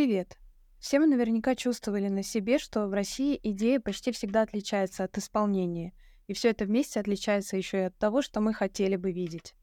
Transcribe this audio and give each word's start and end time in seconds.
Привет! 0.00 0.38
Все 0.78 0.98
мы 0.98 1.06
наверняка 1.06 1.54
чувствовали 1.54 2.08
на 2.08 2.22
себе, 2.22 2.58
что 2.58 2.86
в 2.86 2.94
России 2.94 3.38
идея 3.42 3.80
почти 3.80 4.12
всегда 4.12 4.40
отличается 4.40 5.04
от 5.04 5.18
исполнения, 5.18 5.92
и 6.26 6.32
все 6.32 6.48
это 6.48 6.64
вместе 6.64 7.00
отличается 7.00 7.58
еще 7.58 7.80
и 7.80 7.86
от 7.88 7.98
того, 7.98 8.22
что 8.22 8.40
мы 8.40 8.54
хотели 8.54 8.96
бы 8.96 9.12
видеть. 9.12 9.54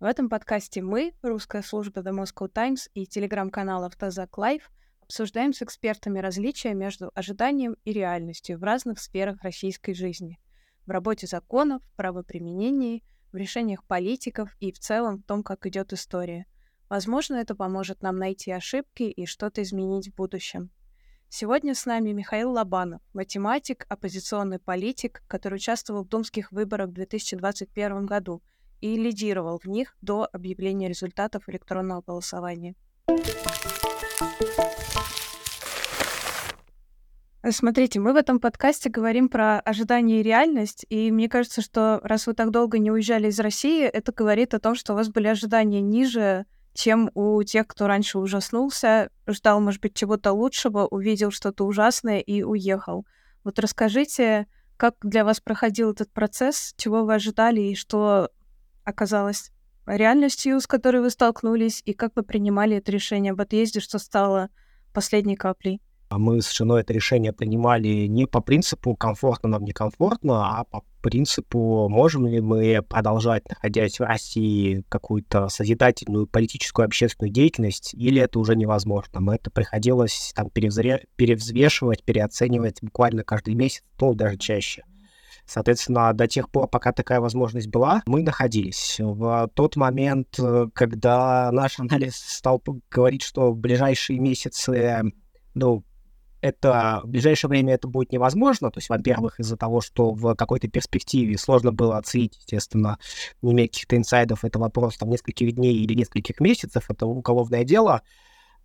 В 0.00 0.04
этом 0.04 0.28
подкасте 0.28 0.82
мы, 0.82 1.14
русская 1.22 1.62
служба 1.62 2.00
The 2.00 2.10
Moscow 2.10 2.48
Times 2.48 2.90
и 2.94 3.06
телеграм-канал 3.06 3.84
Автозак 3.84 4.36
Лайв, 4.36 4.68
обсуждаем 5.00 5.52
с 5.52 5.62
экспертами 5.62 6.18
различия 6.18 6.74
между 6.74 7.12
ожиданием 7.14 7.76
и 7.84 7.92
реальностью 7.92 8.58
в 8.58 8.64
разных 8.64 8.98
сферах 8.98 9.44
российской 9.44 9.94
жизни. 9.94 10.40
В 10.86 10.90
работе 10.90 11.28
законов, 11.28 11.84
правоприменении, 11.94 13.04
в 13.30 13.36
решениях 13.36 13.84
политиков 13.84 14.56
и 14.58 14.72
в 14.72 14.80
целом 14.80 15.18
в 15.18 15.22
том, 15.22 15.44
как 15.44 15.66
идет 15.66 15.92
история– 15.92 16.46
Возможно, 16.88 17.36
это 17.36 17.54
поможет 17.54 18.02
нам 18.02 18.16
найти 18.18 18.50
ошибки 18.50 19.04
и 19.04 19.26
что-то 19.26 19.62
изменить 19.62 20.08
в 20.08 20.14
будущем. 20.14 20.70
Сегодня 21.28 21.74
с 21.74 21.86
нами 21.86 22.12
Михаил 22.12 22.52
Лобанов, 22.52 23.00
математик, 23.12 23.86
оппозиционный 23.88 24.58
политик, 24.58 25.22
который 25.26 25.56
участвовал 25.56 26.04
в 26.04 26.08
думских 26.08 26.52
выборах 26.52 26.90
в 26.90 26.92
2021 26.92 28.06
году 28.06 28.42
и 28.80 28.96
лидировал 28.96 29.58
в 29.58 29.66
них 29.66 29.96
до 30.00 30.28
объявления 30.30 30.88
результатов 30.88 31.48
электронного 31.48 32.02
голосования. 32.02 32.76
Смотрите, 37.50 38.00
мы 38.00 38.12
в 38.12 38.16
этом 38.16 38.40
подкасте 38.40 38.88
говорим 38.88 39.28
про 39.28 39.58
ожидание 39.60 40.20
и 40.20 40.22
реальность, 40.22 40.86
и 40.88 41.10
мне 41.10 41.28
кажется, 41.28 41.60
что 41.60 42.00
раз 42.02 42.26
вы 42.26 42.34
так 42.34 42.50
долго 42.50 42.78
не 42.78 42.90
уезжали 42.90 43.28
из 43.28 43.38
России, 43.38 43.84
это 43.84 44.12
говорит 44.12 44.54
о 44.54 44.60
том, 44.60 44.74
что 44.74 44.92
у 44.92 44.96
вас 44.96 45.08
были 45.08 45.26
ожидания 45.26 45.82
ниже 45.82 46.46
чем 46.74 47.10
у 47.14 47.42
тех, 47.44 47.66
кто 47.66 47.86
раньше 47.86 48.18
ужаснулся, 48.18 49.10
ждал, 49.26 49.60
может 49.60 49.80
быть, 49.80 49.94
чего-то 49.94 50.32
лучшего, 50.32 50.86
увидел 50.86 51.30
что-то 51.30 51.64
ужасное 51.64 52.18
и 52.18 52.42
уехал. 52.42 53.06
Вот 53.44 53.58
расскажите, 53.58 54.46
как 54.76 54.96
для 55.02 55.24
вас 55.24 55.40
проходил 55.40 55.92
этот 55.92 56.12
процесс, 56.12 56.74
чего 56.76 57.04
вы 57.04 57.14
ожидали 57.14 57.60
и 57.60 57.74
что 57.74 58.30
оказалось 58.82 59.50
реальностью, 59.86 60.60
с 60.60 60.66
которой 60.66 61.00
вы 61.00 61.10
столкнулись, 61.10 61.80
и 61.84 61.92
как 61.94 62.16
вы 62.16 62.22
принимали 62.22 62.76
это 62.78 62.90
решение 62.90 63.32
об 63.32 63.40
отъезде, 63.40 63.80
что 63.80 63.98
стало 63.98 64.48
последней 64.92 65.36
каплей? 65.36 65.80
А 66.14 66.18
мы 66.18 66.40
с 66.40 66.52
женой 66.52 66.82
это 66.82 66.92
решение 66.92 67.32
принимали 67.32 68.06
не 68.06 68.26
по 68.26 68.40
принципу 68.40 68.94
комфортно 68.94 69.48
нам 69.48 69.64
некомфортно, 69.64 70.60
а 70.60 70.62
по 70.62 70.84
принципу 71.02 71.88
можем 71.88 72.28
ли 72.28 72.40
мы 72.40 72.82
продолжать, 72.88 73.48
находясь 73.48 73.98
в 73.98 74.04
России, 74.04 74.84
какую-то 74.88 75.48
созидательную 75.48 76.28
политическую 76.28 76.86
общественную 76.86 77.32
деятельность, 77.32 77.94
или 77.94 78.22
это 78.22 78.38
уже 78.38 78.54
невозможно. 78.54 79.18
Мы 79.18 79.34
это 79.34 79.50
приходилось 79.50 80.32
там 80.36 80.50
перевзре... 80.50 81.04
перевзвешивать, 81.16 82.04
переоценивать 82.04 82.78
буквально 82.80 83.24
каждый 83.24 83.54
месяц, 83.54 83.82
ну, 84.00 84.14
даже 84.14 84.36
чаще. 84.36 84.84
Соответственно, 85.46 86.12
до 86.12 86.28
тех 86.28 86.48
пор, 86.48 86.68
пока 86.68 86.92
такая 86.92 87.18
возможность 87.18 87.66
была, 87.66 88.04
мы 88.06 88.22
находились. 88.22 89.00
В 89.00 89.50
тот 89.52 89.74
момент, 89.74 90.38
э, 90.38 90.68
когда 90.74 91.50
наш 91.50 91.80
анализ 91.80 92.14
стал 92.14 92.62
говорить, 92.88 93.22
что 93.22 93.50
в 93.50 93.56
ближайшие 93.56 94.20
месяцы, 94.20 95.02
ну, 95.54 95.82
это 96.44 97.00
в 97.02 97.08
ближайшее 97.08 97.48
время 97.48 97.72
это 97.72 97.88
будет 97.88 98.12
невозможно. 98.12 98.70
То 98.70 98.76
есть, 98.76 98.90
во-первых, 98.90 99.40
из-за 99.40 99.56
того, 99.56 99.80
что 99.80 100.10
в 100.10 100.34
какой-то 100.34 100.68
перспективе 100.68 101.38
сложно 101.38 101.72
было 101.72 101.96
оценить, 101.96 102.36
естественно, 102.36 102.98
не 103.40 103.52
имея 103.52 103.66
каких-то 103.66 103.96
инсайдов, 103.96 104.44
это 104.44 104.58
вопрос 104.58 104.98
там 104.98 105.08
нескольких 105.08 105.52
дней 105.52 105.74
или 105.74 105.94
нескольких 105.94 106.40
месяцев, 106.40 106.84
это 106.90 107.06
уголовное 107.06 107.64
дело. 107.64 108.02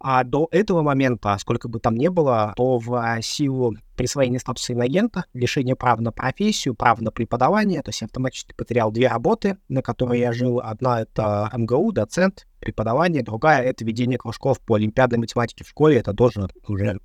А 0.02 0.25
до 0.25 0.50
этого 0.52 0.81
момента, 0.81 1.38
сколько 1.39 1.69
бы 1.69 1.79
там 1.79 1.95
ни 1.95 2.09
было, 2.09 2.53
то 2.57 2.79
в 2.79 3.22
силу 3.22 3.75
присвоения 3.96 4.40
статуса 4.40 4.73
инагента, 4.73 5.23
лишения 5.34 5.75
права 5.75 6.01
на 6.01 6.11
профессию, 6.11 6.75
права 6.75 7.01
на 7.01 7.11
преподавание, 7.11 7.81
то 7.81 7.90
есть 7.90 8.01
я 8.01 8.07
автоматически 8.07 8.53
потерял 8.53 8.91
две 8.91 9.07
работы, 9.07 9.57
на 9.69 9.81
которые 9.81 10.19
я 10.19 10.34
жил. 10.34 10.59
Одна— 10.61 11.01
это 11.03 11.50
МГУ, 11.53 11.94
доцент, 11.94 12.46
преподавание, 12.59 13.23
другая— 13.23 13.61
это 13.63 13.85
ведение 13.85 14.17
кружков 14.17 14.59
по 14.59 14.75
олимпиадной 14.75 15.19
математике 15.19 15.63
в 15.63 15.69
школе, 15.69 15.97
это 15.97 16.13
тоже 16.13 16.50
уже 16.67 17.00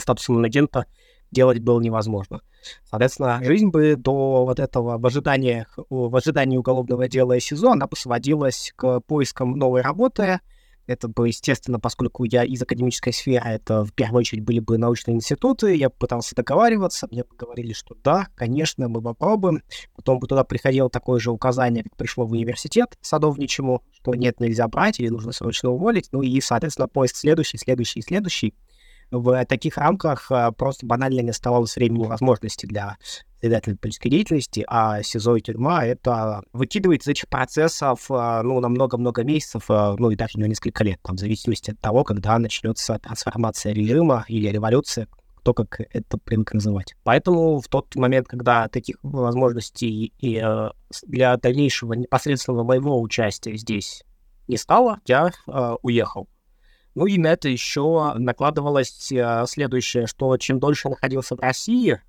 статусом 0.00 0.42
агента 0.44 0.86
делать 1.30 1.58
было 1.58 1.80
невозможно. 1.80 2.40
Соответственно, 2.84 3.40
жизнь 3.42 3.68
бы 3.68 3.96
до 3.96 4.46
вот 4.46 4.58
этого 4.58 4.96
в 4.98 5.06
ожидании, 5.06 5.66
в 5.90 6.16
ожидании 6.16 6.56
уголовного 6.56 7.08
дела 7.08 7.38
СИЗО, 7.38 7.72
она 7.72 7.86
бы 7.86 7.96
сводилась 7.96 8.72
к 8.76 9.00
поискам 9.00 9.58
новой 9.58 9.82
работы. 9.82 10.40
Это 10.86 11.08
бы, 11.08 11.28
естественно, 11.28 11.80
поскольку 11.80 12.24
я 12.24 12.44
из 12.44 12.60
академической 12.60 13.10
сферы, 13.10 13.48
это 13.48 13.86
в 13.86 13.94
первую 13.94 14.20
очередь 14.20 14.44
были 14.44 14.58
бы 14.58 14.76
научные 14.76 15.16
институты, 15.16 15.74
я 15.76 15.88
пытался 15.88 16.34
договариваться, 16.34 17.08
мне 17.10 17.24
говорили, 17.38 17.72
что 17.72 17.96
да, 18.04 18.28
конечно, 18.34 18.86
мы 18.86 19.00
попробуем. 19.00 19.62
Потом 19.96 20.18
бы 20.18 20.26
туда 20.26 20.44
приходило 20.44 20.90
такое 20.90 21.20
же 21.20 21.30
указание, 21.30 21.84
как 21.84 21.96
пришло 21.96 22.26
в 22.26 22.32
университет 22.32 22.98
садовничему, 23.00 23.82
что 23.92 24.14
нет, 24.14 24.40
нельзя 24.40 24.68
брать 24.68 25.00
или 25.00 25.08
нужно 25.08 25.32
срочно 25.32 25.70
уволить. 25.70 26.08
Ну 26.12 26.20
и, 26.20 26.38
соответственно, 26.42 26.86
поиск 26.86 27.16
следующий, 27.16 27.56
следующий, 27.56 28.02
следующий 28.02 28.54
в 29.20 29.44
таких 29.46 29.76
рамках 29.78 30.30
а, 30.30 30.52
просто 30.52 30.86
банально 30.86 31.20
не 31.20 31.30
оставалось 31.30 31.76
времени 31.76 32.04
и 32.04 32.08
возможности 32.08 32.66
для 32.66 32.96
следовательной 33.40 33.76
политической 33.76 34.08
деятельности, 34.08 34.64
а 34.66 35.02
СИЗО 35.02 35.36
и 35.36 35.40
тюрьма— 35.40 35.84
это 35.86 36.42
выкидывает 36.52 37.02
из 37.02 37.08
этих 37.08 37.28
процессов 37.28 38.10
а, 38.10 38.42
ну, 38.42 38.60
на 38.60 38.68
много-много 38.68 39.22
месяцев, 39.22 39.64
а, 39.68 39.96
ну 39.98 40.10
и 40.10 40.16
даже 40.16 40.38
на 40.38 40.46
несколько 40.46 40.82
лет, 40.84 40.98
там, 41.02 41.16
в 41.16 41.20
зависимости 41.20 41.70
от 41.70 41.80
того, 41.80 42.04
когда 42.04 42.38
начнется 42.38 42.98
трансформация 42.98 43.72
режима 43.72 44.24
или 44.28 44.48
революция, 44.48 45.08
кто 45.36 45.54
как 45.54 45.80
это 45.92 46.18
привык 46.18 46.54
называть. 46.54 46.94
Поэтому 47.02 47.60
в 47.60 47.68
тот 47.68 47.94
момент, 47.96 48.26
когда 48.26 48.68
таких 48.68 48.96
возможностей 49.02 50.12
и 50.18 50.42
для 51.02 51.36
дальнейшего 51.36 51.92
непосредственного 51.92 52.64
моего 52.64 53.00
участия 53.00 53.54
здесь 53.56 54.04
не 54.48 54.56
стало, 54.56 55.00
я 55.06 55.30
э, 55.46 55.76
уехал. 55.82 56.28
Ну 56.94 57.06
и 57.06 57.18
на 57.18 57.28
это 57.28 57.48
еще 57.48 58.14
накладывалось 58.16 59.10
э, 59.10 59.44
следующее, 59.48 60.06
что 60.06 60.36
чем 60.36 60.60
дольше 60.60 60.88
находился 60.88 61.36
в 61.36 61.40
России, 61.40 62.00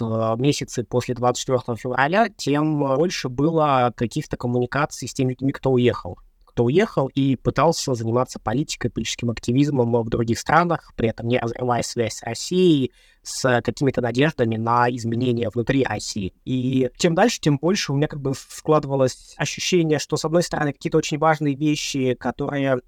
месяцы 0.00 0.84
после 0.84 1.14
24 1.14 1.76
февраля, 1.76 2.28
тем 2.28 2.78
больше 2.78 3.28
было 3.28 3.92
каких-то 3.96 4.36
коммуникаций 4.36 5.08
с 5.08 5.14
теми 5.14 5.30
людьми, 5.30 5.52
кто 5.52 5.72
уехал. 5.72 6.18
Кто 6.44 6.64
уехал 6.64 7.08
и 7.08 7.36
пытался 7.36 7.94
заниматься 7.94 8.38
политикой, 8.38 8.90
политическим 8.90 9.30
активизмом 9.30 9.92
в 10.02 10.08
других 10.08 10.38
странах, 10.38 10.92
при 10.96 11.08
этом 11.08 11.28
не 11.28 11.38
разрывая 11.38 11.82
связь 11.82 12.16
с 12.16 12.22
Россией, 12.22 12.92
с 13.22 13.60
какими-то 13.62 14.00
надеждами 14.00 14.56
на 14.56 14.88
изменения 14.90 15.50
внутри 15.50 15.84
России. 15.84 16.32
И 16.44 16.90
чем 16.96 17.14
дальше, 17.14 17.40
тем 17.40 17.58
больше 17.58 17.92
у 17.92 17.96
меня 17.96 18.08
как 18.08 18.20
бы 18.20 18.34
складывалось 18.34 19.34
ощущение, 19.36 19.98
что, 19.98 20.16
с 20.16 20.24
одной 20.24 20.42
стороны, 20.42 20.72
какие-то 20.72 20.98
очень 20.98 21.18
важные 21.18 21.54
вещи, 21.54 22.14
которые 22.14 22.80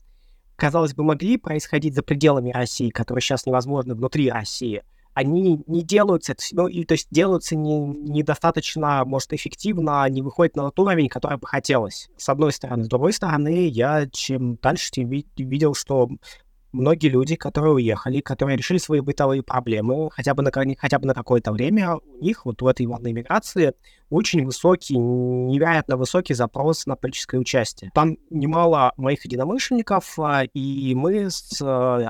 казалось 0.61 0.95
бы, 0.95 1.03
могли 1.03 1.39
происходить 1.39 1.95
за 1.95 2.03
пределами 2.03 2.51
России, 2.51 2.91
которые 2.91 3.23
сейчас 3.23 3.47
невозможны 3.47 3.95
внутри 3.95 4.31
России, 4.31 4.83
они 5.15 5.65
не 5.67 5.83
делаются, 5.83 6.37
ну, 6.53 6.69
и, 6.69 6.85
то 6.85 6.93
есть 6.93 7.09
делаются 7.11 7.57
не, 7.57 7.81
недостаточно, 7.81 9.05
может, 9.07 9.33
эффективно, 9.33 10.07
не 10.09 10.23
выходят 10.23 10.57
на 10.57 10.65
тот 10.65 10.79
уровень, 10.79 11.09
который 11.09 11.39
бы 11.39 11.47
хотелось. 11.47 12.11
С 12.17 12.29
одной 12.29 12.53
стороны. 12.53 12.85
С 12.85 12.89
другой 12.89 13.13
стороны, 13.13 13.67
я 13.69 14.07
чем 14.13 14.57
дальше, 14.57 14.91
тем 14.93 15.09
видел, 15.09 15.75
что 15.75 16.11
многие 16.73 17.09
люди, 17.09 17.37
которые 17.37 17.75
уехали, 17.75 18.21
которые 18.21 18.57
решили 18.57 18.79
свои 18.79 19.01
бытовые 19.01 19.43
проблемы, 19.43 20.11
хотя 20.11 20.35
бы 20.35 20.43
на, 20.43 20.51
хотя 20.53 20.99
бы 20.99 21.07
на 21.07 21.15
какое-то 21.15 21.53
время, 21.53 21.97
у 21.97 22.23
них 22.23 22.45
вот 22.45 22.63
в 22.63 22.67
этой 22.67 22.87
волне 22.87 23.13
миграции 23.13 23.75
очень 24.09 24.45
высокий, 24.45 24.97
невероятно 24.97 25.97
высокий 25.97 26.35
запрос 26.35 26.87
на 26.87 26.97
политическое 26.97 27.39
участие. 27.39 27.91
Там 27.95 28.17
немало 28.31 28.93
моих 28.97 29.25
единомышленников, 29.25 30.19
а, 30.19 30.45
и 30.45 30.95
мы 30.95 31.31
с 31.31 31.61
э, 31.61 32.09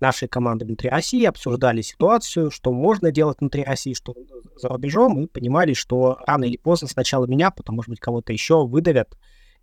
нашей 0.00 0.28
командой 0.28 0.64
внутри 0.64 0.88
России 0.88 1.24
обсуждали 1.24 1.82
ситуацию, 1.82 2.50
что 2.50 2.72
можно 2.72 3.10
делать 3.10 3.38
внутри 3.40 3.64
России, 3.64 3.94
что 3.94 4.14
за 4.56 4.68
рубежом, 4.68 5.20
и 5.20 5.26
понимали, 5.26 5.72
что 5.72 6.18
рано 6.26 6.44
или 6.44 6.56
поздно 6.56 6.88
сначала 6.88 7.26
меня, 7.26 7.50
потом, 7.50 7.76
может 7.76 7.88
быть, 7.88 8.00
кого-то 8.00 8.32
еще 8.32 8.66
выдавят, 8.66 9.16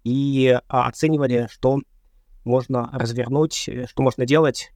и 0.03 0.57
а, 0.67 0.87
оценивали, 0.87 1.47
что 1.51 1.79
можно 2.47 2.89
развернуть, 2.93 3.67
э, 3.67 3.85
что 3.87 4.01
можно 4.01 4.25
делать 4.25 4.71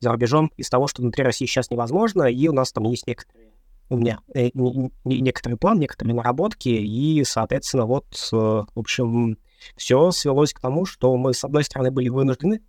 за 0.00 0.10
рубежом 0.10 0.50
из 0.56 0.68
того, 0.68 0.86
что 0.86 1.02
внутри 1.02 1.24
России 1.24 1.46
сейчас 1.46 1.70
невозможно, 1.70 2.24
и 2.24 2.48
у 2.48 2.52
нас 2.52 2.72
там 2.72 2.84
есть 2.84 3.06
некоторые 3.06 3.50
у 3.90 3.96
меня 3.96 4.20
э, 4.34 4.50
некоторый 5.04 5.56
план, 5.56 5.80
некоторые 5.80 6.14
наработки, 6.14 6.68
и, 6.68 7.24
соответственно, 7.24 7.86
вот, 7.86 8.06
э, 8.32 8.36
в 8.36 8.78
общем, 8.78 9.36
все 9.76 10.12
свелось 10.12 10.54
к 10.54 10.60
тому, 10.60 10.86
что 10.86 11.16
мы, 11.16 11.34
с 11.34 11.44
одной 11.44 11.64
стороны, 11.64 11.90
были 11.90 12.08
вынуждены, 12.08 12.60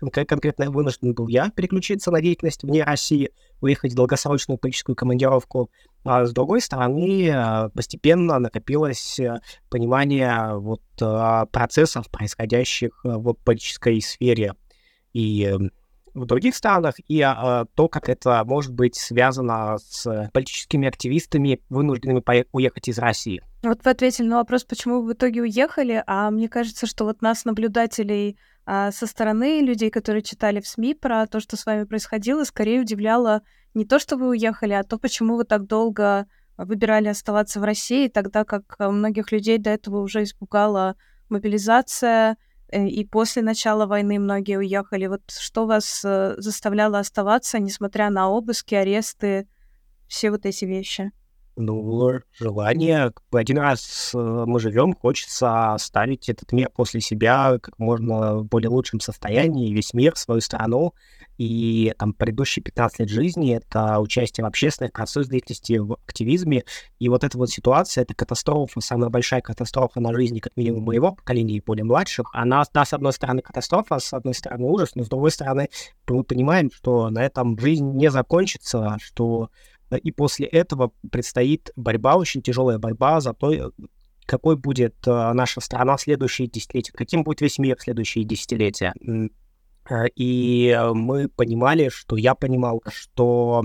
конкретно 0.00 0.70
вынужден 0.70 1.14
был 1.14 1.28
я 1.28 1.50
переключиться 1.50 2.10
на 2.10 2.20
деятельность 2.20 2.62
вне 2.62 2.84
России, 2.84 3.30
уехать 3.60 3.92
в 3.92 3.96
долгосрочную 3.96 4.58
политическую 4.58 4.96
командировку, 4.96 5.70
а 6.04 6.24
с 6.24 6.32
другой 6.32 6.60
стороны, 6.60 7.28
э, 7.28 7.70
постепенно 7.70 8.38
накопилось 8.38 9.18
э, 9.18 9.40
понимание 9.68 10.56
вот 10.58 10.82
процессов, 11.52 12.08
происходящих 12.10 13.00
в 13.04 13.34
политической 13.34 14.00
сфере. 14.00 14.54
И 15.12 15.56
в 16.14 16.26
других 16.26 16.56
странах, 16.56 16.94
и 17.06 17.20
то, 17.20 17.88
как 17.88 18.08
это 18.08 18.42
может 18.44 18.72
быть 18.72 18.96
связано 18.96 19.78
с 19.78 20.30
политическими 20.32 20.88
активистами, 20.88 21.60
вынужденными 21.68 22.22
уехать 22.52 22.88
из 22.88 22.98
России. 22.98 23.42
Вот 23.62 23.84
вы 23.84 23.90
ответили 23.90 24.26
на 24.26 24.36
вопрос, 24.36 24.64
почему 24.64 25.00
вы 25.00 25.08
в 25.08 25.12
итоге 25.14 25.42
уехали, 25.42 26.02
а 26.06 26.30
мне 26.30 26.48
кажется, 26.48 26.86
что 26.86 27.04
вот 27.04 27.22
нас, 27.22 27.44
наблюдателей 27.44 28.38
а, 28.68 28.92
со 28.92 29.06
стороны 29.06 29.60
людей, 29.60 29.90
которые 29.90 30.22
читали 30.22 30.60
в 30.60 30.66
СМИ 30.66 30.94
про 30.94 31.26
то, 31.26 31.40
что 31.40 31.56
с 31.56 31.64
вами 31.64 31.84
происходило, 31.84 32.44
скорее 32.44 32.80
удивляло 32.80 33.42
не 33.74 33.84
то, 33.84 33.98
что 33.98 34.16
вы 34.16 34.28
уехали, 34.28 34.72
а 34.72 34.84
то, 34.84 34.98
почему 34.98 35.36
вы 35.36 35.44
так 35.44 35.66
долго 35.66 36.26
выбирали 36.56 37.08
оставаться 37.08 37.60
в 37.60 37.64
России, 37.64 38.08
тогда 38.08 38.44
как 38.44 38.76
многих 38.78 39.32
людей 39.32 39.58
до 39.58 39.70
этого 39.70 40.00
уже 40.00 40.24
испугала 40.24 40.96
мобилизация, 41.28 42.36
Э, 42.70 42.86
и 42.86 43.04
после 43.04 43.42
начала 43.42 43.86
войны 43.86 44.18
многие 44.18 44.58
уехали. 44.58 45.06
Вот 45.06 45.22
что 45.30 45.66
вас 45.66 46.02
э, 46.04 46.34
заставляло 46.38 46.98
оставаться, 46.98 47.58
несмотря 47.58 48.10
на 48.10 48.28
обыски, 48.28 48.74
аресты, 48.74 49.48
все 50.06 50.30
вот 50.30 50.46
эти 50.46 50.64
вещи? 50.64 51.10
Ну, 51.60 52.20
желание. 52.38 53.12
Один 53.32 53.58
раз 53.58 54.12
э, 54.14 54.44
мы 54.46 54.60
живем, 54.60 54.94
хочется 54.94 55.74
оставить 55.74 56.28
этот 56.28 56.52
мир 56.52 56.70
после 56.70 57.00
себя 57.00 57.58
как 57.60 57.76
можно 57.80 58.36
в 58.36 58.44
более 58.44 58.68
лучшем 58.68 59.00
состоянии, 59.00 59.74
весь 59.74 59.92
мир, 59.92 60.14
свою 60.14 60.40
страну. 60.40 60.94
И 61.36 61.92
там 61.98 62.12
предыдущие 62.12 62.62
15 62.62 63.00
лет 63.00 63.08
жизни— 63.08 63.56
это 63.56 63.98
участие 63.98 64.44
в 64.44 64.46
общественных 64.46 64.92
процессах 64.92 65.30
деятельности, 65.30 65.78
в 65.78 65.94
активизме. 66.06 66.62
И 67.00 67.08
вот 67.08 67.24
эта 67.24 67.36
вот 67.36 67.50
ситуация, 67.50 68.02
это 68.02 68.14
катастрофа, 68.14 68.80
самая 68.80 69.10
большая 69.10 69.40
катастрофа 69.40 69.98
на 69.98 70.14
жизни, 70.14 70.38
как 70.38 70.56
минимум, 70.56 70.84
моего 70.84 71.10
поколения 71.10 71.56
и 71.56 71.60
более 71.60 71.84
младших. 71.84 72.30
Она, 72.34 72.62
да, 72.72 72.84
с 72.84 72.92
одной 72.92 73.12
стороны, 73.12 73.42
катастрофа, 73.42 73.98
с 73.98 74.12
одной 74.12 74.34
стороны, 74.34 74.64
ужас, 74.64 74.94
но 74.94 75.02
с 75.02 75.08
другой 75.08 75.32
стороны, 75.32 75.70
мы 76.06 76.22
понимаем, 76.22 76.70
что 76.70 77.10
на 77.10 77.24
этом 77.24 77.58
жизнь 77.58 77.90
не 77.96 78.12
закончится, 78.12 78.96
что 79.00 79.50
и 79.96 80.10
после 80.10 80.46
этого 80.46 80.92
предстоит 81.10 81.70
борьба, 81.76 82.16
очень 82.16 82.42
тяжелая 82.42 82.78
борьба 82.78 83.20
за 83.20 83.32
то, 83.32 83.72
какой 84.26 84.56
будет 84.56 84.96
э, 85.06 85.32
наша 85.32 85.60
страна 85.60 85.96
в 85.96 86.02
следующие 86.02 86.48
десятилетия, 86.48 86.92
каким 86.92 87.24
будет 87.24 87.40
весь 87.40 87.58
мир 87.58 87.76
в 87.76 87.82
следующие 87.82 88.24
десятилетия. 88.24 88.92
Э, 89.88 90.06
и 90.14 90.78
мы 90.92 91.28
понимали, 91.28 91.88
что 91.88 92.16
я 92.16 92.34
понимал, 92.34 92.82
что 92.88 93.64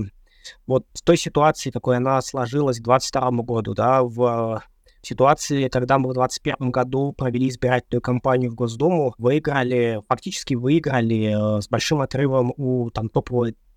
вот 0.66 0.86
в 0.94 1.02
той 1.02 1.16
ситуации, 1.16 1.70
какой 1.70 1.98
она 1.98 2.20
сложилась 2.22 2.78
к 2.78 2.82
2022 2.84 3.42
году, 3.42 3.74
да, 3.74 4.02
в 4.02 4.62
ситуации, 5.02 5.68
когда 5.68 5.98
мы 5.98 6.10
в 6.10 6.14
2021 6.14 6.70
году 6.70 7.12
провели 7.12 7.48
избирательную 7.48 8.00
кампанию 8.00 8.50
в 8.50 8.54
Госдуму, 8.54 9.14
выиграли, 9.18 10.00
фактически 10.08 10.54
выиграли 10.54 11.58
э, 11.58 11.60
с 11.60 11.68
большим 11.68 12.00
отрывом 12.00 12.52
у 12.56 12.90
там 12.90 13.08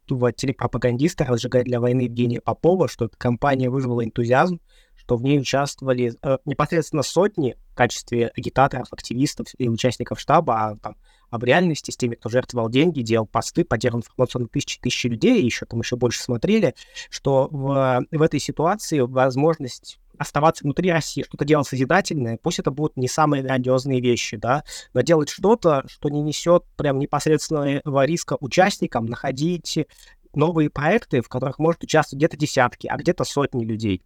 топового 0.07 0.31
телепропагандиста 0.31 1.25
«Разжигать 1.25 1.65
для 1.65 1.79
войны» 1.79 2.01
Евгения 2.01 2.41
Попова, 2.41 2.87
что 2.87 3.05
эта 3.05 3.17
кампания 3.17 3.69
вызвала 3.69 4.03
энтузиазм, 4.03 4.59
что 4.95 5.15
в 5.15 5.23
ней 5.23 5.39
участвовали 5.39 6.13
э, 6.21 6.37
непосредственно 6.45 7.03
сотни 7.03 7.55
в 7.71 7.75
качестве 7.75 8.31
агитаторов, 8.35 8.87
активистов 8.91 9.47
и 9.57 9.69
участников 9.69 10.19
штаба, 10.19 10.55
а, 10.55 10.75
там, 10.77 10.95
а 11.29 11.37
в 11.37 11.43
реальности 11.43 11.91
с 11.91 11.97
теми, 11.97 12.15
кто 12.15 12.29
жертвовал 12.29 12.69
деньги, 12.69 13.01
делал 13.01 13.27
посты, 13.27 13.63
поддерживал 13.63 14.01
информацию 14.01 14.43
на 14.43 14.47
тысячи 14.47 14.79
тысячи 14.79 15.07
людей, 15.07 15.43
еще 15.43 15.65
там 15.65 15.81
еще 15.81 15.97
больше 15.97 16.21
смотрели, 16.21 16.73
что 17.09 17.47
в, 17.51 18.05
в 18.11 18.21
этой 18.21 18.39
ситуации 18.39 18.99
возможность 18.99 19.99
оставаться 20.17 20.63
внутри 20.63 20.91
России, 20.91 21.23
что-то 21.23 21.45
делать 21.45 21.67
созидательное, 21.67 22.37
пусть 22.41 22.59
это 22.59 22.71
будут 22.71 22.97
не 22.97 23.07
самые 23.07 23.43
грандиозные 23.43 24.01
вещи, 24.01 24.37
да, 24.37 24.63
но 24.93 25.01
делать 25.01 25.29
что-то, 25.29 25.83
что 25.87 26.09
не 26.09 26.21
несет 26.21 26.63
прям 26.75 26.99
непосредственного 26.99 28.05
риска 28.05 28.37
участникам, 28.39 29.05
находить 29.05 29.79
новые 30.33 30.69
проекты, 30.69 31.21
в 31.21 31.29
которых 31.29 31.59
может 31.59 31.83
участвовать 31.83 32.19
где-то 32.19 32.37
десятки, 32.37 32.87
а 32.87 32.97
где-то 32.97 33.23
сотни 33.23 33.65
людей. 33.65 34.03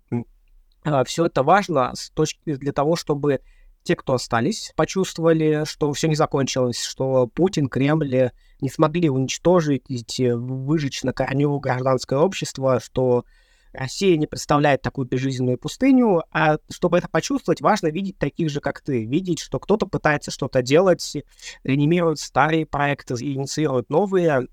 А, 0.84 1.04
Все 1.04 1.26
это 1.26 1.44
важно 1.44 1.92
с 1.94 2.10
точки 2.10 2.56
для 2.56 2.72
того, 2.72 2.96
чтобы 2.96 3.42
те, 3.84 3.96
кто 3.96 4.14
остались, 4.14 4.74
почувствовали, 4.76 5.64
что 5.66 5.92
все 5.94 6.08
не 6.08 6.16
закончилось, 6.16 6.84
что 6.84 7.28
Путин, 7.28 7.68
Кремль 7.68 8.30
не 8.60 8.70
смогли 8.70 9.10
уничтожить, 9.10 9.86
выжечь 9.90 11.04
на 11.04 11.14
корню 11.14 11.60
гражданское 11.60 12.20
общество, 12.20 12.80
что 12.80 13.26
Россия 13.74 14.18
не 14.18 14.28
представляет 14.28 14.82
такую 14.82 15.08
безжизненную 15.08 15.58
пустыню, 15.58 16.24
а 16.32 16.58
чтобы 16.70 16.98
это 16.98 17.08
почувствовать, 17.08 17.62
важно 17.62 17.88
видеть 17.88 18.18
таких 18.18 18.50
же, 18.50 18.60
как 18.60 18.82
ты, 18.82 19.06
видеть, 19.06 19.40
что 19.40 19.60
кто-то 19.60 19.88
пытается 19.88 20.32
что-то 20.32 20.62
делать, 20.62 21.16
реанимирует 21.64 22.20
старые 22.20 22.66
проекты, 22.66 23.14
инициирует 23.16 23.90
новые. 23.90 24.48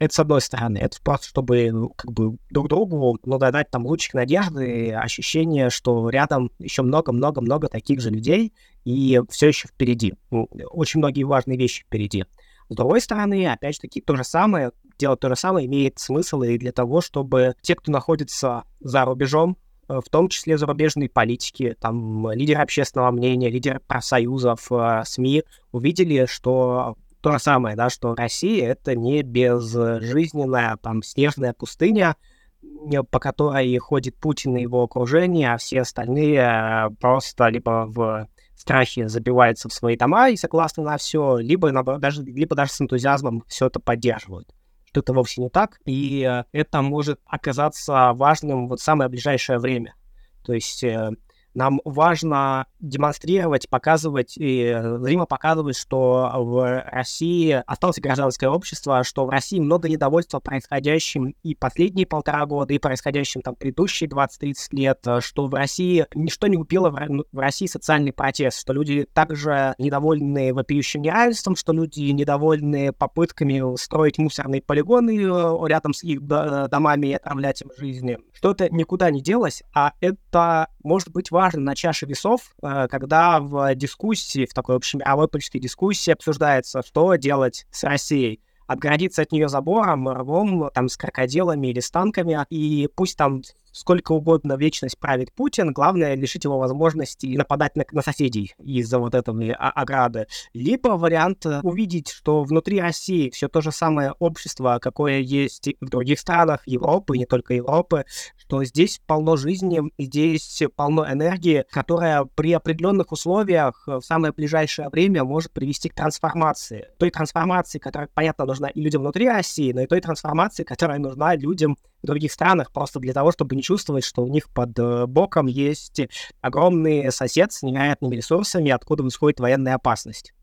Это 0.00 0.12
с 0.12 0.18
одной 0.18 0.40
стороны, 0.40 0.78
это 0.78 0.98
просто 1.02 1.28
чтобы 1.28 1.70
ну, 1.70 1.88
как 1.90 2.12
бы 2.12 2.36
друг 2.50 2.68
другу 2.68 3.18
ну, 3.24 3.38
дать 3.38 3.70
там 3.70 3.86
лучик 3.86 4.14
надежды, 4.14 4.92
ощущение, 4.92 5.70
что 5.70 6.08
рядом 6.10 6.50
еще 6.58 6.82
много-много-много 6.82 7.68
таких 7.68 8.00
же 8.00 8.10
людей, 8.10 8.52
и 8.84 9.20
все 9.30 9.48
еще 9.48 9.68
впереди. 9.68 10.14
Очень 10.30 10.98
многие 10.98 11.22
важные 11.22 11.56
вещи 11.56 11.84
впереди. 11.84 12.24
С 12.68 12.74
другой 12.74 13.00
стороны, 13.00 13.46
опять 13.46 13.74
же 13.74 13.82
таки, 13.82 14.00
то 14.00 14.16
же 14.16 14.24
самое, 14.24 14.72
делать 14.98 15.20
то 15.20 15.28
же 15.28 15.36
самое 15.36 15.66
имеет 15.66 15.98
смысл 15.98 16.42
и 16.42 16.58
для 16.58 16.72
того, 16.72 17.00
чтобы 17.00 17.54
те, 17.60 17.74
кто 17.74 17.92
находится 17.92 18.64
за 18.80 19.04
рубежом, 19.04 19.58
э, 19.88 20.00
в 20.04 20.08
том 20.08 20.28
числе 20.28 20.56
зарубежные 20.56 21.10
политики, 21.10 21.76
там, 21.78 22.30
лидеры 22.30 22.62
общественного 22.62 23.10
мнения, 23.10 23.50
лидеры 23.50 23.80
профсоюзов, 23.80 24.72
э, 24.72 25.02
СМИ, 25.04 25.44
увидели, 25.72 26.26
что 26.26 26.96
то 27.20 27.32
же 27.32 27.38
самое, 27.38 27.76
да, 27.76 27.90
что 27.90 28.14
Россия— 28.14 28.68
это 28.72 28.94
не 28.94 29.22
безжизненная, 29.22 30.76
там, 30.78 31.02
снежная 31.02 31.52
пустыня, 31.52 32.16
э, 32.62 33.02
по 33.02 33.18
которой 33.18 33.76
ходит 33.76 34.16
Путин 34.16 34.56
и 34.56 34.62
его 34.62 34.84
окружение, 34.84 35.52
а 35.52 35.58
все 35.58 35.82
остальные 35.82 36.96
просто 36.98 37.48
либо 37.48 37.84
в 37.88 38.26
страхе 38.56 39.08
забиваются 39.08 39.68
в 39.68 39.72
свои 39.72 39.96
дома 39.96 40.30
и 40.30 40.36
согласны 40.36 40.82
на 40.82 40.96
все, 40.96 41.38
либо, 41.38 41.70
даже, 41.98 42.22
либо 42.22 42.54
даже 42.56 42.72
с 42.72 42.80
энтузиазмом 42.80 43.44
все 43.48 43.66
это 43.66 43.80
поддерживают 43.80 44.48
что 44.94 45.00
это 45.00 45.12
вовсе 45.12 45.42
не 45.42 45.48
так, 45.48 45.80
и 45.86 46.22
э, 46.22 46.44
это 46.52 46.80
может 46.80 47.18
оказаться 47.24 48.12
важным 48.12 48.68
вот 48.68 48.78
самое 48.78 49.10
ближайшее 49.10 49.58
время. 49.58 49.96
То 50.44 50.52
есть 50.52 50.84
э, 50.84 51.10
нам 51.54 51.80
важно 51.84 52.66
демонстрировать, 52.80 53.68
показывать 53.68 54.34
и 54.36 54.76
зримо 54.98 55.26
показывать, 55.26 55.76
что 55.76 56.30
в 56.34 56.82
России 56.90 57.62
осталось 57.66 57.98
гражданское 58.00 58.48
общество, 58.48 59.04
что 59.04 59.24
в 59.24 59.30
России 59.30 59.60
много 59.60 59.88
недовольства 59.88 60.40
происходящим 60.40 61.34
и 61.42 61.54
последние 61.54 62.06
полтора 62.06 62.44
года, 62.46 62.74
и 62.74 62.78
происходящим 62.78 63.40
там 63.40 63.54
предыдущие 63.54 64.10
20-30 64.10 64.54
лет, 64.72 65.06
что 65.20 65.46
в 65.46 65.54
России 65.54 66.06
ничто 66.14 66.46
не 66.46 66.56
убило 66.56 66.90
в 66.90 67.38
России 67.38 67.66
социальный 67.66 68.12
протест, 68.12 68.60
что 68.60 68.72
люди 68.72 69.06
также 69.12 69.74
недовольны 69.78 70.52
вопиющим 70.52 71.02
неравенством, 71.02 71.56
что 71.56 71.72
люди 71.72 72.02
недовольны 72.10 72.92
попытками 72.92 73.76
строить 73.76 74.18
мусорные 74.18 74.60
полигоны 74.60 75.18
э, 75.18 75.68
рядом 75.68 75.94
с 75.94 76.02
их 76.02 76.22
домами 76.26 77.08
и 77.08 77.12
отравлять 77.14 77.62
им 77.62 77.70
жизни, 77.78 78.18
что 78.32 78.50
это 78.50 78.68
никуда 78.70 79.10
не 79.10 79.22
делось, 79.22 79.62
а 79.74 79.92
это 80.00 80.68
может 80.82 81.10
быть 81.10 81.30
важно 81.30 81.43
важно 81.44 81.60
на 81.60 81.74
чаше 81.74 82.06
весов, 82.06 82.54
э, 82.62 82.88
когда 82.90 83.38
в 83.38 83.74
дискуссии, 83.74 84.46
в 84.46 84.54
такой 84.54 84.76
общемировой 84.76 85.28
политической 85.28 85.58
дискуссии 85.58 86.10
обсуждается, 86.10 86.82
что 86.82 87.14
делать 87.16 87.66
с 87.70 87.84
Россией. 87.84 88.40
Отгородиться 88.66 89.20
от 89.20 89.30
нее 89.30 89.50
забором, 89.50 90.08
рвом, 90.08 90.70
там, 90.72 90.88
с 90.88 90.96
крокодилами 90.96 91.66
или 91.66 91.80
с 91.80 91.90
танками, 91.90 92.46
и 92.48 92.88
пусть 92.96 93.18
там 93.18 93.42
сколько 93.74 94.12
угодно 94.12 94.56
вечность 94.56 94.98
правит 94.98 95.32
Путин, 95.32 95.72
главное 95.72 96.14
лишить 96.14 96.44
его 96.44 96.58
возможности 96.58 97.36
нападать 97.36 97.76
на, 97.76 97.84
на 97.90 98.02
соседей 98.02 98.54
из-за 98.58 98.98
вот 98.98 99.14
этого 99.14 99.52
ограды. 99.52 100.26
Либо 100.54 100.90
вариант 100.90 101.44
э, 101.44 101.60
увидеть, 101.62 102.08
что 102.08 102.44
внутри 102.44 102.80
России 102.80 103.30
все 103.30 103.48
то 103.48 103.60
же 103.60 103.72
самое 103.72 104.12
общество, 104.18 104.78
какое 104.80 105.18
есть 105.18 105.68
в 105.80 105.88
других 105.88 106.20
странах 106.20 106.62
Европы, 106.66 107.18
не 107.18 107.26
только 107.26 107.54
Европы, 107.54 108.04
что 108.36 108.62
здесь 108.64 109.00
полно 109.06 109.36
жизни, 109.36 109.82
здесь 109.98 110.62
полно 110.76 111.10
энергии, 111.10 111.64
которая 111.70 112.24
при 112.24 112.52
определенных 112.52 113.10
условиях 113.10 113.82
в 113.86 114.02
самое 114.02 114.32
ближайшее 114.32 114.88
время 114.88 115.24
может 115.24 115.52
привести 115.52 115.88
к 115.88 115.94
трансформации. 115.94 116.86
Той 116.98 117.10
трансформации, 117.10 117.78
которая, 117.78 118.08
понятно, 118.14 118.44
нужна 118.44 118.68
и 118.68 118.80
людям 118.80 119.02
внутри 119.02 119.28
России, 119.28 119.72
но 119.72 119.82
и 119.82 119.86
той 119.86 120.00
трансформации, 120.00 120.62
которая 120.62 120.98
нужна 120.98 121.34
людям 121.34 121.76
в 122.04 122.06
других 122.06 122.32
странах 122.32 122.70
просто 122.70 123.00
для 123.00 123.14
того, 123.14 123.32
чтобы 123.32 123.56
не 123.56 123.62
чувствовать, 123.62 124.04
что 124.04 124.22
у 124.22 124.28
них 124.28 124.50
под 124.50 124.78
э, 124.78 125.06
боком 125.06 125.46
есть 125.46 126.02
огромный 126.42 127.10
сосед 127.10 127.52
с 127.52 127.62
невероятными 127.62 128.14
ресурсами, 128.16 128.70
откуда 128.70 129.06
исходит 129.08 129.40
военная 129.40 129.74
опасность. 129.74 130.34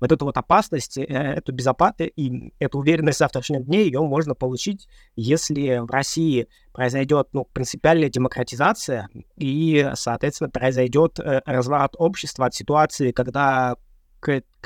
Вот 0.00 0.12
эту 0.12 0.24
вот 0.24 0.38
опасность, 0.38 0.96
э, 0.96 1.04
эту 1.04 1.52
безопасность 1.52 2.12
и 2.16 2.54
эту 2.58 2.78
уверенность 2.78 3.16
в 3.16 3.18
завтрашнем 3.18 3.64
дне, 3.64 3.84
ее 3.84 4.00
можно 4.00 4.34
получить, 4.34 4.88
если 5.14 5.78
в 5.80 5.90
России 5.90 6.48
произойдет 6.72 7.28
ну, 7.34 7.44
принципиальная 7.44 8.08
демократизация 8.08 9.10
и, 9.36 9.90
соответственно, 9.94 10.48
произойдет 10.48 11.20
э, 11.20 11.42
разворот 11.44 11.96
общества 11.98 12.46
от 12.46 12.54
ситуации, 12.54 13.12
когда 13.12 13.76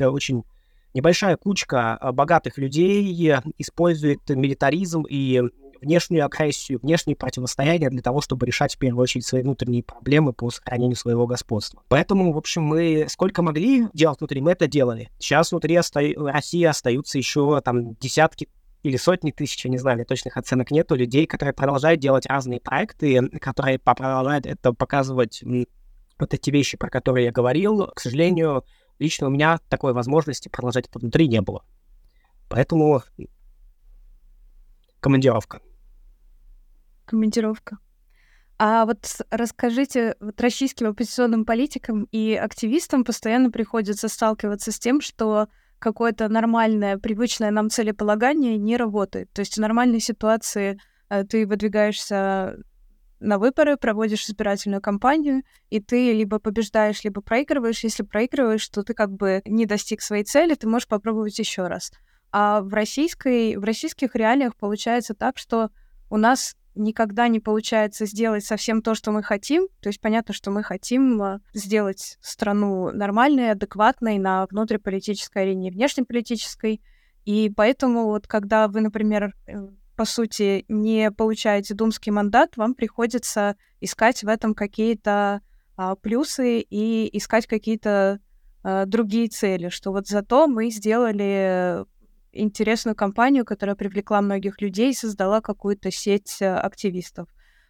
очень 0.00 0.44
небольшая 0.94 1.36
кучка 1.36 1.98
богатых 2.12 2.58
людей 2.58 3.34
использует 3.58 4.28
милитаризм 4.30 5.02
и 5.08 5.42
внешнюю 5.84 6.24
агрессию, 6.24 6.80
внешние 6.82 7.16
противостояния 7.16 7.90
для 7.90 8.02
того, 8.02 8.20
чтобы 8.20 8.46
решать 8.46 8.74
в 8.74 8.78
первую 8.78 9.02
очередь 9.02 9.26
свои 9.26 9.42
внутренние 9.42 9.82
проблемы 9.82 10.32
по 10.32 10.50
сохранению 10.50 10.96
своего 10.96 11.26
господства. 11.26 11.82
Поэтому, 11.88 12.32
в 12.32 12.38
общем, 12.38 12.62
мы 12.62 13.06
сколько 13.08 13.42
могли 13.42 13.88
делать 13.92 14.20
внутри, 14.20 14.40
мы 14.40 14.52
это 14.52 14.66
делали. 14.66 15.10
Сейчас 15.18 15.50
внутри 15.50 15.78
оста... 15.78 16.00
России 16.16 16.64
остаются 16.64 17.18
еще 17.18 17.60
там 17.60 17.94
десятки 17.94 18.48
или 18.82 18.96
сотни 18.96 19.30
тысяч, 19.30 19.64
я 19.64 19.70
не 19.70 19.78
знаю, 19.78 20.04
точных 20.04 20.36
оценок 20.36 20.70
нету, 20.70 20.94
людей, 20.94 21.26
которые 21.26 21.54
продолжают 21.54 22.00
делать 22.00 22.26
разные 22.26 22.60
проекты, 22.60 23.28
которые 23.40 23.78
продолжают 23.78 24.46
это 24.46 24.72
показывать 24.72 25.42
вот 26.18 26.34
эти 26.34 26.50
вещи, 26.50 26.76
про 26.76 26.90
которые 26.90 27.26
я 27.26 27.32
говорил. 27.32 27.86
К 27.94 28.00
сожалению, 28.00 28.64
лично 28.98 29.28
у 29.28 29.30
меня 29.30 29.58
такой 29.68 29.94
возможности 29.94 30.48
продолжать 30.48 30.86
это 30.86 30.98
внутри 30.98 31.28
не 31.28 31.40
было. 31.40 31.64
Поэтому 32.48 33.02
командировка 35.00 35.60
командировка. 37.04 37.78
А 38.58 38.86
вот 38.86 39.20
расскажите, 39.30 40.14
вот 40.20 40.40
российским 40.40 40.86
оппозиционным 40.86 41.44
политикам 41.44 42.06
и 42.12 42.34
активистам 42.34 43.04
постоянно 43.04 43.50
приходится 43.50 44.08
сталкиваться 44.08 44.70
с 44.70 44.78
тем, 44.78 45.00
что 45.00 45.48
какое-то 45.78 46.28
нормальное, 46.28 46.96
привычное 46.98 47.50
нам 47.50 47.68
целеполагание 47.68 48.56
не 48.56 48.76
работает. 48.76 49.30
То 49.32 49.40
есть 49.40 49.56
в 49.56 49.60
нормальной 49.60 50.00
ситуации 50.00 50.78
э, 51.10 51.24
ты 51.24 51.46
выдвигаешься 51.46 52.56
на 53.20 53.38
выборы, 53.38 53.76
проводишь 53.76 54.24
избирательную 54.28 54.80
кампанию, 54.80 55.42
и 55.70 55.80
ты 55.80 56.12
либо 56.12 56.38
побеждаешь, 56.38 57.02
либо 57.04 57.20
проигрываешь. 57.20 57.82
Если 57.82 58.02
проигрываешь, 58.02 58.68
то 58.68 58.82
ты 58.82 58.94
как 58.94 59.10
бы 59.10 59.42
не 59.46 59.66
достиг 59.66 60.00
своей 60.00 60.24
цели, 60.24 60.54
ты 60.54 60.68
можешь 60.68 60.88
попробовать 60.88 61.38
еще 61.38 61.66
раз. 61.66 61.90
А 62.30 62.60
в, 62.60 62.72
российской, 62.72 63.56
в 63.56 63.64
российских 63.64 64.14
реалиях 64.14 64.56
получается 64.56 65.14
так, 65.14 65.38
что 65.38 65.70
у 66.10 66.16
нас 66.16 66.56
никогда 66.74 67.28
не 67.28 67.40
получается 67.40 68.06
сделать 68.06 68.44
совсем 68.44 68.82
то, 68.82 68.94
что 68.94 69.10
мы 69.12 69.22
хотим. 69.22 69.68
То 69.80 69.88
есть 69.88 70.00
понятно, 70.00 70.34
что 70.34 70.50
мы 70.50 70.62
хотим 70.62 71.20
а, 71.22 71.40
сделать 71.52 72.18
страну 72.20 72.90
нормальной, 72.90 73.50
адекватной 73.50 74.18
на 74.18 74.46
внутриполитической 74.46 75.42
арене 75.42 75.70
внешнеполитической. 75.70 76.82
И 77.24 77.50
поэтому 77.54 78.06
вот 78.06 78.26
когда 78.26 78.68
вы, 78.68 78.80
например, 78.80 79.34
э, 79.46 79.68
по 79.96 80.04
сути, 80.04 80.64
не 80.68 81.10
получаете 81.10 81.74
думский 81.74 82.12
мандат, 82.12 82.56
вам 82.56 82.74
приходится 82.74 83.56
искать 83.80 84.22
в 84.22 84.28
этом 84.28 84.54
какие-то 84.54 85.40
а, 85.76 85.94
плюсы 85.96 86.60
и 86.60 87.16
искать 87.16 87.46
какие-то 87.46 88.20
а, 88.62 88.86
другие 88.86 89.28
цели, 89.28 89.68
что 89.68 89.92
вот 89.92 90.08
зато 90.08 90.46
мы 90.46 90.70
сделали 90.70 91.84
интересную 92.34 92.94
компанию, 92.94 93.44
которая 93.44 93.76
привлекла 93.76 94.20
многих 94.20 94.60
людей 94.60 94.90
и 94.90 94.94
создала 94.94 95.40
какую-то 95.40 95.90
сеть 95.90 96.38
э, 96.40 96.54
активистов. 96.54 97.28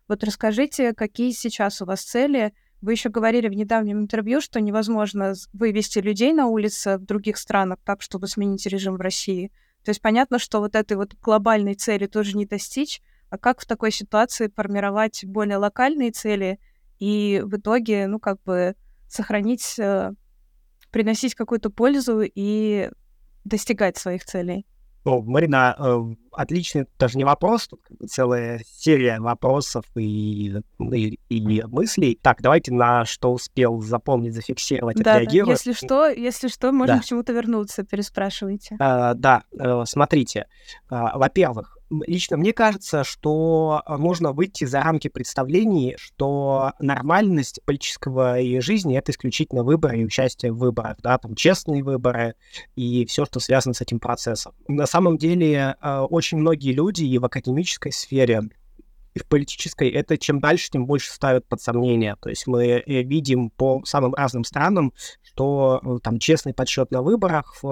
Вот 0.08 0.22
расскажите, 0.24 0.92
какие 0.92 1.30
сейчас 1.32 1.80
у 1.80 1.86
вас 1.86 2.02
цели? 2.02 2.52
Вы 2.80 2.92
еще 2.92 3.08
говорили 3.08 3.48
в 3.48 3.54
недавнем 3.54 4.00
интервью, 4.00 4.40
что 4.40 4.60
невозможно 4.60 5.32
вывести 5.52 6.00
людей 6.00 6.32
на 6.34 6.46
улицы 6.46 6.98
в 6.98 7.04
других 7.06 7.38
странах 7.38 7.78
так, 7.84 8.02
чтобы 8.02 8.28
сменить 8.28 8.66
режим 8.66 8.96
в 8.96 9.00
России. 9.00 9.50
То 9.84 9.90
есть 9.90 10.02
понятно, 10.02 10.38
что 10.38 10.60
вот 10.60 10.74
этой 10.74 10.96
вот 10.96 11.14
глобальной 11.14 11.74
цели 11.74 12.06
тоже 12.06 12.36
не 12.36 12.46
достичь, 12.46 13.00
а 13.30 13.38
как 13.38 13.60
в 13.60 13.66
такой 13.66 13.90
ситуации 13.90 14.52
формировать 14.54 15.24
более 15.24 15.56
локальные 15.56 16.10
цели 16.10 16.58
и 16.98 17.42
в 17.44 17.56
итоге, 17.56 18.06
ну, 18.06 18.18
как 18.18 18.42
бы 18.42 18.74
сохранить, 19.08 19.78
э, 19.78 20.12
приносить 20.90 21.34
какую-то 21.34 21.70
пользу 21.70 22.22
и 22.22 22.90
достигать 23.44 23.96
своих 23.96 24.24
целей? 24.24 24.66
Ну, 25.04 25.22
Марина, 25.22 25.76
э, 25.78 26.14
отличный 26.36 26.86
даже 26.98 27.18
не 27.18 27.24
вопрос, 27.24 27.68
тут 27.68 27.80
целая 28.08 28.62
серия 28.66 29.20
вопросов 29.20 29.84
и, 29.96 30.60
и, 30.78 31.18
и 31.28 31.62
мыслей. 31.64 32.18
Так, 32.20 32.42
давайте 32.42 32.72
на 32.72 33.04
что 33.04 33.32
успел 33.32 33.80
запомнить, 33.80 34.34
зафиксировать, 34.34 34.96
да, 34.96 35.16
отреагирую. 35.16 35.46
Да. 35.46 35.52
Если 35.52 35.72
что, 35.72 36.08
если 36.08 36.48
что, 36.48 36.72
можем 36.72 36.96
да. 36.96 37.02
к 37.02 37.04
чему-то 37.04 37.32
вернуться, 37.32 37.84
переспрашивайте. 37.84 38.76
А, 38.78 39.14
да, 39.14 39.44
э, 39.58 39.82
смотрите, 39.86 40.46
а, 40.88 41.18
во-первых, 41.18 41.78
лично 42.06 42.36
мне 42.36 42.52
кажется, 42.52 43.04
что 43.04 43.82
можно 43.86 44.32
выйти 44.32 44.64
за 44.64 44.80
рамки 44.80 45.08
представлений, 45.08 45.94
что 45.98 46.72
нормальность 46.78 47.60
политического 47.64 48.36
жизни— 48.60 48.96
это 48.98 49.12
исключительно 49.12 49.62
выборы 49.62 50.00
и 50.00 50.04
участие 50.04 50.52
в 50.52 50.58
выборах, 50.58 50.96
да, 51.02 51.18
там 51.18 51.34
честные 51.34 51.82
выборы 51.82 52.34
и 52.74 53.04
все, 53.06 53.24
что 53.24 53.40
связано 53.40 53.74
с 53.74 53.80
этим 53.80 54.00
процессом. 54.00 54.54
На 54.68 54.86
самом 54.86 55.18
деле 55.18 55.76
э, 55.80 56.00
очень 56.24 56.38
многие 56.38 56.72
люди 56.72 57.04
и 57.04 57.18
в 57.18 57.24
академической 57.26 57.92
сфере, 57.92 58.40
и 59.12 59.18
в 59.18 59.26
политической, 59.26 59.90
это 59.90 60.16
чем 60.16 60.40
дальше, 60.40 60.70
тем 60.70 60.86
больше 60.86 61.12
ставят 61.12 61.46
под 61.46 61.60
сомнение. 61.60 62.16
То 62.20 62.30
есть 62.30 62.46
мы 62.46 62.64
э, 62.64 63.02
видим 63.02 63.50
по 63.50 63.82
самым 63.84 64.14
разным 64.14 64.42
странам, 64.44 64.94
что 65.22 65.80
э, 65.84 65.98
там 66.02 66.18
честный 66.18 66.54
подсчет 66.54 66.90
на 66.90 67.02
выборах 67.02 67.62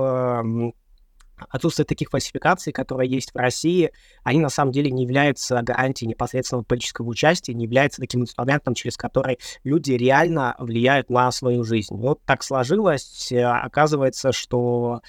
отсутствие 1.51 1.87
таких 1.87 2.11
фальсификаций, 2.11 2.73
которые 2.73 3.11
есть 3.11 3.33
в 3.33 3.37
России, 3.37 3.91
они 4.23 4.41
на 4.41 4.49
самом 4.49 4.73
деле 4.73 4.91
не 4.91 5.03
являются 5.03 5.61
гарантией 5.63 6.09
непосредственного 6.09 6.65
политического 6.65 7.09
участия, 7.09 7.55
не 7.55 7.65
являются 7.65 8.01
таким 8.01 8.23
инструментом, 8.23 8.75
через 8.75 8.97
который 8.97 9.39
люди 9.65 9.93
реально 9.93 10.55
влияют 10.59 11.11
на 11.11 11.31
свою 11.33 11.65
жизнь. 11.65 11.97
Вот 11.97 12.23
так 12.25 12.43
сложилось. 12.43 13.33
Э, 13.33 13.45
оказывается, 13.45 14.33
что 14.33 15.03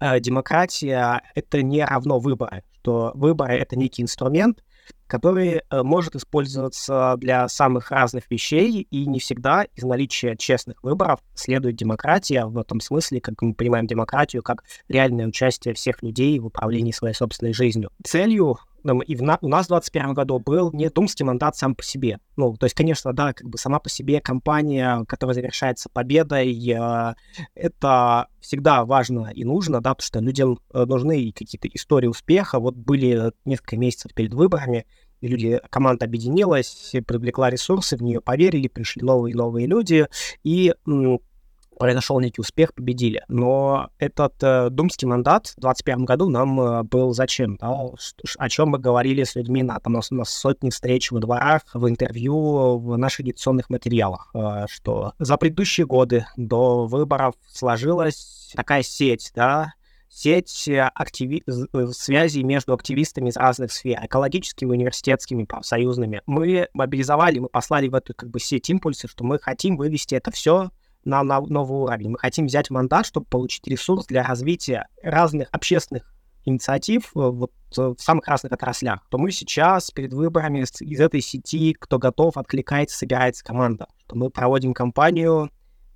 э, 0.00 0.20
демократия— 0.20 1.22
это 1.34 1.62
не 1.62 1.84
равно 1.84 2.18
выборы, 2.18 2.64
что 2.88 3.12
выборы— 3.14 3.54
это 3.58 3.76
некий 3.76 4.02
инструмент, 4.02 4.64
который 5.06 5.60
э, 5.68 5.82
может 5.82 6.16
использоваться 6.16 7.16
для 7.18 7.46
самых 7.48 7.90
разных 7.90 8.30
вещей, 8.30 8.86
и 8.90 9.06
не 9.06 9.20
всегда 9.20 9.64
из 9.64 9.82
наличия 9.82 10.36
честных 10.36 10.82
выборов 10.82 11.20
следует 11.34 11.76
демократия, 11.76 12.46
в 12.46 12.56
этом 12.56 12.80
смысле, 12.80 13.20
как 13.20 13.42
мы 13.42 13.52
понимаем 13.52 13.86
демократию, 13.86 14.42
как 14.42 14.64
реальное 14.88 15.26
участие 15.26 15.74
всех 15.74 16.02
людей 16.02 16.38
в 16.38 16.46
управлении 16.46 16.92
своей 16.92 17.14
собственной 17.14 17.52
жизнью. 17.52 17.90
Целью 18.04 18.58
и 18.84 19.16
в 19.16 19.22
на, 19.22 19.38
у 19.40 19.48
нас 19.48 19.66
в 19.66 19.68
2021 19.68 20.14
году 20.14 20.38
был 20.38 20.72
не 20.72 20.88
думский 20.88 21.24
мандат 21.24 21.56
сам 21.56 21.74
по 21.74 21.82
себе. 21.82 22.20
Ну, 22.36 22.56
то 22.56 22.66
есть, 22.66 22.74
конечно, 22.74 23.12
да, 23.12 23.32
как 23.32 23.48
бы 23.48 23.58
сама 23.58 23.78
по 23.78 23.88
себе 23.88 24.20
компания, 24.20 25.04
которая 25.06 25.34
завершается 25.34 25.88
победой, 25.92 26.52
э, 26.52 27.14
это 27.54 28.28
всегда 28.40 28.84
важно 28.84 29.30
и 29.34 29.44
нужно, 29.44 29.80
да, 29.80 29.94
потому 29.94 30.06
что 30.06 30.20
людям 30.20 30.58
э, 30.72 30.84
нужны 30.84 31.32
какие-то 31.32 31.68
истории 31.68 32.06
успеха. 32.06 32.60
Вот 32.60 32.76
были 32.76 33.32
несколько 33.44 33.76
месяцев 33.76 34.14
перед 34.14 34.32
выборами, 34.34 34.86
и 35.20 35.26
люди, 35.26 35.60
команда 35.70 36.04
объединилась, 36.04 36.94
привлекла 37.06 37.50
ресурсы, 37.50 37.96
в 37.96 38.02
нее 38.02 38.20
поверили, 38.20 38.68
пришли 38.68 39.02
новые 39.02 39.32
и 39.32 39.36
новые 39.36 39.66
люди, 39.66 40.06
и 40.44 40.74
произошел 41.78 42.20
некий 42.20 42.40
успех, 42.40 42.74
победили. 42.74 43.22
Но 43.28 43.90
этот 43.98 44.34
э, 44.42 44.68
думский 44.70 45.06
мандат 45.06 45.48
в 45.48 45.60
2021 45.60 46.04
году 46.04 46.28
нам 46.28 46.60
э, 46.60 46.82
был 46.82 47.12
зачем? 47.12 47.56
Да? 47.56 47.70
О 47.70 48.48
чем 48.48 48.70
мы 48.70 48.78
говорили 48.78 49.24
с 49.24 49.34
людьми 49.36 49.62
на, 49.62 49.78
там, 49.80 49.94
у 49.94 50.14
нас 50.14 50.30
сотни 50.30 50.70
встреч 50.70 51.10
во 51.10 51.20
дворах, 51.20 51.62
в 51.72 51.88
интервью, 51.88 52.78
в 52.78 52.96
наших 52.96 53.20
агитационных 53.20 53.70
материалах, 53.70 54.30
э, 54.34 54.66
что 54.68 55.12
за 55.18 55.36
предыдущие 55.36 55.86
годы 55.86 56.26
до 56.36 56.86
выборов 56.86 57.34
сложилась 57.48 58.52
такая 58.54 58.82
сеть, 58.82 59.32
да, 59.34 59.72
сеть 60.08 60.68
э, 60.68 60.90
активи... 60.94 61.42
Э, 61.46 61.86
связей 61.92 62.42
между 62.42 62.74
активистами 62.74 63.28
из 63.28 63.36
разных 63.36 63.72
сфер, 63.72 64.00
экологическими, 64.04 64.70
университетскими, 64.70 65.44
профсоюзными. 65.44 66.22
Мы 66.26 66.68
мобилизовали, 66.72 67.38
мы 67.38 67.48
послали 67.48 67.88
в 67.88 67.94
эту 67.94 68.14
как 68.14 68.30
бы 68.30 68.40
сеть 68.40 68.68
импульсы, 68.70 69.08
что 69.08 69.24
мы 69.24 69.38
хотим 69.38 69.76
вывести 69.76 70.14
это 70.14 70.30
все 70.30 70.70
на, 71.08 71.22
на 71.22 71.40
новый 71.40 71.80
уровень. 71.80 72.10
Мы 72.10 72.18
хотим 72.18 72.46
взять 72.46 72.70
мандат, 72.70 73.06
чтобы 73.06 73.26
получить 73.26 73.66
ресурс 73.66 74.06
для 74.06 74.22
развития 74.22 74.86
разных 75.02 75.48
общественных 75.50 76.14
инициатив 76.44 77.10
э, 77.14 77.20
вот, 77.20 77.52
в 77.76 77.96
самых 77.98 78.26
разных 78.28 78.52
отраслях, 78.52 79.06
то 79.10 79.18
мы 79.18 79.30
сейчас 79.30 79.90
перед 79.90 80.12
выборами 80.12 80.60
из 80.60 81.00
этой 81.00 81.20
сети, 81.20 81.74
кто 81.78 81.98
готов, 81.98 82.36
откликается, 82.36 82.96
собирается 82.96 83.44
команда. 83.44 83.86
Что 84.04 84.16
мы 84.16 84.30
проводим 84.30 84.74
кампанию, 84.74 85.50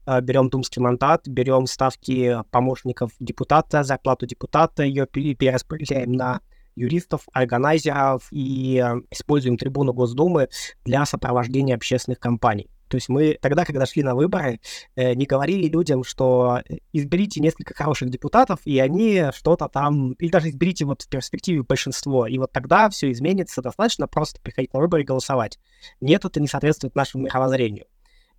э, 0.07 0.21
берем 0.21 0.49
думский 0.49 0.83
мандат, 0.83 1.26
берем 1.26 1.66
ставки 1.66 2.37
помощников 2.50 3.12
депутата, 3.21 3.83
зарплату 3.83 4.26
депутата, 4.26 4.83
ее 4.83 5.07
перераспределяем 5.07 6.12
на 6.12 6.40
юристов, 6.75 7.28
органайзеров 7.33 8.28
и 8.31 8.83
э, 8.83 9.00
используем 9.11 9.57
трибуну 9.57 9.92
Госдумы 9.92 10.49
для 10.85 11.04
сопровождения 11.07 11.75
общественных 11.75 12.19
кампаний. 12.19 12.69
То 12.92 12.96
есть 12.96 13.08
мы 13.08 13.38
тогда, 13.40 13.64
когда 13.64 13.87
шли 13.87 14.02
на 14.02 14.14
выборы, 14.14 14.61
э, 14.96 15.14
не 15.14 15.25
говорили 15.25 15.66
людям, 15.66 16.04
что 16.04 16.61
э, 16.68 16.75
изберите 16.92 17.40
несколько 17.40 17.72
хороших 17.72 18.11
депутатов, 18.11 18.58
и 18.66 18.78
они 18.80 19.30
что-то 19.34 19.70
там, 19.70 20.12
или 20.12 20.28
даже 20.28 20.50
изберите 20.50 20.84
вот 20.84 21.00
в 21.00 21.08
перспективе 21.08 21.62
большинство, 21.62 22.26
и 22.26 22.37
вот 22.37 22.52
тогда 22.52 22.90
все 22.90 23.11
изменится, 23.11 23.62
достаточно 23.62 24.08
просто 24.08 24.42
приходить 24.42 24.75
на 24.75 24.80
выборы 24.80 25.04
и 25.04 25.06
голосовать. 25.06 25.58
Нет, 26.02 26.26
это 26.26 26.38
не 26.38 26.49
соответствует 26.49 26.94
нашему 26.94 27.25
мировоззрению. 27.25 27.87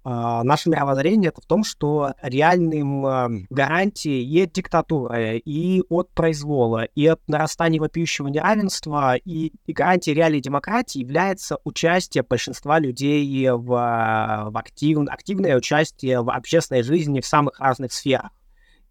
А, 0.05 0.43
наше 0.43 0.69
мировоззрение 0.69 1.29
это 1.29 1.41
в 1.41 1.45
том, 1.45 1.63
что 1.63 2.13
реальным 2.21 3.05
а, 3.05 3.29
гарантией 3.49 4.25
и 4.25 4.43
от 4.43 4.51
диктатуры, 4.51 5.37
и 5.37 5.81
от 5.89 6.09
произвола, 6.11 6.83
и 6.83 7.07
от 7.07 7.21
нарастания 7.29 7.79
вопиющего 7.79 8.27
неравенства, 8.27 9.15
и, 9.15 9.53
и 9.65 9.71
гарантией 9.71 10.15
реальной 10.15 10.41
демократии 10.41 10.99
является 10.99 11.57
участие 11.63 12.23
большинства 12.23 12.79
людей 12.79 13.49
в, 13.49 13.65
в 13.65 14.57
актив, 14.57 14.99
активное 15.07 15.55
участие 15.55 16.21
в 16.21 16.29
общественной 16.29 16.83
жизни 16.83 17.21
в 17.21 17.25
самых 17.25 17.59
разных 17.59 17.93
сферах. 17.93 18.31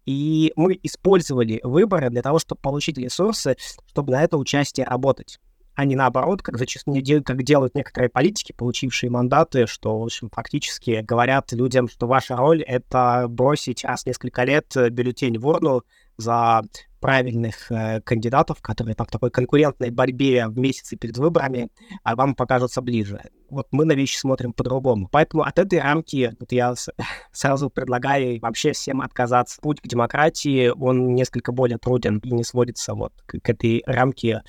И 0.05 0.51
мы 0.55 0.77
использовали 0.81 1.59
выборы 1.63 2.09
для 2.09 2.23
того, 2.23 2.39
чтобы 2.39 2.59
получить 2.59 2.97
ресурсы, 2.97 3.55
чтобы 3.87 4.11
на 4.13 4.23
это 4.23 4.37
участие 4.37 4.87
работать 4.87 5.39
а 5.75 5.85
не 5.85 5.95
наоборот, 5.95 6.41
как 6.41 6.57
зачастую 6.57 7.01
как 7.25 7.43
делают 7.43 7.75
некоторые 7.75 8.09
политики, 8.09 8.53
получившие 8.55 9.09
мандаты, 9.09 9.67
что, 9.67 9.99
в 9.99 10.03
общем, 10.03 10.29
фактически 10.31 11.01
говорят 11.01 11.51
людям, 11.51 11.87
что 11.87 12.07
ваша 12.07 12.35
роль— 12.35 12.61
это 12.67 13.25
бросить 13.29 13.83
раз 13.83 14.03
в 14.03 14.07
несколько 14.07 14.43
лет 14.43 14.73
бюллетень 14.91 15.39
в 15.39 15.47
урну 15.47 15.83
за 16.17 16.61
правильных 17.03 17.69
э, 17.69 17.99
кандидатов, 18.01 18.61
которые 18.61 18.95
там 18.95 19.05
в 19.05 19.11
такой 19.11 19.29
конкурентной 19.29 19.89
борьбе 19.89 20.47
в 20.47 20.57
месяце 20.57 20.95
перед 20.95 21.17
выборами, 21.17 21.69
а 22.03 22.15
вам 22.15 22.33
покажутся 22.33 22.81
ближе. 22.81 23.19
Вот 23.53 23.67
мы 23.71 23.85
на 23.85 23.93
вещи 23.93 24.17
смотрим 24.17 24.51
по-другому. 24.51 25.07
Поэтому 25.11 25.43
от 25.43 25.59
этой 25.59 25.79
рамки 25.79 26.35
вот 26.39 26.51
я 26.51 26.73
сразу 27.31 27.69
предлагаю 27.69 28.39
вообще 28.41 28.71
всем 28.73 29.01
отказаться. 29.01 29.61
Путь 29.61 29.81
к 29.81 29.87
демократии, 29.87 30.69
он 30.69 31.13
несколько 31.13 31.51
более 31.51 31.77
труден 31.77 32.17
и 32.19 32.31
не 32.31 32.43
сводится 32.43 32.95
вот 32.95 33.13
к, 33.25 33.39
к 33.39 33.49
этой 33.49 33.83
рамке 33.85 34.41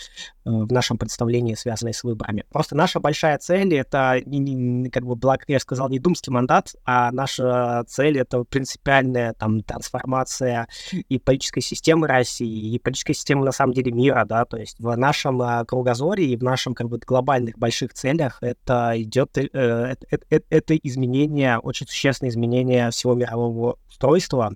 э, 0.45 0.51
в 0.51 0.73
нашем 0.73 0.97
представлении, 0.97 1.55
связанной 1.55 1.93
с 1.93 2.03
выборами. 2.03 2.45
Просто 2.51 2.75
наша 2.75 2.99
большая 3.01 3.39
цель— 3.39 3.75
это, 3.77 4.21
не, 4.25 4.39
не, 4.39 4.91
как 4.91 5.05
бы 5.05 5.17
Блак 5.17 5.45
я 5.49 5.61
сказал, 5.61 5.89
не 5.91 5.99
думский 5.99 6.33
мандат, 6.33 6.75
а 6.85 7.13
наша 7.13 7.85
цель— 7.87 8.19
это 8.21 8.45
принципиальная 8.45 9.35
там 9.35 9.63
трансформация 9.63 10.69
и 10.93 11.19
политической 11.19 11.61
системы 11.61 12.07
России, 12.07 12.75
и 12.75 12.79
политической 12.79 13.13
системы, 13.13 13.45
на 13.45 13.53
самом 13.53 13.75
деле, 13.75 13.93
мира, 13.93 14.25
да, 14.27 14.45
то 14.45 14.57
есть 14.57 14.79
в 14.81 14.97
нашем 14.97 15.43
э, 15.43 15.65
кругозоре 15.67 16.27
и 16.27 16.37
в 16.37 16.43
нашем, 16.43 16.75
как 16.75 16.89
бы, 16.89 16.99
глобальных 17.05 17.59
больших 17.59 17.93
целях 17.93 18.39
это 18.41 18.94
идет, 19.01 19.37
э, 19.39 19.95
это, 20.11 20.43
это, 20.51 20.77
изменение, 20.77 21.59
очень 21.59 21.87
существенное 21.87 22.31
изменение 22.31 22.91
всего 22.91 23.15
мирового 23.15 23.79
устройства, 23.89 24.55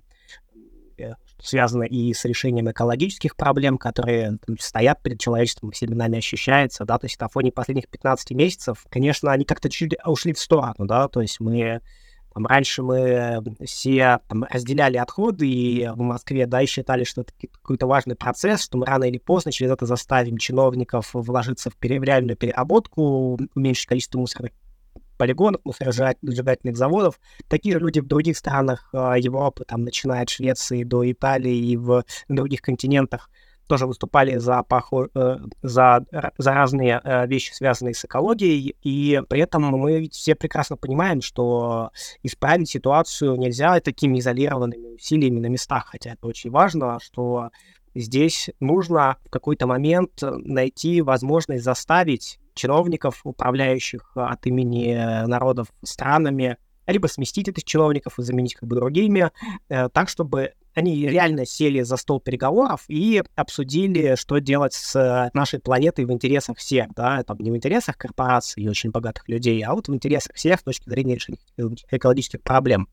э, 0.97 1.13
связано 1.41 1.83
и 1.83 2.13
с 2.13 2.25
решением 2.25 2.69
экологических 2.69 3.35
проблем, 3.35 3.77
которые 3.77 4.37
там, 4.45 4.57
стоят 4.59 5.01
перед 5.01 5.19
человечеством, 5.19 5.71
всеми 5.71 5.93
нами 5.93 6.17
ощущается, 6.17 6.85
да, 6.85 6.97
то 6.97 7.05
есть 7.05 7.19
на 7.19 7.29
фоне 7.29 7.51
последних 7.51 7.87
15 7.87 8.31
месяцев, 8.31 8.85
конечно, 8.89 9.31
они 9.31 9.45
как-то 9.45 9.69
чуть 9.69 9.95
ушли 10.05 10.33
в 10.33 10.39
сторону, 10.39 10.85
да, 10.85 11.07
то 11.07 11.21
есть 11.21 11.39
мы 11.39 11.81
там, 12.39 12.45
раньше 12.45 12.83
мы 12.83 13.43
все 13.65 14.19
там, 14.29 14.45
разделяли 14.45 14.95
отходы 14.95 15.45
и 15.45 15.89
в 15.89 15.99
Москве, 15.99 16.47
да, 16.47 16.61
и 16.61 16.65
считали, 16.65 17.03
что 17.03 17.21
это 17.21 17.33
какой-то 17.51 17.85
важный 17.85 18.15
процесс, 18.15 18.63
что 18.63 18.77
мы 18.77 18.85
рано 18.85 19.03
или 19.03 19.17
поздно 19.17 19.51
через 19.51 19.71
это 19.71 19.85
заставим 19.85 20.37
чиновников 20.37 21.09
вложиться 21.11 21.69
в, 21.69 21.75
пере, 21.75 21.99
в 21.99 22.03
реальную 22.03 22.37
переработку, 22.37 23.37
уменьшить 23.55 23.87
количество 23.87 24.19
мусорных 24.19 24.53
полигонов, 25.17 25.59
мусоросжигательных 25.65 26.77
заводов. 26.77 27.19
Такие 27.49 27.73
же 27.73 27.81
люди 27.81 27.99
в 27.99 28.07
других 28.07 28.37
странах 28.37 28.87
э, 28.93 29.15
Европы, 29.17 29.65
там, 29.67 29.83
начиная 29.83 30.21
от 30.21 30.29
Швеции 30.29 30.83
до 30.83 31.11
Италии 31.11 31.57
и 31.57 31.75
в 31.75 32.05
других 32.29 32.61
континентах, 32.61 33.29
тоже 33.69 33.85
выступали 33.85 34.37
за, 34.37 34.63
похо... 34.63 35.07
Э, 35.15 35.37
за, 35.61 36.03
за 36.37 36.53
разные 36.53 36.99
э, 37.03 37.27
вещи, 37.27 37.53
связанные 37.53 37.93
с 37.93 38.03
экологией, 38.03 38.75
и 38.81 39.21
при 39.29 39.41
этом 39.41 39.63
мы 39.63 39.99
ведь 39.99 40.15
все 40.15 40.35
прекрасно 40.35 40.75
понимаем, 40.75 41.21
что 41.21 41.91
исправить 42.23 42.69
ситуацию 42.69 43.37
нельзя 43.37 43.79
такими 43.79 44.19
изолированными 44.19 44.95
усилиями 44.95 45.39
на 45.39 45.47
местах, 45.47 45.87
хотя 45.91 46.13
это 46.13 46.27
очень 46.27 46.49
важно, 46.49 46.99
что 46.99 47.51
здесь 47.93 48.49
нужно 48.59 49.17
в 49.25 49.29
какой-то 49.29 49.67
момент 49.67 50.21
найти 50.21 51.01
возможность 51.01 51.63
заставить 51.63 52.39
чиновников, 52.55 53.21
управляющих 53.23 54.11
от 54.15 54.45
имени 54.47 55.25
народов 55.27 55.67
странами, 55.83 56.57
либо 56.91 57.07
сместить 57.07 57.47
этих 57.47 57.63
чиновников 57.63 58.19
и 58.19 58.23
заменить 58.23 58.55
как 58.55 58.67
бы 58.67 58.75
другими, 58.75 59.31
э, 59.69 59.89
так, 59.89 60.09
чтобы 60.09 60.53
они 60.75 61.07
реально 61.07 61.45
сели 61.45 61.81
за 61.81 61.97
стол 61.97 62.19
переговоров 62.19 62.85
и 62.87 63.23
обсудили, 63.35 64.15
что 64.15 64.37
делать 64.37 64.73
с 64.73 65.29
нашей 65.33 65.59
планетой 65.59 66.05
в 66.05 66.11
интересах 66.11 66.57
всех, 66.57 66.93
да, 66.95 67.23
там 67.23 67.37
не 67.39 67.51
в 67.51 67.55
интересах 67.55 67.97
корпораций 67.97 68.63
и 68.63 68.69
очень 68.69 68.91
богатых 68.91 69.27
людей, 69.27 69.61
а 69.63 69.73
вот 69.73 69.87
в 69.87 69.93
интересах 69.93 70.35
всех 70.35 70.59
с 70.59 70.63
точки 70.63 70.89
зрения 70.89 71.15
решения 71.15 71.39
экологических 71.91 72.41
проблем 72.41 72.87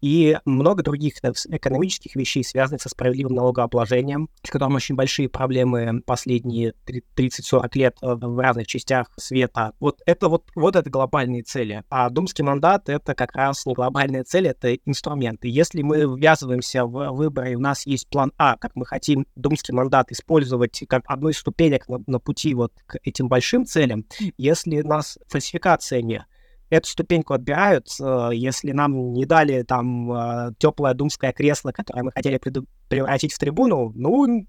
и 0.00 0.38
много 0.44 0.82
других 0.82 1.14
экономических 1.22 2.16
вещей, 2.16 2.44
связанных 2.44 2.82
со 2.82 2.88
справедливым 2.88 3.34
налогообложением, 3.34 4.28
с 4.42 4.50
которым 4.50 4.76
очень 4.76 4.94
большие 4.94 5.28
проблемы 5.28 6.02
последние 6.04 6.74
30-40 7.16 7.68
лет 7.74 7.96
э, 8.02 8.14
в 8.14 8.38
разных 8.38 8.66
частях 8.66 9.08
света. 9.16 9.72
Вот 9.80 10.00
это 10.06 10.28
вот, 10.28 10.44
вот 10.54 10.76
это 10.76 10.88
глобальные 10.90 11.42
цели. 11.42 11.82
А 11.88 12.08
думский 12.10 12.44
мандат— 12.44 12.84
это 12.88 13.14
как 13.14 13.34
раз 13.34 13.66
не 13.66 13.74
глобальная 13.74 14.24
цель, 14.24 14.48
это 14.48 14.74
инструменты. 14.74 15.48
Если 15.48 15.82
мы 15.82 16.00
ввязываемся 16.00 16.84
в 16.84 17.10
выборы, 17.12 17.56
у 17.56 17.60
нас 17.60 17.86
есть 17.86 18.08
план 18.08 18.32
А, 18.38 18.56
как 18.56 18.72
мы 18.74 18.86
хотим 18.86 19.26
думский 19.36 19.74
мандат 19.74 20.12
использовать 20.12 20.82
как 20.88 21.02
одну 21.06 21.28
из 21.28 21.38
ступенек 21.38 21.88
на, 21.88 22.02
на 22.06 22.18
пути 22.18 22.54
вот 22.54 22.72
к 22.86 22.98
этим 23.02 23.28
большим 23.28 23.64
целям, 23.64 24.04
если 24.36 24.82
нас 24.82 25.18
фальсификация 25.28 26.02
не 26.02 26.24
эту 26.70 26.88
ступеньку 26.88 27.34
отбирают. 27.34 27.88
Э, 28.00 28.30
если 28.32 28.72
нам 28.72 29.12
не 29.12 29.26
дали 29.26 29.62
там 29.62 30.12
э, 30.12 30.54
теплое 30.58 30.94
думское 30.94 31.32
кресло, 31.32 31.72
которое 31.72 32.04
мы 32.04 32.12
хотели 32.12 32.40
превратить 32.88 33.32
в 33.32 33.38
трибуну, 33.38 33.92
ну, 33.94 34.46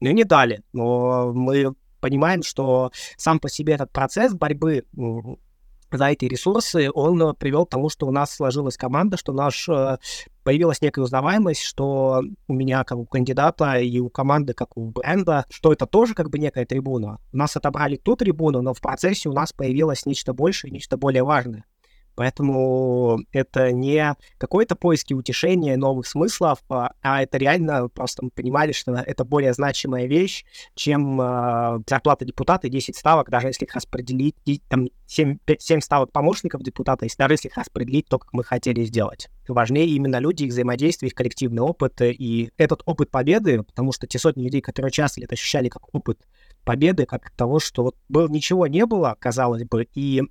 ну 0.00 0.10
не 0.10 0.24
дали. 0.24 0.62
Но 0.72 1.32
мы 1.32 1.74
понимаем, 2.00 2.42
что 2.42 2.90
сам 3.16 3.38
по 3.38 3.48
себе 3.48 3.74
этот 3.74 3.92
процесс 3.92 4.34
борьбы 4.34 4.84
за 5.96 6.06
эти 6.06 6.24
ресурсы, 6.26 6.90
он 6.92 7.20
э, 7.22 7.34
привел 7.34 7.66
к 7.66 7.70
тому, 7.70 7.88
что 7.88 8.06
у 8.06 8.10
нас 8.10 8.34
сложилась 8.34 8.76
команда, 8.76 9.16
что 9.16 9.32
наш 9.32 9.68
э, 9.68 9.98
появилась 10.42 10.80
некая 10.82 11.02
узнаваемость, 11.02 11.62
что 11.62 12.22
у 12.48 12.52
меня, 12.52 12.84
как 12.84 12.98
у 12.98 13.06
кандидата, 13.06 13.74
и 13.78 13.98
у 13.98 14.10
команды, 14.10 14.54
как 14.54 14.76
у 14.76 14.90
бренда, 14.90 15.46
что 15.50 15.72
это 15.72 15.86
тоже 15.86 16.14
как 16.14 16.30
бы 16.30 16.38
некая 16.38 16.66
трибуна. 16.66 17.18
У 17.32 17.36
нас 17.36 17.56
отобрали 17.56 17.96
ту 17.96 18.16
трибуну, 18.16 18.62
но 18.62 18.74
в 18.74 18.80
процессе 18.80 19.28
у 19.28 19.32
нас 19.32 19.52
появилось 19.52 20.06
нечто 20.06 20.32
большее, 20.32 20.70
нечто 20.70 20.96
более 20.96 21.24
важное. 21.24 21.64
Поэтому 22.14 23.20
это 23.32 23.72
не 23.72 24.14
какое-то 24.38 24.76
поиски 24.76 25.14
утешения 25.14 25.76
новых 25.76 26.06
смыслов, 26.06 26.60
а, 26.68 26.92
а 27.02 27.22
это 27.22 27.38
реально 27.38 27.88
просто 27.88 28.24
мы 28.24 28.30
понимали, 28.30 28.72
что 28.72 28.92
это 28.92 29.24
более 29.24 29.52
значимая 29.52 30.06
вещь, 30.06 30.44
чем 30.74 31.20
э, 31.20 31.80
зарплата 31.88 32.24
депутата 32.24 32.66
и 32.66 32.70
10 32.70 32.96
ставок, 32.96 33.30
даже 33.30 33.48
если 33.48 33.64
их 33.64 33.74
распределить, 33.74 34.36
там 34.68 34.88
7, 35.06 35.38
7 35.58 35.80
ставок 35.80 36.12
помощников 36.12 36.62
депутата, 36.62 37.04
если, 37.04 37.18
даже 37.18 37.34
если 37.34 37.48
их 37.48 37.56
распределить 37.56 38.06
то, 38.08 38.18
как 38.18 38.32
мы 38.32 38.44
хотели 38.44 38.84
сделать. 38.84 39.28
Важнее 39.48 39.86
именно 39.88 40.18
люди, 40.18 40.44
их 40.44 40.52
взаимодействие, 40.52 41.08
их 41.08 41.14
коллективный 41.14 41.62
опыт 41.62 42.00
и 42.00 42.50
этот 42.56 42.82
опыт 42.86 43.10
победы, 43.10 43.62
потому 43.62 43.92
что 43.92 44.06
те 44.06 44.18
сотни 44.18 44.44
людей, 44.44 44.60
которые 44.60 44.88
участвовали, 44.88 45.26
это 45.26 45.34
ощущали 45.34 45.68
как 45.68 45.94
опыт 45.94 46.18
победы, 46.64 47.06
как 47.06 47.30
того, 47.30 47.58
что 47.58 47.82
вот 47.82 47.96
был, 48.08 48.28
ничего 48.28 48.66
не 48.66 48.86
было, 48.86 49.16
казалось 49.18 49.64
бы, 49.64 49.86
и 49.94 50.22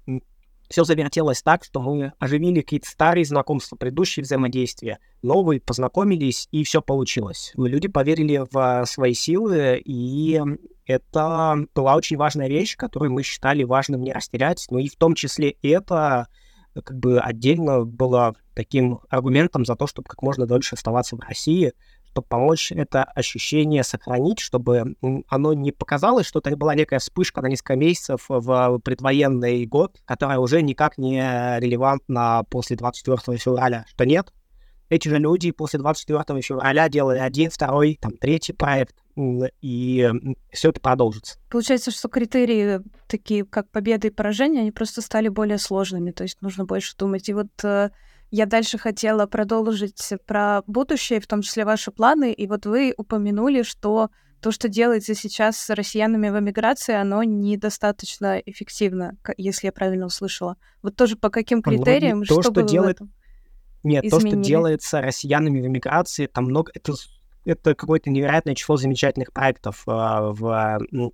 все 0.74 0.86
завертелось 0.86 1.44
так, 1.44 1.64
что 1.64 1.82
мы 1.82 2.14
оживили 2.18 2.62
какие-то 2.62 2.90
старые 2.90 3.26
знакомства, 3.26 3.76
предыдущие 3.76 4.24
взаимодействия, 4.24 4.98
новые, 5.22 5.62
познакомились, 5.62 6.48
и 6.50 6.64
все 6.64 6.82
получилось. 6.82 7.54
Люди 7.56 7.88
поверили 7.88 8.44
в 8.50 8.84
свои 8.88 9.14
силы, 9.14 9.80
и 9.86 10.42
это 10.88 11.58
была 11.76 11.96
очень 11.96 12.18
важная 12.18 12.50
вещь, 12.50 12.76
которую 12.76 13.12
мы 13.12 13.22
считали 13.22 13.64
важным 13.64 14.02
не 14.02 14.14
растерять, 14.14 14.66
но 14.72 14.80
и 14.80 14.88
в 14.88 14.96
том 14.96 15.14
числе 15.14 15.58
это 15.62 16.28
как 16.74 16.98
бы 16.98 17.20
отдельно 17.20 17.86
было 17.86 18.34
таким 18.56 19.02
аргументом 19.10 19.66
за 19.66 19.76
то, 19.76 19.86
чтобы 19.86 20.08
как 20.08 20.24
можно 20.24 20.48
дольше 20.48 20.74
оставаться 20.74 21.16
в 21.16 21.20
России, 21.20 21.74
чтобы 22.13 22.28
помочь 22.28 22.71
это 22.71 23.04
ощущение 23.04 23.84
сохранить, 23.84 24.39
чтобы 24.39 24.95
оно 25.28 25.54
не 25.54 25.71
показалось, 25.71 26.28
что 26.28 26.39
это 26.39 26.56
была 26.56 26.76
некая 26.76 26.99
вспышка 26.99 27.41
на 27.41 27.47
несколько 27.47 27.76
месяцев 27.76 28.26
в 28.28 28.80
предвоенный 28.84 29.65
год, 29.65 29.99
которая 30.06 30.38
уже 30.38 30.62
никак 30.62 30.99
не 30.99 31.19
релевантна 31.60 32.43
после 32.49 32.78
24 32.78 33.38
февраля, 33.38 33.86
что 33.88 34.06
нет. 34.06 34.32
Эти 34.89 35.08
же 35.08 35.17
люди 35.17 35.49
после 35.49 35.80
24 35.80 36.41
февраля 36.41 36.88
делали 36.88 37.17
один, 37.17 37.49
второй, 37.49 37.97
там, 37.99 38.15
третий 38.17 38.54
проект, 38.54 38.95
и 39.62 40.12
все 40.52 40.69
это 40.69 40.80
продолжится. 40.80 41.39
Получается, 41.49 41.89
что 41.89 42.10
критерии 42.10 42.82
такие, 43.08 43.43
как 43.43 43.71
победа 43.71 44.08
и 44.08 44.12
поражение, 44.12 44.62
они 44.62 44.71
просто 44.71 45.02
стали 45.02 45.30
более 45.30 45.58
сложными, 45.58 46.12
то 46.12 46.21
есть 46.21 46.39
нужно 46.41 46.65
больше 46.65 46.95
думать. 46.95 47.28
И 47.28 47.34
вот 47.34 47.47
э, 47.63 47.89
я 48.34 48.48
дальше 48.48 48.80
хотела 48.80 49.28
продолжить 49.28 50.12
про 50.26 50.63
будущее, 50.65 51.19
в 51.19 51.28
том 51.28 51.43
числе 51.43 51.65
ваши 51.65 51.91
планы. 51.91 52.34
И 52.34 52.48
вот 52.48 52.65
вы 52.65 52.91
упомянули, 52.98 53.62
что 53.62 54.10
то, 54.41 54.52
что 54.52 54.69
делается 54.69 55.13
сейчас 55.13 55.56
с 55.58 55.69
россиянами 55.69 56.30
в 56.30 56.39
эмиграции, 56.39 56.96
оно 56.96 57.22
недостаточно 57.22 58.39
эффективно, 58.39 59.19
если 59.38 59.67
я 59.67 59.72
правильно 59.72 60.08
услышала. 60.08 60.58
Вот 60.82 60.96
тоже 60.96 61.15
по 61.15 61.30
каким 61.30 61.62
критериям, 61.62 62.22
ну, 62.22 62.26
то, 62.26 62.41
что, 62.41 62.52
что 62.52 62.62
делает... 62.63 62.98
Нет, 63.84 64.04
изменили? 64.04 64.10
то, 64.10 64.28
что 64.28 64.38
делается 64.43 65.02
россиянами 65.02 65.62
в 65.62 65.67
эмиграции, 65.67 66.26
там 66.26 66.46
много... 66.46 66.72
Это, 66.74 66.93
это 67.46 67.76
какое-то 67.76 68.10
невероятное 68.10 68.56
число 68.56 68.78
замечательных 68.78 69.32
проектов 69.32 69.84
э, 69.86 69.91
в 69.91 70.80
в 70.91 71.12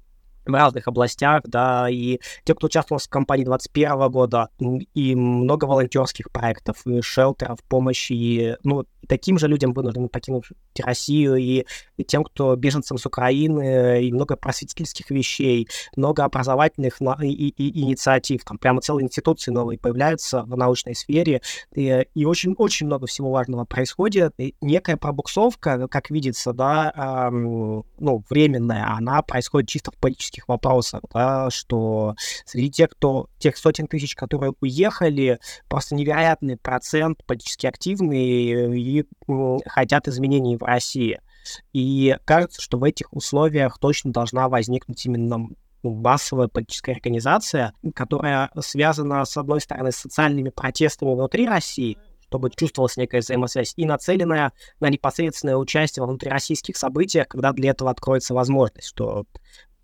разных 0.55 0.88
областях, 0.88 1.41
да, 1.45 1.89
и 1.89 2.19
те, 2.43 2.55
кто 2.55 2.67
участвовал 2.67 2.99
в 2.99 3.09
кампании 3.09 3.45
2021 3.45 4.09
года, 4.09 4.49
и 4.93 5.15
много 5.15 5.65
волонтерских 5.65 6.31
проектов, 6.31 6.85
и 6.85 7.01
шелтеров, 7.01 7.59
помощи, 7.63 8.13
и, 8.13 8.55
ну, 8.63 8.85
таким 9.10 9.39
же 9.39 9.48
людям 9.48 9.74
вынуждены 9.74 10.08
покинуть 10.08 10.45
Россию, 10.80 11.36
и, 11.36 11.65
тем, 12.08 12.24
кто 12.24 12.56
беженцам 12.56 12.98
с 12.98 13.06
Украины, 13.06 14.06
и 14.06 14.12
много 14.13 14.38
просветительских 14.38 15.10
вещей, 15.10 15.67
много 15.98 16.24
образовательных 16.24 17.02
и, 17.02 17.28
и, 17.28 17.50
и 17.50 17.82
инициатив, 17.82 18.45
там 18.45 18.58
прямо 18.58 18.82
целые 18.82 19.06
институции 19.06 19.52
новые 19.52 19.80
появляются 19.80 20.43
в 20.43 20.56
научной 20.56 20.95
сфере, 20.95 21.41
и, 21.74 22.06
и 22.13 22.26
очень, 22.26 22.54
очень 22.58 22.86
много 22.86 23.08
всего 23.08 23.32
важного 23.32 23.65
происходит. 23.65 24.34
И 24.38 24.56
некая 24.62 24.95
пробуксовка, 24.95 25.88
как 25.88 26.12
видится, 26.12 26.54
да, 26.54 26.93
эм, 26.95 27.84
ну, 27.98 28.24
временная, 28.30 28.88
она 28.95 29.22
происходит 29.24 29.69
чисто 29.69 29.91
в 29.91 29.95
политических 29.95 30.48
вопросах, 30.48 31.02
да, 31.12 31.50
что 31.50 32.15
среди 32.45 32.69
тех, 32.69 32.91
кто, 32.91 33.28
тех 33.39 33.58
сотен 33.58 33.88
тысяч, 33.88 34.15
которые 34.15 34.54
уехали, 34.62 35.39
просто 35.67 35.95
невероятный 35.95 36.58
процент 36.58 37.24
политически 37.26 37.65
активные 37.65 38.78
и 38.80 38.98
хотят 39.65 40.07
изменений 40.07 40.57
в 40.57 40.63
России. 40.63 41.19
И 41.73 42.17
кажется, 42.25 42.62
что 42.62 42.77
в 42.77 42.83
этих 42.83 43.12
условиях 43.13 43.79
точно 43.79 44.12
должна 44.12 44.49
возникнуть 44.49 45.05
именно 45.05 45.47
массовая 45.83 46.47
политическая 46.47 46.93
организация, 46.93 47.73
которая 47.95 48.49
связана, 48.59 49.23
с 49.25 49.38
одной 49.38 49.62
стороны, 49.62 49.91
с 49.91 49.97
социальными 49.97 50.49
протестами 50.49 51.13
внутри 51.13 51.47
России, 51.47 51.97
чтобы 52.27 52.51
чувствовалась 52.51 52.97
некая 52.97 53.21
взаимосвязь, 53.21 53.73
и 53.75 53.85
нацеленная 53.85 54.51
на 54.79 54.89
непосредственное 54.89 55.55
участие 55.55 56.01
во 56.01 56.07
внутрироссийских 56.07 56.77
событиях, 56.77 57.27
когда 57.27 57.53
для 57.53 57.71
этого 57.71 57.91
откроется 57.91 58.33
возможность, 58.33 58.88
что 58.88 59.25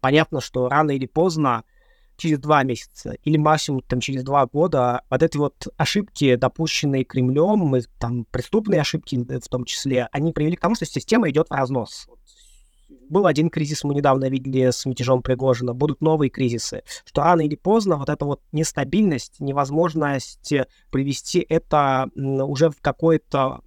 понятно, 0.01 0.41
что 0.41 0.69
рано 0.69 0.91
или 0.91 1.08
поздно 1.08 1.63
через 2.17 2.39
два 2.39 2.63
месяца 2.63 3.15
или 3.23 3.38
максимум 3.38 3.82
там 3.82 3.99
через 3.99 4.23
два 4.23 4.45
года 4.45 5.01
вот 5.10 5.23
эти 5.23 5.38
вот 5.38 5.67
ошибки, 5.78 6.36
допущенные 6.36 7.04
Кремлем, 7.04 7.75
и, 7.75 7.82
там 7.99 8.25
преступные 8.25 8.82
ошибки 8.82 9.15
в 9.15 9.47
том 9.49 9.65
числе, 9.65 10.08
они 10.12 10.32
привели 10.32 10.56
к 10.56 10.62
тому, 10.62 10.75
что 10.75 10.86
система 10.86 11.30
идет 11.30 11.49
в 11.49 11.54
разнос. 11.54 12.08
Был 13.10 13.28
один 13.28 13.49
кризис, 13.49 13.84
мы 13.84 13.93
недавно 13.93 14.30
видели 14.30 14.71
с 14.71 14.86
мятежом 14.86 15.21
Пригожина, 15.21 15.73
будут 15.73 16.01
новые 16.01 16.30
кризисы, 16.30 16.84
что 17.06 17.21
рано 17.21 17.41
или 17.41 17.56
поздно 17.56 17.97
вот 17.97 18.10
эта 18.10 18.25
вот 18.25 18.41
нестабильность, 18.51 19.39
невозможность 19.39 20.54
привести 20.91 21.45
это 21.47 22.10
уже 22.15 22.69
в 22.69 22.82
какое-то 22.82 23.62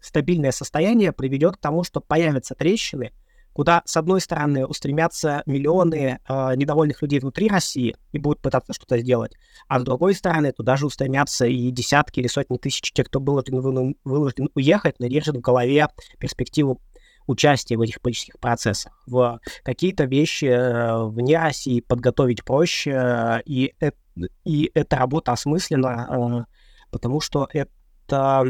стабильное 0.00 0.52
состояние 0.52 1.12
приведет 1.12 1.56
к 1.56 1.60
тому, 1.60 1.84
что 1.84 2.00
появятся 2.00 2.54
трещины, 2.54 3.12
куда, 3.52 3.82
с 3.84 3.96
одной 3.96 4.20
стороны, 4.20 4.66
устремятся 4.66 5.42
миллионы 5.46 6.18
э, 6.26 6.56
недовольных 6.56 7.02
людей 7.02 7.20
внутри 7.20 7.48
России 7.48 7.96
и 8.12 8.18
будут 8.18 8.40
пытаться 8.40 8.72
что-то 8.72 8.98
сделать, 8.98 9.32
а 9.68 9.80
с 9.80 9.82
другой 9.82 10.14
стороны, 10.14 10.52
туда 10.52 10.76
же 10.76 10.86
устремятся 10.86 11.46
и 11.46 11.70
десятки 11.70 12.20
или 12.20 12.28
сотни 12.28 12.56
тысяч 12.56 12.92
тех, 12.92 13.06
кто 13.06 13.20
был 13.20 13.42
вынужден 14.04 14.48
уехать, 14.54 14.96
но 14.98 15.06
держит 15.06 15.36
в 15.36 15.40
голове 15.40 15.88
перспективу 16.18 16.80
участия 17.26 17.76
в 17.76 17.80
этих 17.80 18.00
политических 18.00 18.38
процессах. 18.38 18.92
В 19.06 19.40
какие-то 19.62 20.04
вещи 20.04 20.46
э, 20.46 21.04
вне 21.06 21.38
России 21.38 21.80
подготовить 21.80 22.44
проще, 22.44 22.90
э, 22.90 23.42
и, 23.44 23.74
э, 23.80 23.92
и 24.44 24.70
эта 24.74 24.96
работа 24.96 25.32
осмыслена, 25.32 26.46
э, 26.48 26.54
потому 26.90 27.20
что 27.20 27.48
это 27.52 28.44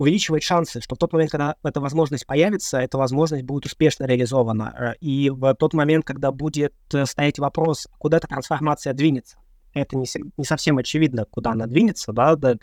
увеличивает 0.00 0.42
шансы, 0.42 0.80
что 0.80 0.94
в 0.94 0.98
тот 0.98 1.12
момент, 1.12 1.30
когда 1.30 1.56
эта 1.62 1.78
возможность 1.78 2.26
появится, 2.26 2.78
эта 2.78 2.96
возможность 2.96 3.44
будет 3.44 3.66
успешно 3.66 4.04
реализована. 4.04 4.74
Э, 4.76 4.94
и 5.00 5.28
в 5.28 5.54
тот 5.54 5.74
момент, 5.74 6.06
когда 6.06 6.32
будет 6.32 6.72
э, 6.94 7.04
стоять 7.04 7.38
вопрос, 7.38 7.86
куда 7.98 8.16
эта 8.16 8.26
трансформация 8.26 8.94
двинется, 8.94 9.36
это 9.74 9.98
не, 9.98 10.06
не 10.38 10.44
совсем 10.44 10.78
очевидно, 10.78 11.26
куда 11.30 11.50
она 11.50 11.66
двинется, 11.66 12.12
да, 12.12 12.34
да 12.34 12.54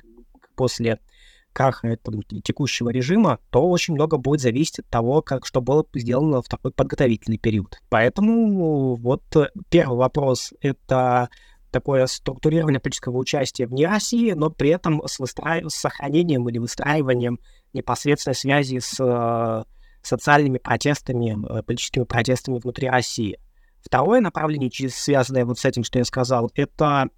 после 0.56 1.00
краха 1.54 1.90
этого 1.90 2.24
текущего 2.44 2.90
режима, 2.90 3.38
то 3.52 3.70
очень 3.70 3.94
много 3.94 4.18
будет 4.18 4.42
зависеть 4.42 4.80
от 4.80 4.88
того, 4.88 5.22
как, 5.22 5.46
что 5.46 5.62
было 5.62 5.86
сделано 5.94 6.42
в 6.42 6.48
такой 6.48 6.72
подготовительный 6.72 7.38
период. 7.38 7.78
Поэтому 7.90 8.96
вот 8.96 9.24
э, 9.36 9.52
первый 9.70 10.00
вопрос— 10.00 10.54
это 10.62 11.30
такое 11.72 12.06
структурирование 12.08 12.80
политического 12.80 13.18
участия 13.18 13.68
вне 13.68 13.88
России, 13.88 14.32
но 14.32 14.50
при 14.50 14.70
этом 14.70 15.02
с, 15.06 15.20
выстра... 15.20 15.62
с 15.68 15.76
сохранением 15.76 16.48
или 16.50 16.58
выстраиванием 16.58 17.40
непосредственной 17.74 18.36
связи 18.36 18.80
с 18.80 19.00
э, 19.00 19.64
социальными 20.02 20.58
протестами, 20.58 21.38
э, 21.60 21.64
политическими 21.64 22.04
протестами 22.04 22.60
внутри 22.60 22.90
России. 22.90 23.38
Второе 23.82 24.20
направление, 24.20 24.70
связанное 24.90 25.46
вот 25.46 25.60
с 25.60 25.66
этим, 25.66 25.84
что 25.84 26.00
я 26.00 26.04
сказал, 26.04 26.52
это, 26.56 27.10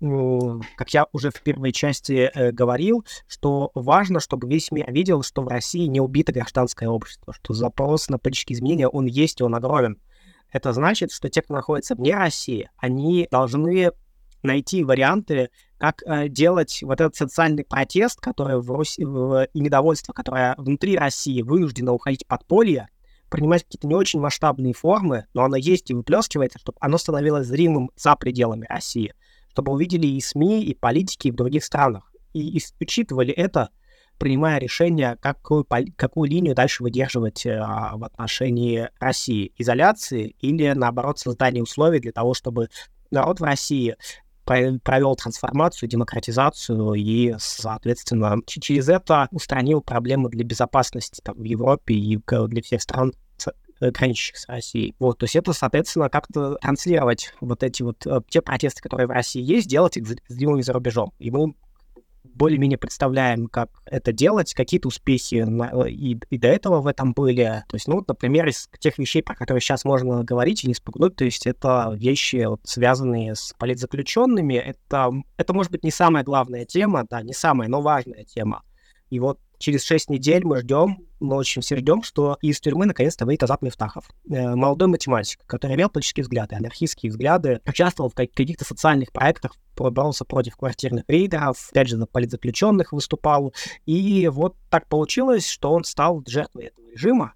как 0.78 0.94
я 0.94 1.08
уже 1.14 1.32
в 1.32 1.42
первой 1.42 1.72
части 1.72 2.30
э, 2.32 2.52
говорил, 2.52 3.06
что 3.28 3.72
важно, 3.74 4.20
чтобы 4.20 4.48
весь 4.48 4.70
мир 4.72 4.92
видел, 4.92 5.24
что 5.24 5.42
в 5.42 5.48
России 5.48 5.88
не 5.88 6.00
убито 6.00 6.32
гражданское 6.32 6.88
общество, 6.88 7.34
что 7.34 7.54
запрос 7.54 8.10
на 8.10 8.20
политические 8.20 8.58
изменения, 8.58 8.88
он 8.88 9.06
есть, 9.06 9.40
и 9.40 9.44
он 9.44 9.56
огромен. 9.56 9.98
Это 10.52 10.74
значит, 10.74 11.12
что 11.12 11.30
те, 11.30 11.42
кто 11.42 11.54
находится 11.56 11.96
вне 11.96 12.16
России, 12.16 12.70
они 12.78 13.28
должны 13.32 13.92
найти 14.44 14.84
варианты, 14.84 15.50
как 15.78 16.04
э, 16.06 16.28
делать 16.28 16.80
вот 16.82 17.02
этот 17.02 17.16
социальный 17.16 17.64
протест, 17.64 18.20
который 18.20 18.62
в 18.62 18.70
Руси, 18.72 19.04
в, 19.04 19.48
и 19.54 19.60
недовольство, 19.60 20.14
которое 20.14 20.56
внутри 20.58 20.98
России 20.98 21.42
вынуждено 21.42 21.94
уходить 21.94 22.28
под 22.28 22.46
поле, 22.46 22.90
принимать 23.30 23.64
какие-то 23.64 23.88
не 23.88 23.96
очень 23.96 24.20
масштабные 24.20 24.74
формы, 24.74 25.26
но 25.34 25.44
оно 25.44 25.56
есть 25.56 25.90
и 25.90 25.94
выплескивается, 25.94 26.60
чтобы 26.60 26.78
оно 26.82 26.98
становилось 26.98 27.48
зримым 27.48 27.92
за 27.96 28.16
пределами 28.16 28.66
России, 28.68 29.14
чтобы 29.52 29.72
увидели 29.72 30.08
и 30.08 30.20
СМИ, 30.20 30.64
и 30.64 30.74
политики 30.74 31.30
в 31.30 31.36
других 31.36 31.64
странах, 31.64 32.12
и, 32.34 32.58
и 32.58 32.62
учитывали 32.80 33.32
это, 33.32 33.70
принимая 34.18 34.60
решение, 34.60 35.18
какую, 35.22 35.66
какую 35.96 36.30
линию 36.30 36.54
дальше 36.54 36.84
выдерживать 36.84 37.46
э, 37.46 37.58
в 37.58 38.04
отношении 38.04 38.90
России, 39.00 39.54
изоляции 39.58 40.36
или, 40.42 40.74
наоборот, 40.74 41.20
создания 41.20 41.64
условий 41.64 42.00
для 42.00 42.12
того, 42.12 42.34
чтобы 42.34 42.70
народ 43.12 43.40
в 43.40 43.44
России 43.44 43.96
провел 44.84 45.16
трансформацию, 45.16 45.90
демократизацию 45.90 46.94
и, 46.94 47.36
соответственно, 47.38 48.38
через 48.46 48.90
это 48.90 49.28
устранил 49.32 49.82
проблемы 49.82 50.30
для 50.30 50.44
безопасности 50.44 51.22
там, 51.24 51.36
в 51.36 51.44
Европе 51.44 51.94
и 51.94 52.20
для 52.48 52.62
всех 52.62 52.82
стран, 52.82 53.14
э, 53.80 53.92
граничащих 53.92 54.38
с 54.38 54.48
Россией. 54.48 54.96
Вот, 55.00 55.20
то 55.20 55.24
есть 55.26 55.36
это, 55.36 55.54
соответственно, 55.54 56.10
как-то 56.10 56.56
транслировать 56.56 57.34
вот 57.42 57.64
эти 57.64 57.84
вот 57.84 58.06
э, 58.06 58.22
те 58.30 58.42
протесты, 58.42 58.82
которые 58.82 59.08
в 59.08 59.12
России 59.12 59.42
есть, 59.42 59.68
делать 59.68 59.98
их 59.98 60.08
с 60.08 60.64
за 60.66 60.74
рубежом. 60.74 61.14
И 61.20 61.32
мы 61.32 61.54
более-менее 62.24 62.78
представляем, 62.78 63.48
как 63.48 63.70
это 63.86 64.12
делать, 64.12 64.54
какие-то 64.54 64.88
успехи 64.88 65.44
на, 65.44 65.88
и, 65.88 66.18
и 66.30 66.38
до 66.38 66.48
этого 66.48 66.82
в 66.82 66.88
этом 66.88 67.14
были. 67.14 67.64
То 67.68 67.76
есть, 67.76 67.88
ну, 67.88 68.04
например, 68.08 68.48
из 68.48 68.70
тех 68.80 68.98
вещей, 68.98 69.22
про 69.22 69.36
которые 69.36 69.62
сейчас 69.62 69.86
можно 69.86 70.24
говорить 70.24 70.64
и 70.64 70.68
не 70.68 70.74
спугнуть, 70.74 71.16
то 71.16 71.26
есть 71.26 71.48
это 71.48 71.92
вещи, 71.96 72.46
вот, 72.46 72.62
связанные 72.64 73.36
с 73.36 73.54
политзаключенными, 73.58 74.56
это, 74.56 75.12
это 75.38 75.54
может 75.54 75.72
быть 75.72 75.84
не 75.84 75.92
самая 75.92 76.24
главная 76.24 76.66
тема, 76.66 77.06
да, 77.10 77.22
не 77.22 77.34
самая, 77.34 77.68
но 77.68 77.82
важная 77.82 78.24
тема. 78.24 78.64
И 79.10 79.20
вот 79.20 79.40
через 79.60 79.84
6 79.84 80.10
недель 80.10 80.44
мы 80.44 80.58
ждем, 80.62 81.06
мы 81.20 81.36
очень 81.36 81.62
все 81.62 81.76
ждем, 81.76 82.02
что 82.02 82.38
из 82.42 82.60
тюрьмы 82.60 82.86
наконец-то 82.86 83.26
выйдет 83.26 83.44
Азат 83.44 83.62
Мифтахов. 83.62 84.10
Э, 84.30 84.56
молодой 84.56 84.88
математик, 84.88 85.46
который 85.46 85.76
имел 85.76 85.90
политические 85.90 86.24
взгляды, 86.24 86.56
анархистские 86.56 87.12
взгляды, 87.12 87.62
участвовал 87.68 88.10
в 88.10 88.16
каких-то 88.16 88.66
социальных 88.66 89.12
проектах, 89.12 89.56
боролся 89.76 90.26
против 90.26 90.56
квартирных 90.58 91.04
рейдеров, 91.08 91.70
опять 91.72 91.90
же, 91.90 91.98
за 91.98 92.06
политзаключенных 92.06 92.92
выступал. 92.92 93.54
И 93.86 94.28
вот 94.30 94.56
так 94.70 94.88
получилось, 94.88 95.48
что 95.48 95.72
он 95.72 95.84
стал 95.84 96.24
жертвой 96.28 96.66
этого 96.66 96.88
режима. 96.90 97.34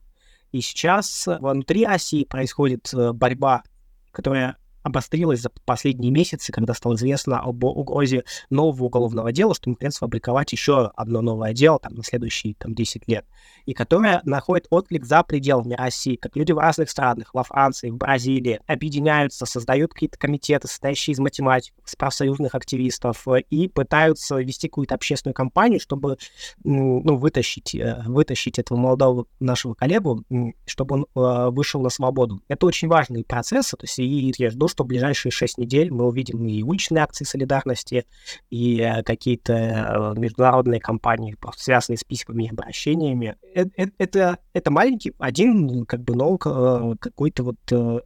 И 0.51 0.61
сейчас 0.61 1.27
внутри 1.27 1.85
России 1.85 2.23
происходит 2.23 2.93
э, 2.93 3.11
борьба, 3.11 3.63
которая 4.11 4.57
обострилась 4.83 5.41
за 5.41 5.49
последние 5.65 6.11
месяцы, 6.11 6.51
когда 6.51 6.73
стало 6.73 6.95
известно 6.95 7.39
об 7.39 7.63
угрозе 7.63 8.23
нового 8.49 8.85
уголовного 8.85 9.31
дела, 9.31 9.55
что 9.55 9.69
мы 9.69 9.75
хотим 9.75 9.91
сфабриковать 9.91 10.51
еще 10.51 10.91
одно 10.95 11.21
новое 11.21 11.53
дело 11.53 11.79
там, 11.79 11.95
на 11.95 12.03
следующие 12.03 12.55
там, 12.55 12.75
10 12.75 13.07
лет, 13.07 13.25
и 13.65 13.73
которое 13.73 14.21
находит 14.25 14.67
отклик 14.69 15.05
за 15.05 15.23
пределами 15.23 15.73
России, 15.73 16.15
как 16.15 16.35
люди 16.35 16.51
в 16.51 16.57
разных 16.57 16.89
странах, 16.89 17.33
во 17.33 17.43
Франции, 17.43 17.89
в 17.89 17.97
Бразилии, 17.97 18.59
объединяются, 18.67 19.45
создают 19.45 19.93
какие-то 19.93 20.17
комитеты, 20.17 20.67
состоящие 20.67 21.13
из 21.13 21.19
математиков, 21.19 21.85
из 21.85 21.95
профсоюзных 21.95 22.53
активистов, 22.55 23.25
и 23.49 23.67
пытаются 23.67 24.35
вести 24.37 24.67
какую-то 24.67 24.95
общественную 24.95 25.33
кампанию, 25.33 25.79
чтобы 25.79 26.17
ну, 26.63 27.15
вытащить, 27.15 27.73
э, 27.75 28.03
вытащить 28.05 28.59
этого 28.59 28.77
молодого 28.77 29.25
нашего 29.39 29.73
коллегу, 29.73 30.23
чтобы 30.65 30.95
он 30.95 31.05
э, 31.15 31.49
вышел 31.51 31.81
на 31.81 31.89
свободу. 31.89 32.41
Это 32.47 32.65
очень 32.65 32.87
важный 32.87 33.23
процесс, 33.23 33.69
то 33.69 33.77
есть 33.81 33.99
и 33.99 34.33
я 34.37 34.49
жду, 34.49 34.67
что 34.73 34.83
в 34.83 34.87
ближайшие 34.87 35.31
шесть 35.31 35.57
недель 35.57 35.91
мы 35.91 36.07
увидим 36.07 36.45
и 36.47 36.63
уличные 36.63 37.03
акции 37.03 37.25
солидарности, 37.25 38.05
и 38.49 38.79
э, 38.79 39.03
какие-то 39.03 39.53
э, 39.53 40.19
международные 40.19 40.79
кампании, 40.79 41.37
связанные 41.55 41.97
с 41.99 42.03
письмами 42.03 42.45
и 42.45 42.49
обращениями. 42.49 43.35
Э, 43.55 43.65
это, 43.97 44.39
это 44.53 44.71
маленький, 44.71 45.13
один, 45.19 45.85
как 45.85 46.01
бы, 46.01 46.15
но 46.15 46.37
какой-то 46.37 47.43
вот 47.43 48.01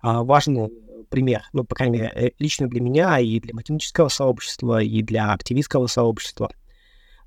а, 0.00 0.22
важный 0.22 0.68
пример, 1.08 1.44
ну, 1.54 1.64
по 1.64 1.74
крайней 1.74 1.98
мере, 1.98 2.34
лично 2.38 2.68
для 2.68 2.82
меня 2.82 3.18
и 3.18 3.40
для 3.40 3.54
математического 3.54 4.08
сообщества, 4.08 4.82
и 4.82 5.02
для 5.02 5.32
активистского 5.32 5.86
сообщества. 5.86 6.50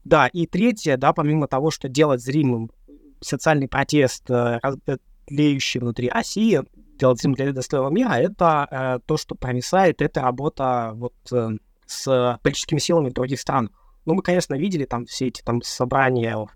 Да, 0.03 0.27
и 0.27 0.45
третье, 0.45 0.97
да, 0.97 1.13
помимо 1.13 1.47
того, 1.47 1.71
что 1.71 1.89
делать 1.89 2.21
зримым 2.21 2.69
социальный 3.21 3.67
протест, 3.67 4.29
тлеющий 5.25 5.79
внутри 5.79 6.09
России, 6.09 6.61
делать 6.97 7.21
достойного 7.53 7.91
мира, 7.91 8.13
это 8.13 8.67
э, 8.69 8.99
то, 9.05 9.17
что 9.17 9.35
провисает, 9.35 10.01
это 10.01 10.21
работа 10.21 10.91
вот 10.95 11.15
э, 11.31 11.49
с 11.85 12.39
политическими 12.43 12.79
силами 12.79 13.09
других 13.09 13.39
странах. 13.39 13.71
Ну, 14.05 14.13
мы, 14.13 14.21
конечно, 14.21 14.55
видели 14.55 14.85
там 14.85 15.05
все 15.05 15.27
эти 15.27 15.41
там 15.41 15.61
собрания 15.61 16.37
в 16.37 16.49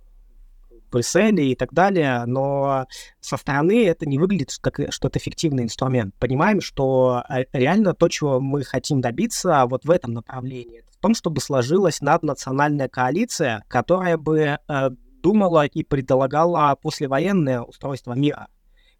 Брюсселе 0.92 1.52
и 1.52 1.56
так 1.56 1.74
далее, 1.74 2.26
но 2.26 2.86
со 3.20 3.38
стороны 3.38 3.86
это 3.86 4.06
не 4.06 4.18
выглядит 4.18 4.58
как 4.62 4.80
что 4.92 5.08
это 5.08 5.20
эффективный 5.20 5.64
инструмент. 5.64 6.14
Понимаем, 6.20 6.62
что 6.62 7.24
э, 7.30 7.44
реально 7.54 7.94
то, 7.94 8.08
чего 8.10 8.40
мы 8.40 8.64
хотим 8.64 9.02
добиться 9.02 9.66
вот 9.68 9.86
в 9.86 9.92
этом 9.92 10.14
направлении, 10.14 10.84
в 10.92 10.98
том, 10.98 11.16
чтобы 11.16 11.42
сложилась 11.42 12.02
наднациональная 12.02 12.90
коалиция, 12.90 13.64
которая 13.68 14.18
бы 14.18 14.58
э, 14.68 14.90
думала 15.22 15.66
и 15.66 15.84
предлагала 15.84 16.76
послевоенное 16.76 17.62
устройство 17.62 18.14
мира 18.14 18.48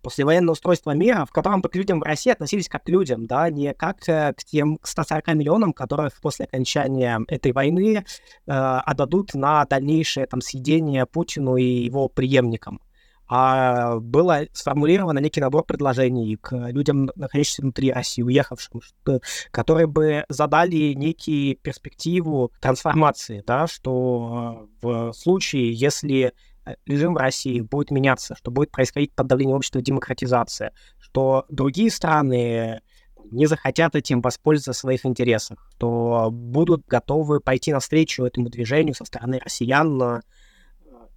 послевоенное 0.02 0.52
устройство 0.52 0.92
мира, 0.92 1.26
в 1.26 1.32
котором 1.32 1.62
к 1.62 1.76
людям 1.76 2.00
в 2.00 2.04
России 2.04 2.32
относились 2.32 2.70
как 2.70 2.84
к 2.84 2.90
людям, 2.90 3.26
да, 3.26 3.50
не 3.50 3.74
как 3.74 4.08
э, 4.10 4.34
к 4.34 4.44
тем 4.44 4.80
140 4.84 5.28
миллионам, 5.36 5.74
которых 5.74 6.20
после 6.22 6.46
окончания 6.46 7.20
этой 7.28 7.52
войны 7.52 7.98
э, 7.98 8.52
отдадут 8.52 9.34
на 9.34 9.66
дальнейшее 9.66 10.26
там 10.26 10.42
съедение 10.42 11.06
Путину 11.06 11.56
и 11.56 11.64
его 11.64 12.08
преемникам. 12.08 12.82
А 13.34 13.98
было 14.00 14.42
сформулировано 14.52 15.20
некий 15.20 15.40
набор 15.40 15.64
предложений 15.64 16.38
к 16.42 16.54
людям, 16.72 17.10
находящимся 17.16 17.62
внутри 17.62 17.90
России, 17.94 18.22
уехавшим, 18.22 18.82
что, 18.82 19.22
которые 19.52 19.88
бы 19.88 20.26
задали 20.28 20.92
некие 20.92 21.56
перспективу 21.56 22.52
трансформации, 22.60 23.42
да, 23.48 23.68
что 23.68 24.68
э, 24.84 24.86
в 24.86 25.14
случае, 25.14 25.72
если 25.72 26.34
режим 26.86 27.14
в 27.14 27.18
России 27.18 27.62
будет 27.62 27.92
меняться, 27.92 28.36
что 28.36 28.52
будет 28.52 28.72
происходить 28.72 29.14
под 29.14 29.28
давлением 29.28 29.58
общества 29.58 29.82
демократизация, 29.82 30.74
что 31.00 31.46
другие 31.50 31.90
страны 31.90 32.82
не 33.32 33.46
захотят 33.46 33.96
этим 33.96 34.22
воспользоваться 34.22 34.74
в 34.74 34.82
своих 34.82 35.06
интересах, 35.06 35.70
что 35.76 36.30
будут 36.32 36.86
готовы 36.86 37.40
пойти 37.40 37.72
навстречу 37.72 38.24
этому 38.24 38.50
движению 38.50 38.94
со 38.96 39.06
стороны 39.06 39.40
россиян. 39.44 40.22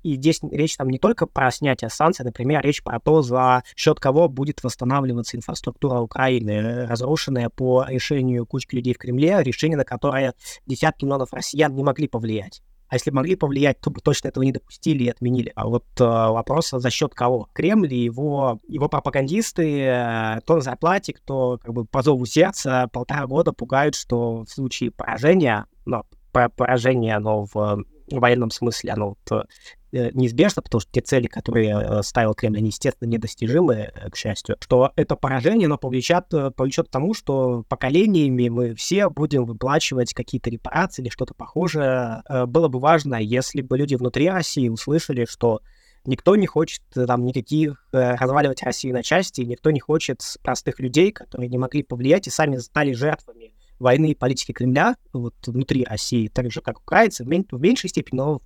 И 0.03 0.17
здесь 0.17 0.41
речь 0.43 0.77
там 0.77 0.91
не 0.91 0.99
только 0.99 1.27
про 1.27 1.51
снятие 1.51 1.89
санкций, 1.89 2.27
например, 2.27 2.63
речь 2.63 2.83
про 2.83 3.01
то, 3.01 3.23
за 3.23 3.65
счет 3.75 4.01
кого 4.01 4.29
будет 4.29 4.63
восстанавливаться 4.63 5.37
инфраструктура 5.37 6.01
Украины, 6.01 6.87
разрушенная 6.87 7.49
по 7.49 7.87
решению 7.89 8.45
кучки 8.47 8.77
людей 8.77 8.93
в 8.93 8.99
Кремле, 8.99 9.43
решение, 9.43 9.79
на 9.79 9.85
которое 9.85 10.35
десятки 10.67 11.07
миллионов 11.07 11.33
россиян 11.33 11.75
не 11.75 11.83
могли 11.83 12.07
повлиять. 12.07 12.63
А 12.89 12.97
если 12.97 13.11
могли 13.11 13.35
повлиять, 13.35 13.81
то 13.81 13.91
бы 13.91 14.01
точно 14.01 14.29
этого 14.29 14.45
не 14.45 14.53
допустили 14.53 15.05
и 15.05 15.09
отменили. 15.09 15.53
А 15.57 15.67
вот 15.67 15.85
э, 15.99 16.05
вопрос, 16.05 16.71
за 16.71 16.91
счет 16.91 17.15
кого? 17.15 17.49
Кремль 17.53 17.93
и 17.93 18.05
его, 18.05 18.61
его 18.69 18.89
пропагандисты, 18.89 19.81
э, 19.81 20.41
кто 20.41 20.57
на 20.57 20.61
зарплате, 20.61 21.15
кто 21.15 21.59
как 21.63 21.73
бы 21.73 21.85
по 21.87 22.03
зову 22.03 22.27
сердца 22.27 22.89
полтора 22.93 23.27
года 23.27 23.53
пугают, 23.53 23.95
что 23.95 24.45
в 24.45 24.51
случае 24.51 24.91
поражения, 24.91 25.67
ну, 25.87 26.05
поражение, 26.33 27.17
оно 27.17 27.47
в 27.53 27.85
военном 28.11 28.51
смысле, 28.51 28.93
оно 28.93 29.17
вот, 29.27 29.47
Э, 29.95 30.11
неизбежно, 30.13 30.61
потому 30.61 30.81
что 30.81 30.91
те 30.91 31.01
цели, 31.03 31.29
которые 31.29 31.71
э, 31.71 32.03
ставил 32.03 32.35
Кремль, 32.35 32.59
они, 32.59 32.69
естественно, 32.69 33.09
недостижимы, 33.09 33.93
э, 33.95 34.11
к 34.11 34.17
счастью, 34.17 34.57
что 34.61 34.91
это 34.97 35.15
поражение, 35.15 35.67
оно 35.67 35.79
повлечет, 35.79 36.25
повлечет 36.57 36.89
к 36.89 36.91
тому, 36.91 37.15
что 37.15 37.65
поколениями 37.69 38.49
мы 38.49 38.75
все 38.75 39.09
будем 39.09 39.45
выплачивать 39.45 40.13
какие-то 40.13 40.51
репарации 40.51 41.03
или 41.03 41.11
что-то 41.11 41.35
похожее. 41.35 42.23
Было 42.49 42.67
бы 42.67 42.81
важно, 42.81 43.17
если 43.17 43.63
бы 43.63 43.79
люди 43.79 43.95
внутри 43.95 44.29
России 44.29 44.69
услышали, 44.69 45.27
что 45.27 45.61
никто 46.07 46.35
не 46.35 46.47
хочет 46.47 46.83
там 46.93 47.25
никаких 47.25 47.87
разваливать 47.93 48.63
Россию 48.65 48.95
на 48.95 49.05
части, 49.05 49.43
никто 49.43 49.71
не 49.71 49.81
хочет 49.81 50.23
простых 50.43 50.81
людей, 50.81 51.13
которые 51.13 51.49
не 51.49 51.59
могли 51.59 51.85
повлиять 51.85 52.27
и 52.27 52.31
сами 52.31 52.57
стали 52.57 52.93
жертвами 52.95 53.55
войны 53.79 54.11
и 54.11 54.15
политики 54.15 54.53
Кремля 54.53 54.97
вот, 55.13 55.35
внутри 55.47 55.85
России, 55.85 56.29
так 56.29 56.51
же, 56.51 56.61
как 56.61 56.81
украинцы, 56.81 57.25
в, 57.25 57.27
в 57.29 57.61
меньшей 57.61 57.91
степени, 57.91 58.19
но 58.19 58.43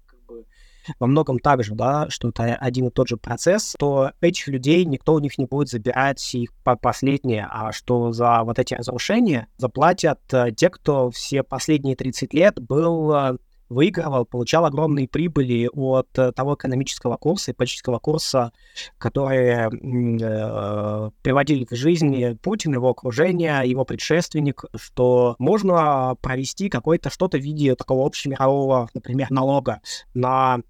во 0.98 1.06
многом 1.06 1.38
так 1.38 1.62
же, 1.62 1.74
да, 1.74 2.08
что 2.08 2.28
это 2.28 2.54
один 2.54 2.86
и 2.86 2.90
тот 2.90 3.08
же 3.08 3.16
процесс, 3.16 3.74
то 3.78 4.12
этих 4.20 4.48
людей 4.48 4.84
никто 4.84 5.14
у 5.14 5.18
них 5.18 5.38
не 5.38 5.46
будет 5.46 5.68
забирать 5.68 6.34
их 6.34 6.52
по 6.64 6.76
последнее, 6.76 7.46
а 7.50 7.72
что 7.72 8.12
за 8.12 8.42
вот 8.44 8.58
эти 8.58 8.74
разрушения 8.74 9.48
заплатят 9.56 10.20
э, 10.32 10.52
те, 10.52 10.70
кто 10.70 11.10
все 11.10 11.42
последние 11.42 11.96
30 11.96 12.32
лет 12.34 12.60
был 12.60 13.12
э, 13.12 13.36
выигрывал, 13.68 14.24
получал 14.24 14.64
огромные 14.64 15.08
прибыли 15.08 15.68
от 15.72 16.08
э, 16.18 16.32
того 16.32 16.54
экономического 16.54 17.16
курса 17.16 17.50
и 17.50 17.54
политического 17.54 17.98
курса, 17.98 18.52
которые 18.98 19.68
э, 19.70 21.10
приводили 21.22 21.66
в 21.68 21.74
жизнь 21.74 22.36
Путин, 22.38 22.74
его 22.74 22.90
окружение, 22.90 23.62
его 23.64 23.84
предшественник, 23.84 24.64
что 24.74 25.36
можно 25.38 26.16
провести 26.20 26.68
какое-то 26.68 27.10
что-то 27.10 27.38
в 27.38 27.42
виде 27.42 27.74
такого 27.74 28.06
общемирового, 28.06 28.88
например, 28.94 29.30
налога 29.30 29.80
на 30.14 30.60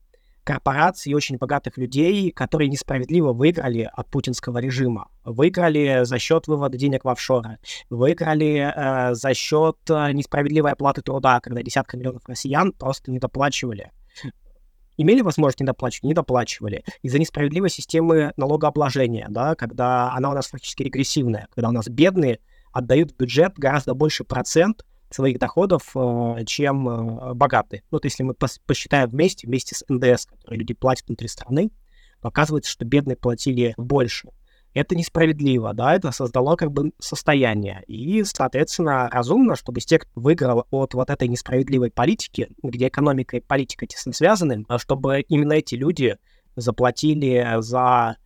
корпораций 0.49 1.13
и 1.13 1.15
очень 1.15 1.37
богатых 1.37 1.77
людей, 1.77 2.31
которые 2.31 2.71
несправедливо 2.71 3.35
выиграли 3.35 3.91
от 3.93 4.09
путинского 4.09 4.57
режима. 4.57 5.11
Выиграли 5.23 6.05
за 6.05 6.19
счет 6.19 6.47
вывода 6.47 6.79
денег 6.79 7.05
в 7.05 7.09
офшоры, 7.11 7.59
выиграли 7.91 8.73
э, 8.75 9.15
за 9.15 9.35
счет 9.35 9.77
э, 9.91 10.13
несправедливой 10.13 10.73
оплаты 10.73 11.03
труда, 11.03 11.41
когда 11.41 11.63
десятка 11.63 11.99
миллионов 11.99 12.23
россиян 12.27 12.73
просто 12.73 13.11
не 13.11 13.19
доплачивали. 13.19 13.93
Имели 14.97 15.21
возможность 15.21 15.61
не 15.61 15.67
доплачивать, 15.67 16.05
не 16.05 16.15
доплачивали. 16.15 16.83
Из-за 17.03 17.19
несправедливой 17.19 17.69
системы 17.69 18.33
налогообложения, 18.39 19.27
да, 19.29 19.55
когда 19.55 20.15
она 20.15 20.31
у 20.31 20.35
нас 20.35 20.47
фактически 20.47 20.83
регрессивная, 20.83 21.49
когда 21.55 21.69
у 21.69 21.73
нас 21.73 21.89
бедные 21.89 22.39
отдают 22.73 23.13
в 23.13 23.17
бюджет 23.19 23.53
гораздо 23.59 23.93
больше 23.93 24.25
процент, 24.25 24.83
своих 25.11 25.39
доходов, 25.39 25.91
э, 25.95 26.45
чем 26.47 26.89
э, 26.89 27.35
богатые. 27.35 27.83
Ну, 27.91 27.97
вот 27.97 28.05
если 28.05 28.23
мы 28.23 28.35
посчитаем 28.35 29.09
вместе, 29.09 29.47
вместе 29.47 29.75
с 29.75 29.85
НДС, 29.89 30.27
которые 30.27 30.61
люди 30.61 30.75
платят 30.75 31.07
внутри 31.09 31.29
страны, 31.29 31.71
оказывается, 32.21 32.71
что 32.71 32.85
бедные 32.85 33.17
платили 33.17 33.75
больше. 33.77 34.29
Это 34.75 34.95
несправедливо, 34.95 35.73
да, 35.73 35.95
это 35.95 36.13
создало 36.13 36.57
как 36.57 36.71
бы 36.73 36.93
состояние. 36.99 37.83
И, 37.87 38.23
соответственно, 38.25 39.09
разумно, 39.09 39.57
чтобы 39.57 39.81
те, 39.81 39.99
кто 39.99 40.21
выиграл 40.21 40.67
от 40.71 40.95
вот 40.95 41.11
этой 41.11 41.27
несправедливой 41.27 41.91
политики, 41.91 42.49
где 42.63 42.89
экономика 42.89 43.39
и 43.39 43.41
политика 43.41 43.87
тесно 43.87 44.13
связаны, 44.13 44.65
чтобы 44.77 45.23
именно 45.23 45.55
эти 45.55 45.75
люди 45.75 46.17
заплатили 46.55 47.61
за 47.61 48.17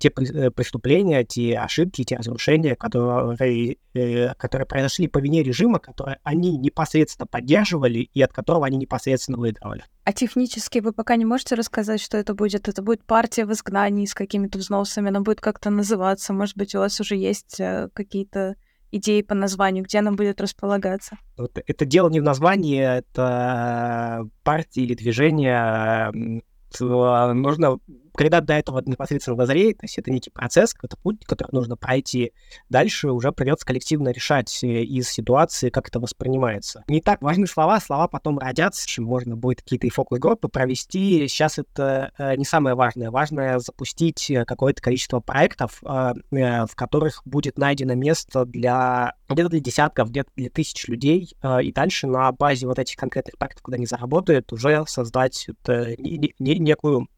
те 0.00 0.08
э, 0.08 0.50
преступления, 0.50 1.24
те 1.24 1.58
ошибки, 1.58 2.04
те 2.04 2.16
разрушения, 2.16 2.74
которые, 2.74 3.76
э, 3.94 4.34
которые 4.34 4.66
произошли 4.66 5.06
по 5.06 5.18
вине 5.18 5.42
режима, 5.42 5.78
которые 5.78 6.18
они 6.24 6.56
непосредственно 6.56 7.26
поддерживали 7.26 8.10
и 8.12 8.22
от 8.22 8.32
которого 8.32 8.66
они 8.66 8.78
непосредственно 8.78 9.38
выигрывали. 9.38 9.84
А 10.04 10.12
технически 10.12 10.78
вы 10.78 10.92
пока 10.92 11.16
не 11.16 11.26
можете 11.26 11.54
рассказать, 11.54 12.00
что 12.00 12.16
это 12.16 12.34
будет? 12.34 12.66
Это 12.66 12.82
будет 12.82 13.04
партия 13.04 13.44
в 13.44 13.52
изгнании 13.52 14.06
с 14.06 14.14
какими-то 14.14 14.58
взносами, 14.58 15.10
она 15.10 15.20
будет 15.20 15.40
как-то 15.40 15.70
называться, 15.70 16.32
может 16.32 16.56
быть, 16.56 16.74
у 16.74 16.78
вас 16.78 16.98
уже 16.98 17.16
есть 17.16 17.60
э, 17.60 17.90
какие-то 17.92 18.56
идеи 18.92 19.22
по 19.22 19.34
названию, 19.34 19.84
где 19.84 19.98
она 19.98 20.12
будет 20.12 20.40
располагаться? 20.40 21.18
Вот 21.36 21.58
это 21.64 21.84
дело 21.84 22.08
не 22.08 22.20
в 22.20 22.24
названии, 22.24 22.82
это 22.82 24.28
партия 24.42 24.82
или 24.82 24.94
движение. 24.94 26.42
Нужно 26.80 27.78
когда 28.20 28.42
до 28.42 28.52
этого 28.52 28.82
непосредственно 28.84 29.34
дозреет, 29.34 29.78
то 29.78 29.84
есть 29.84 29.96
это 29.96 30.10
некий 30.10 30.28
процесс, 30.28 30.74
какой-то 30.74 30.98
путь, 30.98 31.24
который 31.24 31.52
нужно 31.52 31.78
пройти, 31.78 32.32
дальше 32.68 33.10
уже 33.12 33.32
придется 33.32 33.64
коллективно 33.64 34.10
решать 34.10 34.62
э, 34.62 34.82
из 34.82 35.08
ситуации, 35.08 35.70
как 35.70 35.88
это 35.88 36.00
воспринимается. 36.00 36.84
Не 36.86 37.00
так 37.00 37.22
важны 37.22 37.46
слова, 37.46 37.80
слова 37.80 38.08
потом 38.08 38.38
родятся, 38.38 38.86
чем 38.86 39.04
можно 39.04 39.36
будет 39.36 39.62
какие-то 39.62 39.86
и 39.86 39.90
фокус-группы 39.90 40.48
провести. 40.48 41.26
Сейчас 41.28 41.58
это 41.58 42.12
э, 42.18 42.36
не 42.36 42.44
самое 42.44 42.76
важное. 42.76 43.10
Важное 43.10 43.58
запустить 43.58 44.30
э, 44.30 44.44
какое-то 44.44 44.82
количество 44.82 45.20
проектов, 45.20 45.80
в 45.80 46.74
которых 46.74 47.22
будет 47.24 47.56
найдено 47.56 47.94
место 47.94 48.44
для 48.44 49.14
где-то 49.30 49.48
для 49.48 49.60
десятков, 49.60 50.10
где-то 50.10 50.30
для 50.36 50.50
тысяч 50.50 50.88
людей, 50.88 51.34
и 51.62 51.72
дальше 51.72 52.06
на 52.06 52.30
базе 52.32 52.66
вот 52.66 52.78
этих 52.78 52.96
конкретных 52.96 53.38
проектов, 53.38 53.62
куда 53.62 53.76
они 53.76 53.86
заработают, 53.86 54.52
уже 54.52 54.84
создать 54.86 55.46
не, 55.66 56.34
не, 56.38 56.58
некую 56.58 57.08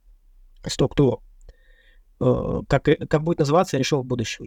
структуру. 0.70 1.22
Э, 2.20 2.60
как, 2.68 2.84
как 2.84 3.22
будет 3.22 3.40
называться, 3.40 3.76
я 3.76 3.80
решил 3.80 4.02
в 4.02 4.06
будущем. 4.06 4.46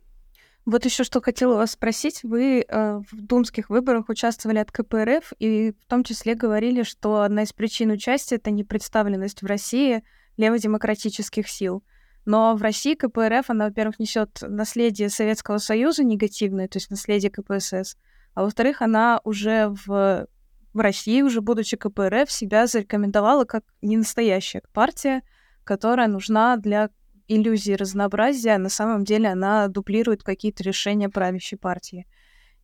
Вот 0.66 0.84
еще 0.84 1.04
что 1.04 1.22
хотела 1.22 1.56
вас 1.56 1.72
спросить. 1.72 2.24
Вы 2.24 2.66
э, 2.68 3.02
в 3.12 3.22
думских 3.22 3.70
выборах 3.70 4.10
участвовали 4.10 4.58
от 4.58 4.72
КПРФ 4.72 5.34
и 5.38 5.74
в 5.80 5.86
том 5.88 6.04
числе 6.04 6.34
говорили, 6.34 6.82
что 6.82 7.22
одна 7.22 7.44
из 7.44 7.54
причин 7.54 7.92
участия— 7.92 8.36
это 8.38 8.50
непредставленность 8.50 9.44
в 9.44 9.46
России 9.46 10.04
леводемократических 10.38 11.48
сил. 11.48 11.84
Но 12.26 12.56
в 12.56 12.62
России 12.64 12.96
КПРФ, 12.96 13.52
она, 13.52 13.66
во-первых, 13.66 14.00
несет 14.00 14.40
наследие 14.42 15.10
Советского 15.10 15.60
Союза 15.60 16.04
негативное, 16.04 16.68
то 16.68 16.78
есть 16.78 16.90
наследие 16.90 17.30
КПСС, 17.30 17.98
а 18.34 18.44
во-вторых, 18.44 18.82
она 18.82 19.22
уже 19.24 19.70
в, 19.86 20.28
в 20.74 20.80
России, 20.80 21.22
уже 21.22 21.42
будучи 21.42 21.78
КПРФ, 21.78 22.32
себя 22.32 22.66
зарекомендовала 22.66 23.46
как 23.46 23.64
не 23.84 23.98
настоящая 23.98 24.64
партия, 24.74 25.22
которая 25.66 26.08
нужна 26.08 26.56
для 26.56 26.90
иллюзии 27.28 27.74
разнообразия, 27.74 28.58
на 28.58 28.70
самом 28.70 29.04
деле 29.04 29.30
она 29.30 29.68
дуплирует 29.68 30.24
какие-то 30.24 30.64
решения 30.64 31.10
правящей 31.10 31.58
партии. 31.58 32.08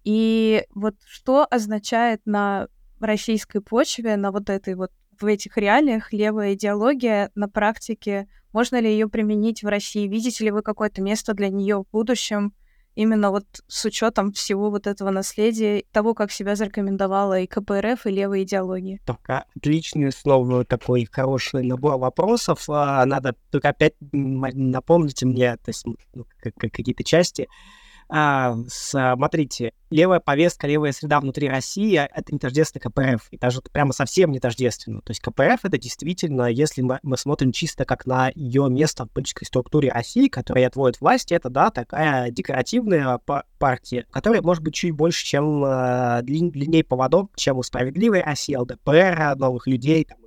И 0.04 0.64
вот 0.74 0.96
что 1.06 1.46
означает 1.50 2.22
на 2.26 2.68
российской 3.00 3.60
почве, 3.60 4.16
на 4.16 4.32
вот 4.32 4.50
этой 4.50 4.76
вот 4.76 4.92
в 5.20 5.26
этих 5.26 5.58
реалиях 5.58 6.14
левая 6.14 6.54
идеология 6.54 7.32
на 7.36 7.48
практике? 7.48 8.28
Можно 8.54 8.80
ли 8.80 8.90
ее 8.92 9.08
применить 9.08 9.64
в 9.64 9.68
России? 9.68 10.08
Видите 10.08 10.46
ли 10.46 10.52
вы 10.52 10.62
какое-то 10.62 11.02
место 11.02 11.34
для 11.34 11.50
нее 11.50 11.78
в 11.78 11.92
будущем? 11.92 12.54
Именно 12.96 13.32
вот 13.32 13.46
с 13.68 13.86
учетом 13.86 14.32
всего 14.34 14.70
вот 14.70 14.86
этого 14.86 15.12
наследия, 15.12 15.84
того, 15.92 16.14
как 16.14 16.32
себя 16.32 16.56
зарекомендовала 16.56 17.40
и 17.40 17.48
КПРФ, 17.48 18.06
и 18.06 18.10
левая 18.12 18.44
идеология. 18.44 19.00
Только 19.06 19.46
отличный 19.56 20.12
слово, 20.12 20.66
такой 20.66 21.08
хороший 21.10 21.64
набор 21.64 21.98
вопросов. 21.98 22.66
А, 22.70 23.06
надо 23.06 23.36
только 23.50 23.70
опять 23.70 23.94
напомните 24.12 25.26
мне, 25.26 25.56
то 25.58 25.70
есть 25.70 25.86
ну, 25.86 26.26
какие-то 26.42 27.04
части. 27.04 27.48
А, 28.14 28.58
смотрите, 28.68 29.72
левая 29.90 30.20
повестка, 30.20 30.68
левая 30.68 30.92
среда 30.92 31.22
внутри 31.22 31.48
России— 31.48 31.96
это 32.14 32.34
не 32.34 32.40
тождественно 32.40 32.82
КПРФ, 32.82 33.30
и 33.32 33.38
даже 33.38 33.62
прямо 33.72 33.94
совсем 33.94 34.32
не 34.32 34.42
тождественно. 34.42 35.02
То 35.02 35.12
есть 35.12 35.22
КПРФ— 35.22 35.60
это 35.64 35.78
действительно, 35.78 36.48
если 36.48 36.82
мы, 36.82 37.00
мы 37.04 37.16
смотрим 37.18 37.54
чисто 37.54 37.86
как 37.86 38.06
на 38.06 38.30
ее 38.36 38.68
место 38.70 39.06
в 39.06 39.12
политической 39.12 39.46
структуре 39.46 39.92
России, 39.92 40.28
которая 40.28 40.68
отводит 40.68 41.00
власть, 41.00 41.32
это, 41.32 41.50
да, 41.50 41.70
такая 41.70 42.32
декоративная 42.32 43.18
партия, 43.58 44.06
которая 44.12 44.42
может 44.42 44.62
быть 44.62 44.74
чуть 44.74 44.92
больше, 44.92 45.26
чем 45.26 45.64
э, 45.64 46.20
длиннее 46.24 46.84
поводок, 46.84 47.32
чем 47.38 47.60
у 47.60 47.64
«Справедливой 47.64 48.24
России», 48.24 48.56
ЛДПР, 48.58 49.36
новых 49.38 49.68
людей, 49.68 50.04
там, 50.04 50.18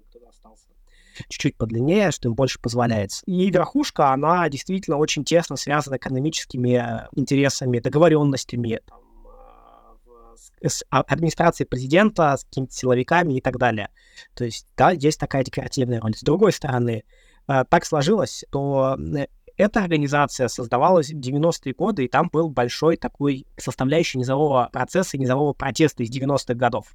чуть-чуть 1.28 1.56
подлиннее, 1.56 2.10
что 2.10 2.28
им 2.28 2.34
больше 2.34 2.60
позволяется. 2.60 3.22
И 3.26 3.50
верхушка, 3.50 4.12
она 4.12 4.48
действительно 4.48 4.96
очень 4.96 5.24
тесно 5.24 5.56
связана 5.56 5.96
экономическими 5.96 6.76
э, 6.76 7.08
интересами, 7.14 7.78
договоренностями, 7.78 8.80
там, 8.86 9.00
э, 10.60 10.68
с 10.68 10.84
а, 10.90 11.00
администрацией 11.02 11.66
президента, 11.66 12.36
с 12.36 12.44
какими-то 12.44 12.72
силовиками 12.72 13.34
и 13.34 13.40
так 13.40 13.58
далее. 13.58 13.90
То 14.34 14.44
есть, 14.44 14.66
да, 14.76 14.90
есть 14.90 15.20
такая 15.20 15.44
декоративная 15.44 16.00
роль. 16.00 16.14
С 16.14 16.22
другой 16.22 16.52
стороны, 16.52 17.04
э, 17.48 17.64
так 17.68 17.84
сложилось, 17.84 18.44
то 18.50 18.96
эта 19.56 19.80
организация 19.80 20.48
создавалась 20.48 21.10
в 21.10 21.18
90-е 21.18 21.74
годы, 21.74 22.04
и 22.04 22.08
там 22.08 22.28
был 22.32 22.50
большой 22.50 22.96
такой 22.96 23.46
составляющий 23.56 24.18
низового 24.18 24.68
процесса, 24.72 25.16
низового 25.16 25.52
протеста 25.52 26.02
из 26.02 26.10
90-х 26.10 26.54
годов 26.54 26.94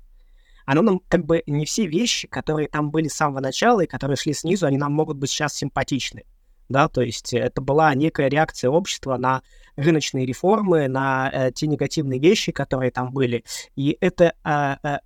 оно 0.70 0.84
нам 0.84 1.02
как 1.08 1.26
бы 1.26 1.42
не 1.48 1.66
все 1.66 1.88
вещи, 1.88 2.28
которые 2.28 2.68
там 2.68 2.92
были 2.92 3.08
с 3.08 3.16
самого 3.16 3.40
начала 3.40 3.82
и 3.82 3.88
которые 3.88 4.18
шли 4.18 4.34
снизу, 4.34 4.68
они 4.68 4.78
нам 4.78 4.94
могут 4.94 5.18
быть 5.18 5.32
сейчас 5.32 5.56
симпатичны. 5.56 6.26
Да, 6.70 6.88
то 6.88 7.02
есть 7.02 7.34
это 7.34 7.60
была 7.60 7.96
некая 7.96 8.30
реакция 8.30 8.70
общества 8.70 9.18
на 9.18 9.42
рыночные 9.76 10.28
реформы, 10.28 10.88
на 10.88 11.32
э, 11.34 11.52
те 11.52 11.66
негативные 11.66 12.20
вещи, 12.20 12.52
которые 12.52 12.92
там 12.92 13.12
были. 13.12 13.44
И 13.76 13.98
это 14.00 14.36
э, 14.44 14.76
э, 14.88 15.00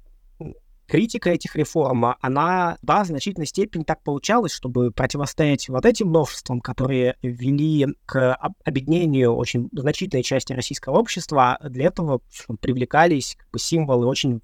критика 0.86 1.30
этих 1.30 1.56
реформ, 1.56 2.18
она, 2.20 2.78
да, 2.82 3.06
в 3.06 3.08
значительной 3.08 3.48
степени 3.48 3.84
так 3.84 4.04
получалось, 4.04 4.52
чтобы 4.52 4.92
противостоять 4.92 5.70
вот 5.70 5.86
этим 5.86 6.12
новшествам, 6.12 6.60
которые 6.60 7.16
вели 7.22 7.88
к 8.06 8.36
объединению 8.66 9.34
очень 9.34 9.70
значительной 9.72 10.24
части 10.24 10.52
российского 10.52 10.98
общества, 10.98 11.58
для 11.64 11.86
этого 11.86 12.20
привлекались 12.60 13.38
как 13.40 13.50
бы, 13.52 13.60
символы 13.60 14.08
очень 14.08 14.42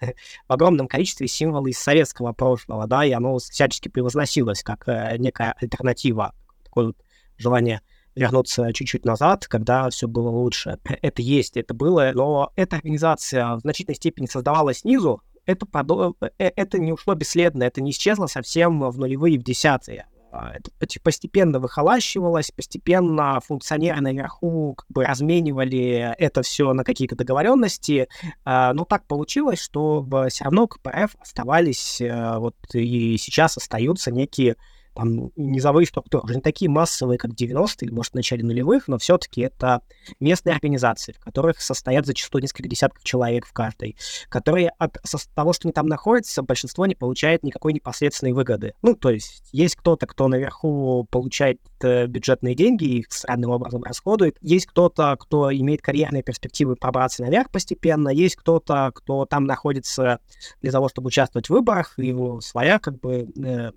в 0.48 0.52
огромном 0.52 0.88
количестве 0.88 1.28
символы 1.28 1.70
из 1.70 1.78
советского 1.78 2.32
прошлого, 2.32 2.86
да, 2.86 3.04
и 3.04 3.12
оно 3.12 3.38
всячески 3.38 3.88
превозносилось 3.88 4.62
как 4.62 4.88
э, 4.88 5.16
некая 5.18 5.54
альтернатива, 5.60 6.34
такое 6.64 6.86
вот 6.86 6.96
желание 7.36 7.80
вернуться 8.14 8.72
чуть-чуть 8.72 9.04
назад, 9.04 9.46
когда 9.46 9.88
все 9.90 10.08
было 10.08 10.28
лучше. 10.28 10.78
Это 11.02 11.22
есть, 11.22 11.56
это 11.56 11.72
было, 11.72 12.10
но 12.14 12.52
эта 12.56 12.76
организация 12.76 13.54
в 13.56 13.60
значительной 13.60 13.96
степени 13.96 14.26
создавалась 14.26 14.78
снизу, 14.78 15.22
это, 15.46 15.64
подо... 15.64 16.14
Э, 16.20 16.50
это 16.56 16.78
не 16.78 16.92
ушло 16.92 17.14
бесследно, 17.14 17.62
это 17.62 17.80
не 17.80 17.90
исчезло 17.90 18.26
совсем 18.26 18.80
в 18.90 18.98
нулевые, 18.98 19.38
в 19.38 19.42
десятые. 19.42 20.06
А, 20.30 20.52
это 20.56 20.70
постепенно 21.02 21.58
выхолащивалось, 21.58 22.50
постепенно 22.50 23.40
функционеры 23.40 24.00
наверху 24.00 24.74
как 24.74 24.86
бы 24.90 25.04
разменивали 25.04 26.14
это 26.18 26.42
все 26.42 26.72
на 26.74 26.84
какие-то 26.84 27.16
договоренности, 27.16 28.08
а, 28.44 28.74
но 28.74 28.84
так 28.84 29.06
получилось, 29.06 29.60
что 29.60 30.06
все 30.28 30.44
равно 30.44 30.66
КПРФ 30.66 31.16
оставались, 31.18 32.00
э, 32.00 32.38
вот 32.38 32.56
и 32.74 33.16
сейчас 33.16 33.56
остаются 33.56 34.10
некие 34.10 34.56
там 34.98 35.30
низовые 35.36 35.86
структуры, 35.86 36.24
уже 36.24 36.34
не 36.34 36.40
такие 36.40 36.68
массовые, 36.68 37.18
как 37.18 37.30
90-е 37.30 37.86
или, 37.86 37.92
может, 37.92 38.12
в 38.12 38.16
начале 38.16 38.42
нулевых, 38.42 38.88
но 38.88 38.98
все-таки 38.98 39.42
это 39.42 39.80
местные 40.18 40.54
организации, 40.54 41.12
в 41.12 41.20
которых 41.20 41.60
состоят 41.60 42.04
зачастую 42.04 42.42
несколько 42.42 42.68
десятков 42.68 43.04
человек 43.04 43.46
в 43.46 43.52
каждой, 43.52 43.96
которые 44.28 44.70
от 44.78 44.98
того, 45.36 45.52
что 45.52 45.68
они 45.68 45.72
там 45.72 45.86
находятся, 45.86 46.42
большинство 46.42 46.84
не 46.86 46.96
получает 46.96 47.44
никакой 47.44 47.74
непосредственной 47.74 48.32
выгоды. 48.32 48.74
Ну, 48.82 48.96
то 48.96 49.10
есть 49.10 49.48
есть 49.52 49.76
кто-то, 49.76 50.06
кто 50.08 50.26
наверху 50.26 51.06
получает 51.10 51.60
э, 51.80 52.06
бюджетные 52.06 52.56
деньги 52.56 52.84
и 52.84 52.98
их 52.98 53.12
странным 53.12 53.50
образом 53.50 53.84
расходует, 53.84 54.36
есть 54.40 54.66
кто-то, 54.66 55.16
кто 55.18 55.54
имеет 55.54 55.80
карьерные 55.80 56.24
перспективы 56.24 56.74
пробраться 56.74 57.22
наверх 57.22 57.50
постепенно, 57.52 58.08
есть 58.08 58.34
кто-то, 58.34 58.90
кто 58.92 59.26
там 59.26 59.44
находится 59.44 60.18
для 60.60 60.72
того, 60.72 60.88
чтобы 60.88 61.06
участвовать 61.06 61.46
в 61.46 61.50
выборах, 61.50 61.94
и 61.98 62.06
его 62.06 62.40
своя 62.40 62.80
как 62.80 62.98
бы 62.98 63.28
э, 63.36 63.70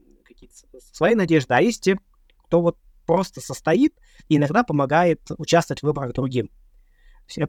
свои 0.93 1.15
надежды, 1.15 1.53
а 1.53 1.61
есть 1.61 1.83
те, 1.83 1.97
кто 2.45 2.61
вот 2.61 2.77
просто 3.05 3.41
состоит 3.41 3.93
и 4.29 4.37
иногда 4.37 4.63
помогает 4.63 5.21
участвовать 5.37 5.81
в 5.81 5.83
выборах 5.83 6.13
другим. 6.13 6.49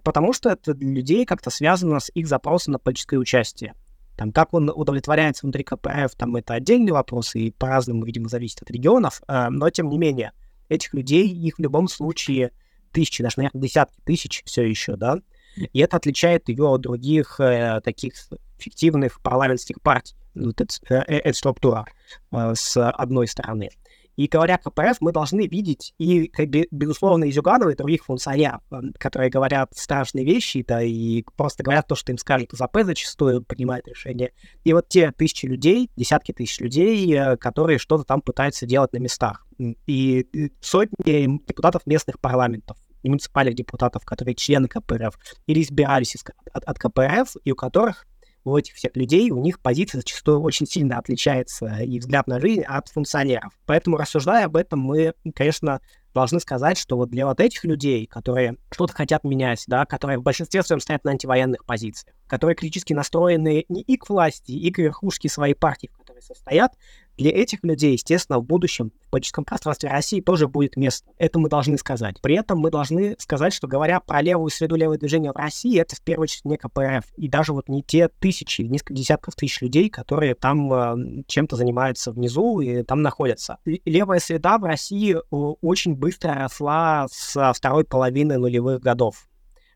Потому 0.02 0.32
что 0.32 0.50
это 0.50 0.74
для 0.74 0.90
людей 0.92 1.24
как-то 1.24 1.50
связано 1.50 2.00
с 2.00 2.10
их 2.14 2.26
запросом 2.26 2.72
на 2.72 2.78
политическое 2.78 3.18
участие. 3.18 3.74
Там, 4.16 4.30
как 4.30 4.54
он 4.54 4.70
удовлетворяется 4.70 5.44
внутри 5.44 5.64
КПРФ, 5.64 6.14
там 6.16 6.36
это 6.36 6.54
отдельный 6.54 6.92
вопрос, 6.92 7.34
и 7.34 7.50
по-разному, 7.50 8.04
видимо, 8.04 8.28
зависит 8.28 8.62
от 8.62 8.70
регионов, 8.70 9.22
э, 9.26 9.48
но 9.48 9.70
тем 9.70 9.88
не 9.88 9.98
менее, 9.98 10.32
этих 10.68 10.92
людей, 10.94 11.28
их 11.28 11.56
в 11.56 11.60
любом 11.60 11.88
случае 11.88 12.52
тысячи, 12.92 13.22
даже, 13.22 13.34
наверное, 13.38 13.62
десятки 13.62 13.98
тысяч 14.04 14.42
все 14.44 14.62
еще, 14.62 14.96
да, 14.96 15.18
и 15.56 15.80
это 15.80 15.96
отличает 15.96 16.48
ее 16.48 16.66
от 16.66 16.80
других 16.82 17.40
э, 17.40 17.80
таких 17.82 18.14
фиктивных 18.62 19.20
парламентских 19.20 19.80
партий, 19.82 20.16
вот 20.34 20.60
эта, 20.60 20.74
э, 20.88 21.18
эта 21.18 21.36
структура 21.36 21.86
э, 22.30 22.52
с 22.54 22.90
одной 22.90 23.28
стороны. 23.28 23.70
И 24.14 24.26
говоря 24.26 24.58
КПРФ, 24.58 25.00
мы 25.00 25.10
должны 25.10 25.46
видеть 25.46 25.94
и, 25.98 26.30
безусловно, 26.70 27.24
и 27.24 27.32
Зюганова, 27.32 27.70
и 27.70 27.74
других 27.74 28.04
функционеров, 28.04 28.60
э, 28.70 28.80
которые 28.98 29.30
говорят 29.30 29.72
страшные 29.74 30.24
вещи, 30.24 30.64
да, 30.66 30.82
и 30.82 31.24
просто 31.36 31.62
говорят 31.62 31.86
то, 31.86 31.94
что 31.94 32.12
им 32.12 32.18
скажет 32.18 32.50
ЗАП 32.52 32.78
зачастую, 32.82 33.42
принимает 33.42 33.88
решения. 33.88 34.32
И 34.64 34.72
вот 34.72 34.88
те 34.88 35.12
тысячи 35.12 35.46
людей, 35.46 35.90
десятки 35.96 36.32
тысяч 36.32 36.60
людей, 36.60 37.36
которые 37.38 37.78
что-то 37.78 38.04
там 38.04 38.20
пытаются 38.20 38.66
делать 38.66 38.92
на 38.92 38.98
местах. 38.98 39.46
И 39.86 40.50
сотни 40.60 41.46
депутатов 41.46 41.86
местных 41.86 42.18
парламентов, 42.20 42.76
муниципальных 43.08 43.54
депутатов, 43.54 44.04
которые 44.04 44.34
члены 44.34 44.68
КПРФ, 44.68 45.18
или 45.46 45.62
избирались 45.62 46.16
из, 46.16 46.24
от, 46.52 46.64
от 46.64 46.78
КПРФ, 46.78 47.36
и 47.44 47.52
у 47.52 47.56
которых 47.56 48.06
у 48.44 48.56
этих 48.56 48.74
всех 48.74 48.96
людей, 48.96 49.30
у 49.30 49.40
них 49.40 49.60
позиция 49.60 50.00
зачастую 50.00 50.40
очень 50.40 50.66
сильно 50.66 50.98
отличается 50.98 51.78
и 51.82 51.98
взгляд 51.98 52.26
на 52.26 52.40
жизнь 52.40 52.62
от 52.62 52.88
функционеров. 52.88 53.52
Поэтому, 53.66 53.96
рассуждая 53.96 54.46
об 54.46 54.56
этом, 54.56 54.80
мы, 54.80 55.14
конечно, 55.34 55.80
должны 56.14 56.40
сказать, 56.40 56.76
что 56.76 56.96
вот 56.96 57.10
для 57.10 57.26
вот 57.26 57.40
этих 57.40 57.64
людей, 57.64 58.06
которые 58.06 58.56
что-то 58.70 58.92
хотят 58.92 59.24
менять, 59.24 59.64
да, 59.66 59.86
которые 59.86 60.18
в 60.18 60.22
большинстве 60.22 60.62
своем 60.62 60.80
стоят 60.80 61.04
на 61.04 61.12
антивоенных 61.12 61.64
позициях, 61.64 62.14
которые 62.26 62.54
критически 62.54 62.92
настроены 62.92 63.64
не 63.68 63.82
и 63.82 63.96
к 63.96 64.08
власти, 64.08 64.52
и 64.52 64.70
к 64.70 64.78
верхушке 64.78 65.28
своей 65.28 65.54
партии, 65.54 65.90
в 65.92 65.98
которой 65.98 66.22
состоят, 66.22 66.72
для 67.16 67.30
этих 67.30 67.62
людей, 67.62 67.92
естественно, 67.92 68.38
в 68.38 68.44
будущем 68.44 68.92
в 69.06 69.10
политическом 69.10 69.44
пространстве 69.44 69.90
России 69.90 70.20
тоже 70.20 70.48
будет 70.48 70.76
место. 70.76 71.10
Это 71.18 71.38
мы 71.38 71.48
должны 71.48 71.76
сказать. 71.78 72.20
При 72.22 72.36
этом 72.36 72.58
мы 72.58 72.70
должны 72.70 73.16
сказать, 73.18 73.52
что 73.52 73.66
говоря 73.66 74.00
про 74.00 74.22
левую 74.22 74.50
среду, 74.50 74.76
левое 74.76 74.98
движение 74.98 75.32
в 75.32 75.36
России, 75.36 75.78
это 75.78 75.96
в 75.96 76.02
первую 76.02 76.24
очередь 76.24 76.44
не 76.44 76.56
КПРФ. 76.56 77.04
И 77.16 77.28
даже 77.28 77.52
вот 77.52 77.68
не 77.68 77.82
те 77.82 78.08
тысячи, 78.08 78.62
несколько 78.62 78.94
десятков 78.94 79.34
тысяч 79.34 79.60
людей, 79.60 79.90
которые 79.90 80.34
там 80.34 80.72
э, 80.72 81.22
чем-то 81.26 81.56
занимаются 81.56 82.12
внизу 82.12 82.60
и 82.60 82.82
там 82.82 83.02
находятся. 83.02 83.58
Левая 83.64 84.20
среда 84.20 84.58
в 84.58 84.64
России 84.64 85.16
очень 85.30 85.94
быстро 85.94 86.34
росла 86.34 87.06
с 87.10 87.52
второй 87.54 87.84
половины 87.84 88.38
нулевых 88.38 88.80
годов 88.80 89.28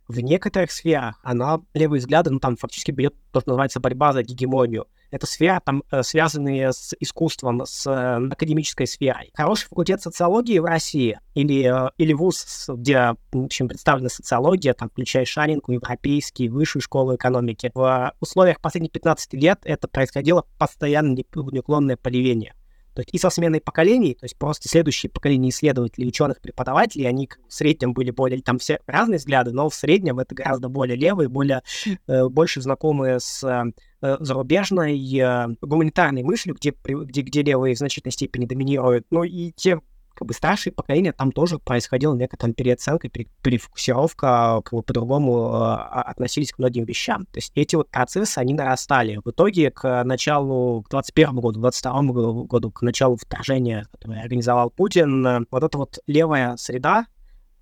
в 0.08 0.20
некоторых 0.20 0.70
сферах 0.70 1.18
она, 1.22 1.60
левые 1.74 2.00
взгляды, 2.00 2.30
ну, 2.30 2.38
там 2.38 2.56
фактически 2.56 2.90
берет 2.90 3.14
то, 3.32 3.40
что 3.40 3.50
называется 3.50 3.80
борьба 3.80 4.12
за 4.12 4.22
гегемонию. 4.22 4.86
Это 5.10 5.26
сфера, 5.26 5.60
там, 5.64 5.82
э, 5.90 6.02
связанные 6.02 6.72
с 6.72 6.94
искусством, 6.98 7.62
с 7.64 7.86
э, 7.86 8.28
академической 8.32 8.86
сферой. 8.86 9.30
Хороший 9.34 9.68
факультет 9.68 10.02
социологии 10.02 10.58
в 10.58 10.64
России 10.64 11.18
или, 11.34 11.86
э, 11.86 11.90
или 11.96 12.12
вуз, 12.12 12.68
где, 12.68 13.14
в 13.32 13.44
общем, 13.44 13.68
представлена 13.68 14.08
социология, 14.08 14.74
там, 14.74 14.90
включая 14.90 15.24
Шаринку, 15.24 15.72
европейские, 15.72 16.50
высшую 16.50 16.82
школу 16.82 17.14
экономики. 17.14 17.70
В 17.74 18.12
условиях 18.20 18.60
последних 18.60 18.90
15 18.90 19.34
лет 19.34 19.60
это 19.62 19.86
происходило 19.88 20.44
постоянно 20.58 21.14
неуклонное 21.14 21.96
поливение. 21.96 22.54
То 22.96 23.02
есть 23.02 23.10
и 23.12 23.18
со 23.18 23.28
сменой 23.28 23.60
поколений, 23.60 24.14
то 24.14 24.24
есть 24.24 24.38
просто 24.38 24.70
следующие 24.70 25.10
поколения 25.10 25.50
исследователей, 25.50 26.08
ученых, 26.08 26.40
преподавателей, 26.40 27.06
они 27.06 27.28
в 27.46 27.52
среднем 27.52 27.92
были 27.92 28.10
более, 28.10 28.40
там 28.40 28.58
все 28.58 28.80
разные 28.86 29.18
взгляды, 29.18 29.52
но 29.52 29.68
в 29.68 29.74
среднем 29.74 30.18
это 30.18 30.34
гораздо 30.34 30.70
более 30.70 30.96
левые, 30.96 31.28
более, 31.28 31.62
э, 32.06 32.28
больше 32.28 32.62
знакомые 32.62 33.20
с 33.20 33.44
э, 33.44 34.16
зарубежной 34.18 34.98
э, 34.98 35.48
гуманитарной 35.60 36.22
мыслью, 36.22 36.54
где, 36.54 36.74
где, 36.82 37.20
где 37.20 37.42
левые 37.42 37.74
в 37.74 37.78
значительной 37.78 38.12
степени 38.12 38.46
доминируют. 38.46 39.04
Ну 39.10 39.24
и 39.24 39.52
те 39.52 39.78
как 40.16 40.26
бы 40.26 40.34
старшее 40.34 40.72
поколение, 40.72 41.12
там 41.12 41.30
тоже 41.30 41.58
происходила 41.58 42.14
некая 42.14 42.36
переоценка, 42.52 43.08
перефокусировка, 43.08 44.62
как 44.64 44.72
бы 44.72 44.82
по-другому 44.82 45.50
э, 45.52 45.74
относились 46.00 46.52
к 46.52 46.58
многим 46.58 46.84
вещам. 46.84 47.26
То 47.26 47.38
есть 47.38 47.52
эти 47.54 47.76
вот 47.76 47.90
процессы, 47.90 48.38
они 48.38 48.54
нарастали. 48.54 49.20
В 49.24 49.30
итоге 49.30 49.70
к 49.70 50.02
началу, 50.04 50.82
к 50.82 50.90
21 50.90 51.36
году, 51.36 51.58
к 51.58 51.62
22 51.62 52.02
году, 52.44 52.70
к 52.70 52.82
началу 52.82 53.16
вторжения, 53.16 53.86
которое 53.92 54.22
организовал 54.22 54.70
Путин, 54.70 55.26
э, 55.26 55.40
вот 55.50 55.62
эта 55.62 55.78
вот 55.78 55.98
левая 56.06 56.56
среда, 56.56 57.06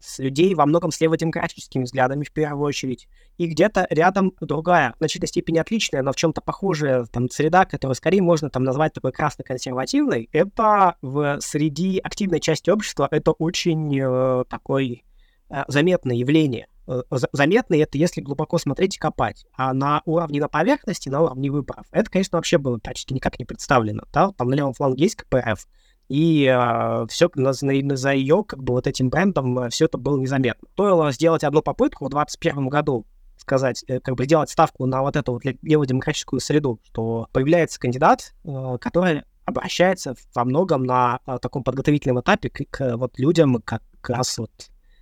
с 0.05 0.19
людей 0.19 0.55
во 0.55 0.67
многом 0.67 0.91
с 0.91 1.01
леводемократическими 1.01 1.85
взглядами 1.85 2.25
в 2.25 2.33
первую 2.33 2.67
очередь, 2.67 3.09
и 3.39 3.47
где-то 3.47 3.87
рядом 3.91 4.33
другая, 4.41 4.93
в 4.95 4.99
значительной 4.99 5.29
степени 5.29 5.59
отличная, 5.59 6.03
но 6.03 6.13
в 6.13 6.17
чем-то 6.17 6.41
похожая 6.41 7.05
там 7.07 7.31
среда, 7.31 7.65
которую 7.65 7.95
скорее 7.95 8.23
можно 8.23 8.51
там 8.51 8.65
назвать 8.65 8.93
такой 8.93 9.13
красно-консервативной, 9.13 10.29
это 10.33 10.97
в 11.03 11.39
среди 11.41 11.99
активной 11.99 12.41
части 12.41 12.71
общества 12.71 13.09
это 13.11 13.33
очень 13.33 13.99
э, 13.99 14.45
такой 14.49 15.05
э, 15.51 15.65
заметное 15.69 16.17
явление. 16.17 16.69
Э, 16.87 17.03
заметно 17.33 17.75
это 17.75 17.99
если 17.99 18.21
глубоко 18.21 18.59
смотреть 18.59 18.97
и 18.97 18.99
копать. 18.99 19.47
А 19.57 19.73
на 19.73 20.03
уровне 20.05 20.41
на 20.41 20.49
поверхности, 20.49 21.09
на 21.09 21.23
уровне 21.23 21.51
выборов, 21.51 21.87
это, 21.91 22.11
конечно, 22.11 22.39
вообще 22.39 22.59
было 22.59 22.79
практически 22.79 23.15
никак 23.15 23.39
не 23.39 23.45
представлено. 23.45 24.05
Да? 24.13 24.33
Там 24.33 24.49
на 24.49 24.55
левом 24.55 24.75
фланге 24.75 25.05
есть 25.05 25.17
КПРФ, 25.17 25.67
и 26.09 26.45
э, 26.45 27.07
все 27.09 27.31
за, 27.35 27.53
за 27.53 28.13
ее, 28.13 28.45
как 28.45 28.63
бы, 28.63 28.75
вот 28.75 28.87
этим 28.87 29.09
брендом 29.09 29.59
э, 29.59 29.71
все 29.71 29.87
это 29.87 29.99
было 29.99 30.19
незаметно. 30.19 30.69
Стоило 30.73 31.13
сделать 31.13 31.45
одну 31.45 31.63
попытку 31.63 32.07
в 32.07 32.11
2021 32.11 32.69
году, 32.69 33.07
сказать, 33.37 33.85
э, 33.89 34.01
как 34.01 34.17
бы 34.17 34.25
сделать 34.25 34.51
ставку 34.51 34.87
на 34.87 35.03
вот 35.03 35.17
эту 35.17 35.33
вот 35.33 35.43
леводемократическую 35.63 36.41
среду, 36.41 36.81
что 36.85 37.29
появляется 37.33 37.81
кандидат, 37.81 38.35
э, 38.45 38.79
который 38.81 39.23
обращается 39.47 40.15
во 40.35 40.45
многом 40.45 40.85
на 40.85 41.21
э, 41.27 41.39
таком 41.41 41.63
подготовительном 41.63 42.21
этапе 42.21 42.51
к, 42.51 42.65
к 42.71 42.97
вот 42.97 43.19
людям 43.19 43.63
как 43.63 43.83
раз 44.03 44.39
вот 44.39 44.51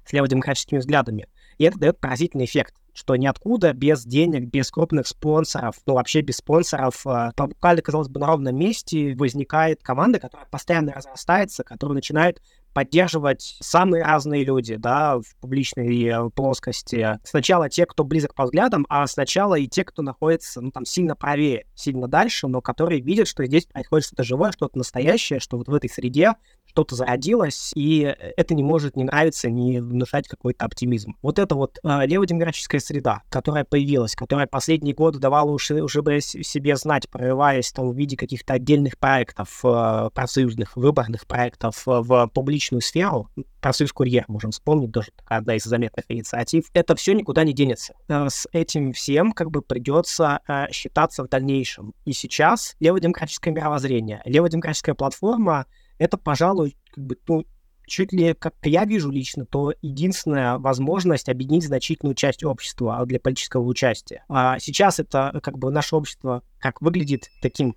с 0.05 0.13
леводемократическими 0.13 0.79
взглядами. 0.79 1.27
И 1.59 1.65
это 1.65 1.79
дает 1.79 1.99
поразительный 1.99 2.45
эффект 2.45 2.75
что 2.95 3.17
ниоткуда, 3.17 3.73
без 3.73 4.05
денег, 4.05 4.51
без 4.51 4.71
крупных 4.71 5.07
спонсоров, 5.07 5.77
ну 5.87 5.95
вообще 5.95 6.21
без 6.21 6.37
спонсоров, 6.37 7.07
э, 7.07 7.31
буквально, 7.37 7.83
казалось 7.83 8.09
бы, 8.09 8.21
на 8.21 8.27
ровном 8.27 8.57
месте 8.57 9.15
возникает 9.15 9.83
команда, 9.83 10.19
которая 10.19 10.47
постоянно 10.51 10.93
разрастается, 10.93 11.65
которая 11.65 11.95
начинает 11.95 12.41
поддерживать 12.73 13.57
самые 13.61 14.03
разные 14.05 14.45
люди, 14.45 14.77
да, 14.77 15.19
в 15.19 15.37
публичной 15.41 16.05
э, 16.05 16.31
плоскости. 16.31 17.19
Сначала 17.25 17.69
те, 17.69 17.87
кто 17.87 18.05
близок 18.05 18.35
по 18.35 18.45
взглядам, 18.45 18.87
а 18.89 19.07
сначала 19.07 19.57
и 19.57 19.67
те, 19.67 19.85
кто 19.85 20.03
находится, 20.03 20.61
ну, 20.61 20.71
там, 20.71 20.85
сильно 20.85 21.15
правее, 21.15 21.67
сильно 21.75 22.09
дальше, 22.09 22.49
но 22.49 22.61
которые 22.61 23.01
видят, 23.01 23.29
что 23.29 23.45
здесь 23.45 23.67
происходит 23.67 24.07
что-то 24.07 24.25
живое, 24.25 24.53
что-то 24.53 24.79
настоящее, 24.79 25.41
что 25.41 25.59
вот 25.59 25.69
в 25.69 25.75
этой 25.75 25.91
среде 25.91 26.35
что-то 26.73 26.95
зародилось, 26.95 27.73
и 27.75 28.15
это 28.37 28.55
не 28.55 28.63
может 28.63 28.97
не 28.97 29.05
нравиться, 29.05 29.51
не 29.51 29.81
внушать 29.81 30.27
какой-то 30.27 30.65
оптимизм. 30.65 31.17
Вот 31.23 31.39
это 31.39 31.55
вот 31.55 31.79
э, 31.83 32.07
леводемократическая 32.07 32.81
среда, 32.81 33.23
которая 33.29 33.65
появилась, 33.65 34.15
которая 34.15 34.47
последние 34.47 34.95
годы 34.95 35.19
давала 35.19 35.51
уже, 35.51 35.83
уже 35.83 36.03
себе 36.21 36.77
знать, 36.77 37.09
прорываясь 37.11 37.71
там 37.73 37.91
в 37.91 37.97
виде 37.97 38.17
каких-то 38.17 38.55
отдельных 38.55 38.99
проектов, 38.99 39.61
э, 39.65 40.11
профсоюзных, 40.15 40.77
выборных 40.77 41.27
проектов 41.27 41.87
э, 41.87 42.01
в 42.01 42.29
публичную 42.29 42.81
сферу, 42.81 43.29
профсоюз 43.61 43.93
курьер, 43.93 44.25
можем 44.29 44.51
вспомнить, 44.51 44.93
тоже 44.93 45.09
одна 45.27 45.55
из 45.55 45.65
заметных 45.65 46.05
инициатив, 46.09 46.65
это 46.75 46.97
все 46.97 47.13
никуда 47.13 47.45
не 47.45 47.53
денется. 47.53 47.95
Э, 48.09 48.29
с 48.29 48.49
этим 48.53 48.93
всем 48.93 49.33
как 49.33 49.51
бы 49.51 49.63
придется 49.63 50.41
э, 50.49 50.71
считаться 50.73 51.23
в 51.25 51.29
дальнейшем. 51.29 51.95
И 52.05 52.13
сейчас 52.13 52.77
леводемократическое 52.81 53.53
мировоззрение, 53.53 54.23
леводемократическая 54.25 54.95
платформа 54.95 55.67
это, 55.99 56.17
пожалуй, 56.17 56.77
как 56.95 57.05
бы, 57.05 57.17
ну, 57.29 57.45
чуть 57.87 58.13
ли, 58.13 58.35
как 58.35 58.55
я 58.63 58.85
вижу 58.85 59.11
лично, 59.11 59.45
то 59.45 59.75
единственная 59.83 60.59
возможность 60.59 61.29
объединить 61.29 61.67
значительную 61.67 62.15
часть 62.15 62.45
общества 62.45 63.05
для 63.07 63.21
политического 63.21 63.63
участия. 63.63 64.25
А 64.29 64.59
сейчас 64.59 64.99
это 64.99 65.41
как 65.43 65.59
бы 65.59 65.71
наше 65.71 65.97
общество 65.97 66.43
как 66.59 66.81
выглядит 66.81 67.29
таким 67.41 67.77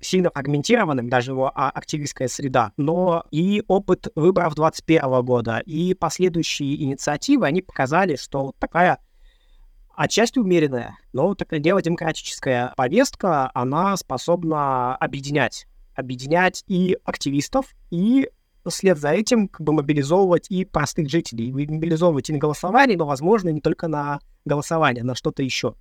сильно 0.00 0.30
фрагментированным, 0.30 1.08
даже 1.08 1.32
его 1.32 1.50
а, 1.54 1.70
активистская 1.70 2.28
среда, 2.28 2.72
но 2.76 3.24
и 3.30 3.62
опыт 3.68 4.08
выборов 4.14 4.54
2021 4.54 5.24
года, 5.24 5.58
и 5.64 5.94
последующие 5.94 6.82
инициативы, 6.82 7.46
они 7.46 7.62
показали, 7.62 8.16
что 8.16 8.54
такая 8.58 8.98
отчасти 9.96 10.38
умеренная, 10.38 10.98
но 11.12 11.34
такая 11.34 11.60
дело 11.60 11.80
демократическая 11.80 12.72
повестка, 12.76 13.50
она 13.54 13.96
способна 13.96 14.96
объединять 14.96 15.66
объединять 15.94 16.64
и 16.66 16.96
активистов, 17.04 17.74
и 17.90 18.28
вслед 18.66 18.98
за 18.98 19.10
этим 19.10 19.48
как 19.48 19.60
бы 19.60 19.72
мобилизовывать 19.72 20.50
и 20.50 20.64
простых 20.64 21.08
жителей. 21.08 21.52
Мобилизовывать 21.52 22.30
и 22.30 22.32
на 22.32 22.38
голосование, 22.38 22.96
но, 22.96 23.06
возможно, 23.06 23.50
не 23.50 23.60
только 23.60 23.88
на 23.88 24.20
голосование, 24.44 25.04
на 25.04 25.14
что-то 25.14 25.42
еще. 25.42 25.74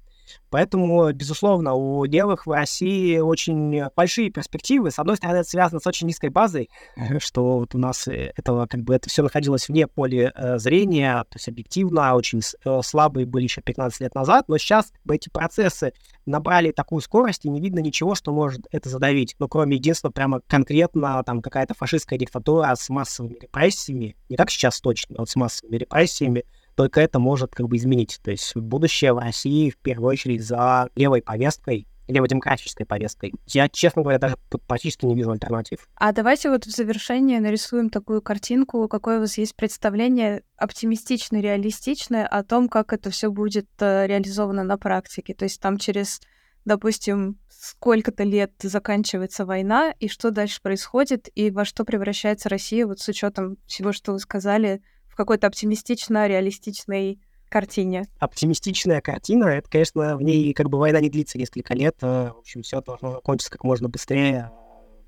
Поэтому, 0.50 1.12
безусловно, 1.12 1.74
у 1.74 2.04
левых 2.04 2.46
в 2.46 2.52
России 2.52 3.18
очень 3.18 3.84
большие 3.96 4.30
перспективы. 4.30 4.92
С 4.92 5.00
одной 5.00 5.18
стороны, 5.18 5.38
это 5.38 5.50
связано 5.50 5.80
с 5.80 5.88
очень 5.88 6.08
низкой 6.08 6.30
базой, 6.30 6.70
что 7.20 7.60
вот 7.60 7.76
у 7.76 7.78
нас 7.78 8.08
э, 8.08 8.34
этого, 8.36 8.68
как 8.68 8.82
бы, 8.82 8.96
это 8.96 9.10
все 9.10 9.24
находилось 9.24 9.68
вне 9.68 9.88
поля 9.88 10.32
э, 10.36 10.58
зрения, 10.58 11.24
то 11.24 11.36
есть 11.36 11.48
объективно 11.48 12.16
очень 12.16 12.42
э, 12.66 12.80
слабые 12.84 13.26
были 13.26 13.44
еще 13.44 13.62
15 13.62 14.02
лет 14.02 14.16
назад, 14.16 14.48
но 14.48 14.58
сейчас 14.58 14.92
эти 15.10 15.30
процессы 15.30 15.94
набрали 16.26 16.72
такую 16.72 17.02
скорость, 17.02 17.46
и 17.46 17.50
не 17.50 17.60
видно 17.60 17.80
ничего, 17.80 18.16
что 18.16 18.32
может 18.32 18.62
это 18.72 18.90
задавить. 18.90 19.36
Ну, 19.40 19.48
кроме 19.48 19.78
единственного, 19.78 20.14
прямо 20.14 20.42
конкретно 20.48 21.22
там 21.24 21.42
какая-то 21.42 21.74
фашистская 21.74 22.18
диктатура 22.20 22.74
с 22.76 22.90
массовыми 22.90 23.38
репрессиями, 23.40 24.16
не 24.30 24.38
как 24.38 24.50
сейчас 24.50 24.80
точно, 24.82 25.16
а 25.18 25.22
вот 25.22 25.30
с 25.30 25.36
массовыми 25.36 25.78
репрессиями, 25.78 26.44
только 26.76 27.02
это 27.02 27.20
может 27.20 27.54
как 27.54 27.68
бы 27.68 27.78
изменить. 27.78 28.20
То 28.24 28.32
есть 28.32 28.56
будущее 28.56 29.14
в 29.14 29.20
России 29.20 29.70
в 29.70 29.78
первую 29.78 30.10
очередь 30.10 30.44
за 30.44 30.90
левой 30.96 31.22
повесткой, 31.22 31.88
леводемократической 32.08 32.86
повесткой. 32.86 33.34
Я, 33.48 33.70
честно 33.70 34.02
говоря, 34.02 34.20
даже 34.20 34.36
практически 34.68 35.06
не 35.06 35.16
вижу 35.16 35.32
альтернатив. 35.32 35.88
А 35.96 36.12
давайте 36.12 36.50
вот 36.50 36.66
в 36.66 36.70
завершение 36.70 37.40
нарисуем 37.40 37.90
такую 37.90 38.22
картинку, 38.22 38.88
какое 38.88 39.18
у 39.18 39.22
вас 39.22 39.38
есть 39.38 39.56
представление 39.56 40.44
оптимистичное, 40.58 41.42
реалистичное 41.42 42.28
о 42.28 42.44
том, 42.44 42.68
как 42.68 42.94
это 42.94 43.10
все 43.10 43.32
будет 43.32 43.68
э, 43.80 44.08
реализовано 44.08 44.64
на 44.64 44.78
практике. 44.78 45.34
То 45.34 45.46
есть 45.46 45.62
там 45.62 45.78
через, 45.78 46.22
допустим, 46.66 47.40
сколько-то 47.50 48.24
лет 48.24 48.52
заканчивается 48.62 49.46
война, 49.46 49.94
и 50.00 50.10
что 50.10 50.32
дальше 50.32 50.62
происходит, 50.62 51.30
и 51.34 51.50
во 51.50 51.64
что 51.64 51.86
превращается 51.86 52.50
Россия, 52.50 52.86
вот 52.86 53.00
с 53.00 53.08
учетом 53.08 53.58
всего, 53.66 53.94
что 53.94 54.12
вы 54.12 54.20
сказали, 54.20 54.82
в 55.14 55.16
какой-то 55.16 55.46
оптимистично-реалистичной 55.46 57.20
картине? 57.50 58.08
Оптимистичная 58.18 59.00
картина, 59.00 59.46
это, 59.46 59.70
конечно, 59.70 60.18
в 60.18 60.24
ней 60.24 60.54
как 60.54 60.70
бы 60.70 60.80
война 60.80 61.00
не 61.00 61.10
длится 61.12 61.38
несколько 61.38 61.76
лет, 61.76 61.96
в 62.02 62.36
общем, 62.40 62.64
все 62.64 62.82
должно 62.82 63.12
закончиться 63.12 63.52
как 63.52 63.64
можно 63.64 63.90
быстрее, 63.90 64.52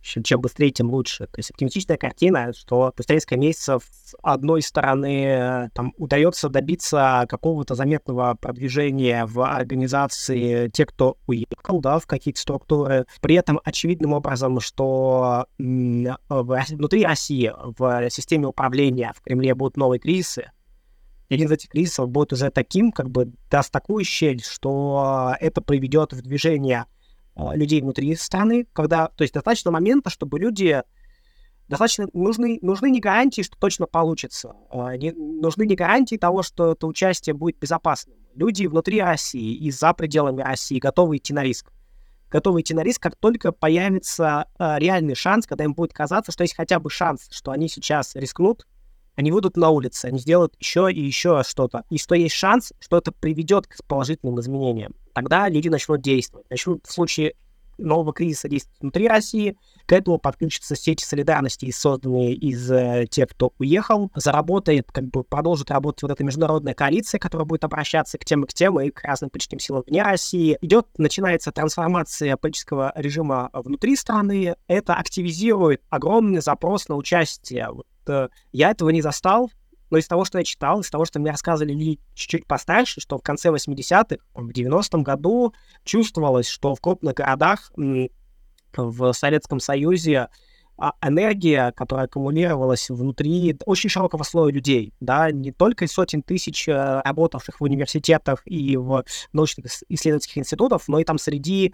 чем 0.05 0.39
быстрее, 0.39 0.69
тем 0.69 0.89
лучше. 0.89 1.25
То 1.27 1.37
есть 1.37 1.51
оптимистичная 1.51 1.97
картина, 1.97 2.53
что 2.53 2.91
спустя 2.93 3.15
несколько 3.15 3.37
месяцев 3.37 3.83
с 3.91 4.15
одной 4.21 4.61
стороны 4.61 5.69
там 5.73 5.93
удается 5.97 6.47
добиться 6.49 7.25
какого-то 7.27 7.75
заметного 7.75 8.37
продвижения 8.39 9.25
в 9.25 9.41
организации 9.41 10.69
тех, 10.69 10.87
кто 10.87 11.17
уехал, 11.27 11.81
да, 11.81 11.99
в 11.99 12.05
какие-то 12.05 12.39
структуры. 12.39 13.05
При 13.19 13.35
этом 13.35 13.59
очевидным 13.63 14.13
образом, 14.13 14.59
что 14.59 15.47
внутри 15.57 17.05
России 17.05 17.51
в 17.77 18.09
системе 18.09 18.47
управления 18.47 19.11
в 19.15 19.21
Кремле 19.21 19.55
будут 19.55 19.77
новые 19.77 19.99
кризисы, 19.99 20.51
один 21.27 21.47
из 21.47 21.51
этих 21.53 21.69
кризисов 21.69 22.07
будет 22.09 22.33
уже 22.33 22.51
таким, 22.51 22.91
как 22.91 23.09
бы 23.09 23.31
даст 23.49 23.71
такую 23.71 24.03
щель, 24.05 24.43
что 24.43 25.35
это 25.39 25.59
приведет 25.59 26.13
в 26.13 26.21
движение 26.21 26.85
людей 27.35 27.81
внутри 27.81 28.15
страны, 28.15 28.67
когда, 28.73 29.07
то 29.07 29.23
есть 29.23 29.33
достаточно 29.33 29.71
момента, 29.71 30.09
чтобы 30.09 30.39
люди 30.39 30.83
достаточно 31.67 32.07
нужны, 32.13 32.59
нужны 32.61 32.89
не 32.89 32.99
гарантии, 32.99 33.41
что 33.41 33.57
точно 33.57 33.87
получится, 33.87 34.53
а, 34.69 34.95
не, 34.97 35.11
нужны 35.11 35.65
не 35.65 35.75
гарантии 35.75 36.15
того, 36.15 36.43
что 36.43 36.73
это 36.73 36.87
участие 36.87 37.33
будет 37.33 37.57
безопасным. 37.59 38.17
Люди 38.35 38.67
внутри 38.67 39.01
России 39.01 39.55
и 39.55 39.71
за 39.71 39.93
пределами 39.93 40.41
России 40.41 40.79
готовы 40.79 41.17
идти 41.17 41.33
на 41.33 41.43
риск. 41.43 41.71
Готовы 42.29 42.61
идти 42.61 42.73
на 42.73 42.83
риск, 42.83 43.01
как 43.01 43.15
только 43.15 43.51
появится 43.51 44.47
э, 44.59 44.79
реальный 44.79 45.15
шанс, 45.15 45.47
когда 45.47 45.63
им 45.63 45.73
будет 45.73 45.93
казаться, 45.93 46.31
что 46.31 46.43
есть 46.43 46.55
хотя 46.55 46.79
бы 46.79 46.89
шанс, 46.89 47.27
что 47.31 47.51
они 47.51 47.69
сейчас 47.69 48.15
рискнут, 48.15 48.67
они 49.15 49.31
выйдут 49.31 49.57
на 49.57 49.69
улицы, 49.69 50.05
они 50.05 50.19
сделают 50.19 50.55
еще 50.59 50.91
и 50.91 50.99
еще 50.99 51.43
что-то. 51.45 51.83
И 51.89 51.97
что 51.97 52.15
есть 52.15 52.35
шанс, 52.35 52.73
что 52.79 52.97
это 52.97 53.11
приведет 53.11 53.67
к 53.67 53.83
положительным 53.85 54.39
изменениям. 54.39 54.93
Тогда 55.13 55.47
люди 55.49 55.69
начнут 55.69 56.01
действовать. 56.01 56.49
Начнут 56.49 56.85
в 56.85 56.91
случае 56.91 57.35
нового 57.77 58.13
кризиса 58.13 58.49
действовать 58.49 58.81
внутри 58.81 59.07
России. 59.07 59.57
К 59.85 59.93
этому 59.93 60.17
подключатся 60.17 60.75
сети 60.75 61.03
солидарности, 61.03 61.69
созданные 61.71 62.33
из 62.33 62.71
э, 62.71 63.05
тех, 63.09 63.29
кто 63.29 63.53
уехал. 63.59 64.11
Заработает, 64.15 64.91
как 64.91 65.05
бы 65.05 65.23
продолжит 65.23 65.71
работать 65.71 66.03
вот 66.03 66.11
эта 66.11 66.23
международная 66.23 66.73
коалиция, 66.73 67.19
которая 67.19 67.45
будет 67.45 67.63
обращаться 67.63 68.17
к 68.17 68.25
тем 68.25 68.43
и 68.43 68.47
к 68.47 68.53
тем, 68.53 68.79
и 68.79 68.89
к 68.89 69.03
разным 69.03 69.29
политическим 69.29 69.59
силам 69.59 69.83
вне 69.87 70.03
России. 70.03 70.57
Идет, 70.61 70.87
начинается 70.97 71.51
трансформация 71.51 72.37
политического 72.37 72.91
режима 72.95 73.49
внутри 73.53 73.95
страны. 73.95 74.55
Это 74.67 74.95
активизирует 74.95 75.81
огромный 75.89 76.41
запрос 76.41 76.87
на 76.87 76.95
участие 76.95 77.69
вот 77.71 77.85
Э, 78.07 78.29
я 78.51 78.71
этого 78.71 78.89
не 78.89 79.01
застал, 79.01 79.51
но 79.89 79.97
из 79.97 80.07
того, 80.07 80.25
что 80.25 80.37
я 80.39 80.43
читал, 80.43 80.81
из 80.81 80.89
того, 80.89 81.05
что 81.05 81.19
мне 81.19 81.31
рассказывали 81.31 81.73
люди 81.73 81.99
чуть-чуть 82.13 82.47
постарше, 82.47 83.01
что 83.01 83.17
в 83.17 83.21
конце 83.21 83.49
80-х, 83.49 84.17
в 84.33 84.49
90-м 84.49 85.03
году 85.03 85.53
чувствовалось, 85.83 86.47
что 86.47 86.75
в 86.75 86.81
крупных 86.81 87.15
городах 87.15 87.71
в 88.77 89.13
Советском 89.13 89.59
Союзе 89.59 90.29
а, 90.77 90.93
энергия, 91.01 91.71
которая 91.71 92.05
аккумулировалась 92.05 92.89
внутри 92.89 93.57
очень 93.65 93.89
широкого 93.89 94.23
слоя 94.23 94.51
людей, 94.51 94.93
да, 94.99 95.31
не 95.31 95.51
только 95.51 95.87
сотен 95.87 96.21
тысяч 96.21 96.67
э, 96.67 97.01
работавших 97.05 97.61
в 97.61 97.63
университетах 97.63 98.41
и 98.45 98.75
в 98.75 99.05
научных 99.31 99.67
исследовательских 99.87 100.39
институтах, 100.39 100.81
но 100.89 100.99
и 100.99 101.05
там 101.05 101.17
среди 101.17 101.73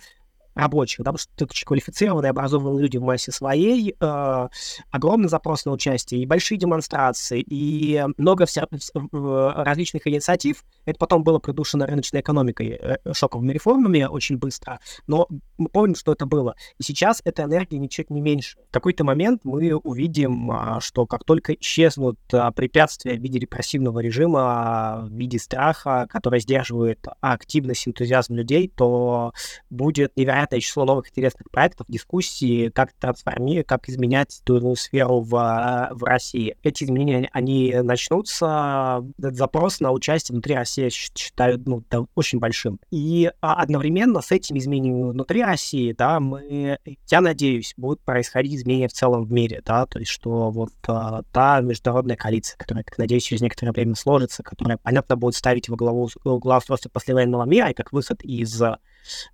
рабочих, 0.54 0.98
потому 0.98 1.18
что 1.18 1.30
очень 1.46 1.66
квалифицированные, 1.66 2.32
образованные 2.32 2.82
люди 2.82 2.98
в 2.98 3.04
массе 3.04 3.32
своей, 3.32 3.96
э, 4.00 4.48
огромный 4.92 5.30
запрос 5.30 5.66
на 5.66 5.72
участие, 5.72 6.22
и 6.22 6.26
большие 6.26 6.58
демонстрации, 6.58 7.42
и 7.42 8.04
много 8.18 8.46
вся, 8.46 8.68
различных 9.12 10.08
инициатив. 10.08 10.64
Это 10.86 10.98
потом 10.98 11.24
было 11.24 11.40
придушено 11.40 11.86
рыночной 11.86 12.22
экономикой, 12.22 12.80
э, 12.82 13.14
шоковыми 13.14 13.54
реформами 13.54 14.04
очень 14.04 14.38
быстро, 14.38 14.80
но 15.08 15.28
мы 15.58 15.70
помним, 15.70 15.96
что 15.96 16.12
это 16.12 16.26
было. 16.26 16.56
И 16.80 16.84
сейчас 16.84 17.22
эта 17.24 17.44
энергия 17.44 17.78
ничуть 17.78 18.10
не 18.10 18.22
меньше. 18.22 18.58
В 18.70 18.74
какой-то 18.74 19.04
момент 19.04 19.42
мы 19.44 19.76
увидим, 19.76 20.52
а, 20.52 20.80
что 20.82 21.06
как 21.06 21.24
только 21.24 21.54
исчезнут 21.54 22.20
а, 22.34 22.52
препятствия 22.52 23.16
в 23.16 23.22
виде 23.22 23.40
репрессивного 23.40 24.00
режима, 24.00 25.02
в 25.04 25.12
виде 25.12 25.40
страха, 25.40 26.08
который 26.10 26.40
сдерживает 26.40 27.06
активность, 27.22 27.88
энтузиазм 27.88 28.36
людей, 28.36 28.72
то 28.76 29.34
будет 29.70 30.16
невероятно 30.16 30.41
невероятное 30.42 30.60
число 30.60 30.86
новых 30.86 31.10
интересных 31.10 31.50
проектов, 31.52 31.88
дискуссий, 31.90 32.70
как 32.70 32.94
трансформировать, 32.94 33.68
как 33.68 33.90
изменять 33.90 34.42
ту 34.44 34.58
иную 34.58 34.76
сферу 34.76 35.22
в, 35.22 35.36
э, 35.36 35.94
в 35.94 36.04
России. 36.04 36.56
Эти 36.64 36.84
изменения, 36.84 37.30
они 37.32 37.74
начнутся. 37.82 39.04
Этот 39.18 39.36
запрос 39.36 39.80
на 39.80 39.92
участие 39.92 40.34
внутри 40.34 40.56
России 40.56 40.90
считаю 40.90 41.62
ну, 41.66 41.84
да, 41.90 42.06
очень 42.16 42.40
большим. 42.40 42.80
И 42.92 43.32
а, 43.42 43.62
одновременно 43.62 44.22
с 44.22 44.32
этими 44.32 44.60
изменениями 44.60 45.12
внутри 45.12 45.44
России, 45.44 45.94
да, 45.94 46.20
мы, 46.20 46.80
я 47.10 47.22
надеюсь, 47.22 47.74
будут 47.78 48.02
происходить 48.02 48.54
изменения 48.54 48.88
в 48.88 48.94
целом 48.94 49.24
в 49.24 49.32
мире, 49.32 49.62
да, 49.66 49.86
то 49.86 50.00
есть 50.00 50.12
что 50.12 50.50
вот 50.50 50.74
а, 50.88 51.22
та 51.32 51.62
международная 51.62 52.16
коалиция, 52.16 52.58
которая, 52.58 52.84
как 52.84 52.98
надеюсь, 52.98 53.24
через 53.24 53.42
некоторое 53.42 53.72
время 53.72 53.96
сложится, 53.96 54.44
которая, 54.44 54.78
понятно, 54.78 55.16
будет 55.16 55.36
ставить 55.36 55.70
во 55.70 55.76
главу, 55.76 56.10
во 56.24 56.40
главу 56.40 56.60
устройства 56.60 56.90
послевоенного 56.90 57.46
мира 57.46 57.70
и 57.70 57.74
как 57.74 57.92
выход 57.92 58.22
из 58.24 58.62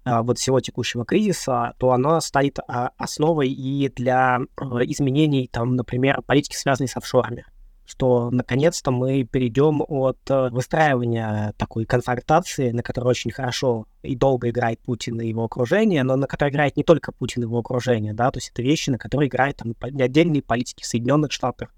вот 0.06 0.38
всего 0.38 0.60
текущего 0.60 1.06
кризиса, 1.06 1.74
то 1.78 1.92
оно 1.92 2.20
станет 2.22 2.60
а, 2.68 2.92
основой 2.98 3.50
и 3.50 3.90
для 3.90 4.40
э, 4.40 4.64
изменений, 4.86 5.50
там, 5.52 5.76
например, 5.76 6.22
политики, 6.22 6.56
связанной 6.56 6.88
с 6.88 6.98
офшорами. 6.98 7.46
Что 7.86 8.30
наконец-то 8.32 8.92
мы 8.92 9.24
перейдем 9.24 9.82
от 9.88 10.18
э, 10.30 10.50
выстраивания 10.50 11.54
такой 11.58 11.86
конфронтации, 11.86 12.72
на 12.72 12.84
которой 12.84 13.10
очень 13.10 13.32
хорошо 13.32 13.88
и 14.04 14.16
долго 14.16 14.50
играет 14.50 14.80
Путин 14.82 15.22
и 15.22 15.28
его 15.28 15.46
окружение, 15.46 16.04
но 16.04 16.18
на 16.18 16.28
которой 16.28 16.50
играет 16.50 16.76
не 16.76 16.84
только 16.84 17.12
Путин 17.14 17.44
и 17.44 17.46
его 17.46 17.60
окружение, 17.60 18.14
да, 18.14 18.30
то 18.32 18.38
есть 18.38 18.50
это 18.50 18.62
вещи, 18.62 18.90
на 18.90 18.98
которые 18.98 19.30
играют 19.30 19.58
там 19.58 19.74
отдельные 19.82 20.42
политики 20.42 20.84
в 20.84 20.86
Соединенных 20.86 21.32
Штатах, 21.32 21.74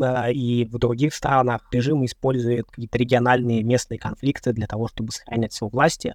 э, 0.00 0.32
и 0.32 0.64
в 0.64 0.78
других 0.78 1.14
странах. 1.14 1.68
Режим 1.72 2.04
использует 2.06 2.66
какие-то 2.66 2.96
региональные 2.96 3.62
местные 3.62 3.98
конфликты 3.98 4.52
для 4.52 4.66
того, 4.66 4.88
чтобы 4.88 5.12
сохранять 5.12 5.52
свою 5.52 5.70
власти 5.70 6.14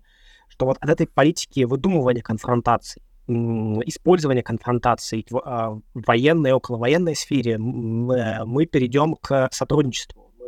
что 0.55 0.65
вот 0.65 0.77
от 0.79 0.89
этой 0.89 1.07
политики 1.07 1.63
выдумывания 1.63 2.21
конфронтаций, 2.21 3.01
использования 3.27 4.43
конфронтаций 4.43 5.25
в 5.29 5.39
а, 5.39 5.79
военной 5.93 6.51
и 6.51 6.53
околовоенной 6.53 7.15
сфере 7.15 7.57
мы 7.57 8.65
перейдем 8.65 9.15
к 9.15 9.49
сотрудничеству. 9.51 10.31
Мы 10.39 10.47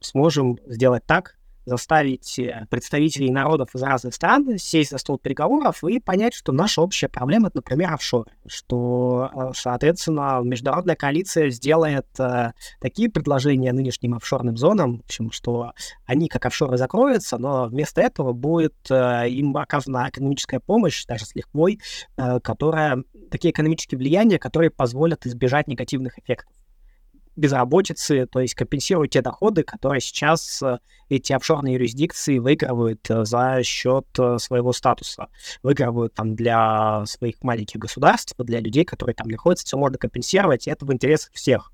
сможем 0.00 0.58
сделать 0.66 1.04
так, 1.04 1.36
заставить 1.66 2.38
э, 2.38 2.66
представителей 2.70 3.30
народов 3.30 3.74
из 3.74 3.82
разных 3.82 4.14
стран 4.14 4.56
сесть 4.58 4.90
за 4.90 4.98
стол 4.98 5.18
переговоров 5.18 5.82
и 5.84 6.00
понять, 6.00 6.32
что 6.32 6.52
наша 6.52 6.80
общая 6.80 7.08
проблема, 7.08 7.48
это, 7.48 7.58
например, 7.58 7.92
офшоры, 7.92 8.30
что, 8.46 9.30
э, 9.34 9.50
соответственно, 9.54 10.40
международная 10.42 10.94
коалиция 10.94 11.50
сделает 11.50 12.06
э, 12.18 12.52
такие 12.80 13.10
предложения 13.10 13.72
нынешним 13.72 14.14
офшорным 14.14 14.56
зонам, 14.56 14.98
в 14.98 15.04
общем, 15.04 15.32
что 15.32 15.72
они 16.06 16.28
как 16.28 16.46
офшоры 16.46 16.78
закроются, 16.78 17.36
но 17.36 17.66
вместо 17.66 18.00
этого 18.00 18.32
будет 18.32 18.76
э, 18.88 19.28
им 19.28 19.56
оказана 19.56 20.08
экономическая 20.08 20.60
помощь, 20.60 21.04
даже 21.06 21.26
с 21.26 21.34
лихвой, 21.34 21.80
э, 22.16 22.40
которая, 22.40 23.02
такие 23.30 23.50
экономические 23.50 23.98
влияния, 23.98 24.38
которые 24.38 24.70
позволят 24.70 25.26
избежать 25.26 25.66
негативных 25.66 26.18
эффектов 26.18 26.54
безработицы, 27.36 28.26
то 28.26 28.40
есть 28.40 28.54
компенсируют 28.54 29.12
те 29.12 29.22
доходы, 29.22 29.62
которые 29.62 30.00
сейчас 30.00 30.62
э, 30.62 30.78
эти 31.08 31.32
офшорные 31.32 31.74
юрисдикции 31.74 32.38
выигрывают 32.38 33.08
э, 33.10 33.24
за 33.24 33.62
счет 33.62 34.06
э, 34.18 34.38
своего 34.38 34.72
статуса. 34.72 35.28
Выигрывают 35.62 36.14
там 36.14 36.34
для 36.34 37.04
своих 37.06 37.42
маленьких 37.42 37.78
государств, 37.78 38.34
для 38.38 38.60
людей, 38.60 38.84
которые 38.84 39.14
там 39.14 39.28
находятся, 39.28 39.66
все 39.66 39.76
можно 39.76 39.98
компенсировать, 39.98 40.66
и 40.66 40.70
это 40.70 40.86
в 40.86 40.92
интересах 40.92 41.32
всех. 41.32 41.72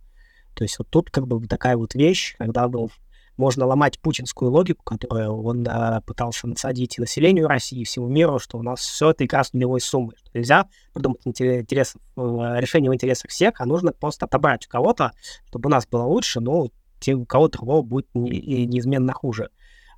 То 0.54 0.64
есть 0.64 0.78
вот 0.78 0.88
тут 0.90 1.10
как 1.10 1.26
бы 1.26 1.46
такая 1.46 1.76
вот 1.76 1.94
вещь, 1.94 2.34
когда 2.38 2.68
был 2.68 2.90
можно 3.36 3.66
ломать 3.66 3.98
путинскую 4.00 4.50
логику, 4.50 4.84
которую 4.84 5.42
он 5.42 5.66
э, 5.66 6.00
пытался 6.06 6.46
насадить 6.46 6.98
и 6.98 7.00
населению 7.00 7.48
России, 7.48 7.80
и 7.80 7.84
всему 7.84 8.08
миру, 8.08 8.38
что 8.38 8.58
у 8.58 8.62
нас 8.62 8.80
все 8.80 9.10
это 9.10 9.24
игра 9.24 9.42
с 9.42 9.52
нулевой 9.52 9.80
суммой. 9.80 10.16
Что 10.16 10.30
нельзя 10.34 10.68
придумать 10.92 11.20
интерес, 11.24 11.94
э, 11.94 12.20
решение 12.20 12.90
в 12.90 12.94
интересах 12.94 13.30
всех, 13.30 13.60
а 13.60 13.66
нужно 13.66 13.92
просто 13.92 14.26
отобрать 14.26 14.66
у 14.66 14.70
кого-то, 14.70 15.12
чтобы 15.46 15.68
у 15.68 15.70
нас 15.70 15.86
было 15.86 16.04
лучше, 16.04 16.40
но 16.40 16.68
у 17.08 17.24
кого-то 17.26 17.58
другого 17.58 17.82
будет 17.82 18.08
не, 18.14 18.66
неизменно 18.66 19.12
хуже. 19.12 19.50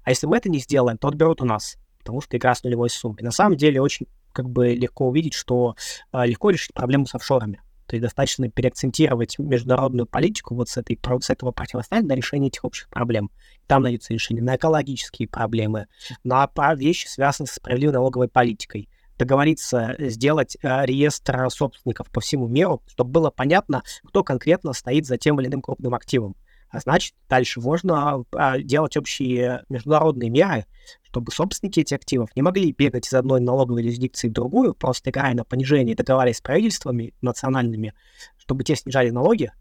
А 0.04 0.10
если 0.10 0.26
мы 0.26 0.36
это 0.36 0.48
не 0.48 0.58
сделаем, 0.58 0.98
то 0.98 1.08
отберут 1.08 1.42
у 1.42 1.44
нас, 1.44 1.76
потому 1.98 2.20
что 2.20 2.36
игра 2.36 2.54
с 2.54 2.62
нулевой 2.62 2.90
суммой. 2.90 3.22
На 3.22 3.30
самом 3.30 3.56
деле 3.56 3.80
очень 3.80 4.06
как 4.32 4.48
бы 4.48 4.74
легко 4.74 5.08
увидеть, 5.08 5.34
что 5.34 5.76
э, 6.12 6.26
легко 6.26 6.50
решить 6.50 6.74
проблему 6.74 7.06
с 7.06 7.14
офшорами. 7.14 7.60
То 7.86 7.96
есть 7.96 8.02
достаточно 8.02 8.48
переакцентировать 8.48 9.38
международную 9.38 10.06
политику 10.06 10.54
вот 10.54 10.68
с, 10.68 10.76
этой, 10.76 10.98
с 11.20 11.30
этого 11.30 11.52
противостояния 11.52 12.08
на 12.08 12.14
решение 12.14 12.48
этих 12.48 12.64
общих 12.64 12.88
проблем. 12.88 13.30
Там 13.66 13.82
найдется 13.82 14.12
решение 14.12 14.42
на 14.42 14.56
экологические 14.56 15.28
проблемы, 15.28 15.86
на 16.22 16.48
вещи, 16.74 17.06
связанные 17.06 17.48
с 17.48 17.52
справедливой 17.52 17.94
налоговой 17.94 18.28
политикой 18.28 18.88
договориться 19.18 19.94
сделать 19.98 20.56
э, 20.60 20.86
реестр 20.86 21.48
собственников 21.50 22.10
по 22.10 22.20
всему 22.20 22.48
миру, 22.48 22.82
чтобы 22.88 23.10
было 23.10 23.30
понятно, 23.30 23.82
кто 24.04 24.24
конкретно 24.24 24.72
стоит 24.72 25.06
за 25.06 25.18
тем 25.18 25.40
или 25.40 25.46
иным 25.46 25.62
крупным 25.62 25.94
активом. 25.94 26.34
А 26.74 26.80
значит, 26.80 27.14
дальше 27.28 27.60
можно 27.60 28.24
а, 28.32 28.58
делать 28.58 28.96
общие 28.96 29.64
международные 29.68 30.28
меры, 30.28 30.66
чтобы 31.04 31.30
собственники 31.30 31.78
этих 31.78 31.94
активов 31.94 32.34
не 32.34 32.42
могли 32.42 32.72
бегать 32.72 33.06
из 33.06 33.14
одной 33.14 33.40
налоговой 33.40 33.84
юрисдикции 33.84 34.28
в 34.28 34.32
другую, 34.32 34.74
просто 34.74 35.10
играя 35.10 35.34
на 35.34 35.44
понижение, 35.44 35.94
договариваясь 35.94 36.38
с 36.38 36.40
правительствами 36.40 37.14
национальными, 37.22 37.94
чтобы 38.38 38.64
те 38.64 38.74
снижали 38.74 39.10
налоги, 39.10 39.52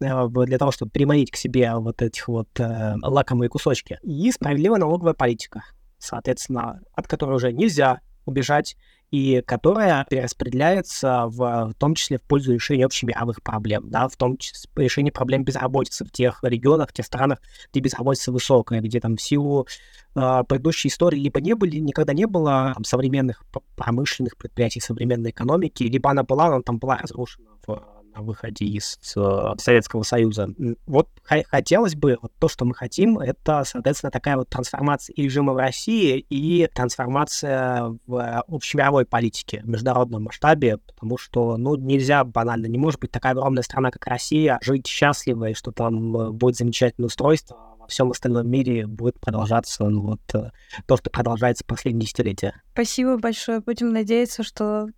э, 0.00 0.28
для 0.28 0.58
того, 0.58 0.70
чтобы 0.70 0.90
приманить 0.90 1.30
к 1.30 1.36
себе 1.36 1.74
вот 1.74 2.02
этих 2.02 2.28
вот 2.28 2.48
э, 2.60 2.96
лакомые 3.00 3.48
кусочки. 3.48 3.98
И 4.02 4.30
справедливая 4.30 4.80
налоговая 4.80 5.14
политика, 5.14 5.64
соответственно, 5.96 6.82
от 6.92 7.08
которой 7.08 7.36
уже 7.36 7.54
нельзя 7.54 8.00
убежать, 8.26 8.76
и 9.10 9.42
которая 9.46 10.04
перераспределяется 10.08 11.24
в, 11.26 11.70
в 11.70 11.74
том 11.74 11.94
числе 11.94 12.18
в 12.18 12.22
пользу 12.22 12.52
решения 12.52 12.84
общемировых 12.84 13.42
проблем, 13.42 13.88
да, 13.88 14.08
в 14.08 14.16
том 14.16 14.36
числе 14.36 14.68
решения 14.76 15.10
проблем 15.10 15.44
безработицы 15.44 16.04
в 16.04 16.10
тех 16.10 16.40
регионах, 16.42 16.90
в 16.90 16.92
тех 16.92 17.06
странах, 17.06 17.40
где 17.70 17.80
безработица 17.80 18.32
высокая, 18.32 18.80
где 18.80 19.00
там 19.00 19.16
в 19.16 19.22
силу 19.22 19.66
э, 20.14 20.44
предыдущей 20.46 20.88
истории 20.88 21.18
либо 21.18 21.40
не 21.40 21.54
были, 21.54 21.78
никогда 21.78 22.12
не 22.12 22.26
было 22.26 22.72
там, 22.74 22.84
современных 22.84 23.44
промышленных 23.76 24.36
предприятий, 24.36 24.80
современной 24.80 25.30
экономики, 25.30 25.84
либо 25.84 26.10
она 26.10 26.22
была, 26.22 26.46
она 26.46 26.62
там 26.62 26.78
была 26.78 26.98
разрушена 26.98 27.48
в 27.66 27.97
выходе 28.22 28.64
из 28.64 28.98
э, 29.16 29.54
Советского 29.58 30.02
Союза. 30.02 30.48
Вот 30.86 31.08
хотелось 31.22 31.94
бы, 31.94 32.18
вот 32.20 32.32
то, 32.38 32.48
что 32.48 32.64
мы 32.64 32.74
хотим, 32.74 33.18
это, 33.18 33.64
соответственно, 33.64 34.10
такая 34.10 34.36
вот 34.36 34.48
трансформация 34.48 35.14
и 35.14 35.22
режима 35.22 35.52
в 35.52 35.56
России, 35.56 36.18
и 36.18 36.68
трансформация 36.72 37.96
в 38.06 38.44
общемировой 38.48 39.04
политике, 39.04 39.60
в 39.62 39.68
международном 39.68 40.24
масштабе, 40.24 40.78
потому 40.78 41.18
что, 41.18 41.56
ну, 41.56 41.76
нельзя 41.76 42.24
банально, 42.24 42.66
не 42.66 42.78
может 42.78 43.00
быть 43.00 43.10
такая 43.10 43.32
огромная 43.32 43.62
страна, 43.62 43.90
как 43.90 44.06
Россия, 44.06 44.58
жить 44.62 44.86
счастливо, 44.86 45.50
и 45.50 45.54
что 45.54 45.72
там 45.72 46.16
э, 46.16 46.30
будет 46.30 46.56
замечательное 46.56 47.06
устройство, 47.06 47.56
а 47.80 47.86
всем 47.86 48.10
остальном 48.10 48.48
мире 48.48 48.86
будет 48.86 49.20
продолжаться 49.20 49.84
ну, 49.84 50.02
вот 50.02 50.20
э, 50.34 50.50
то, 50.86 50.96
что 50.96 51.10
продолжается 51.10 51.64
последние 51.64 52.06
десятилетия. 52.06 52.62
Спасибо 52.72 53.18
большое. 53.18 53.60
Будем 53.60 53.92
надеяться, 53.92 54.42
что 54.42 54.88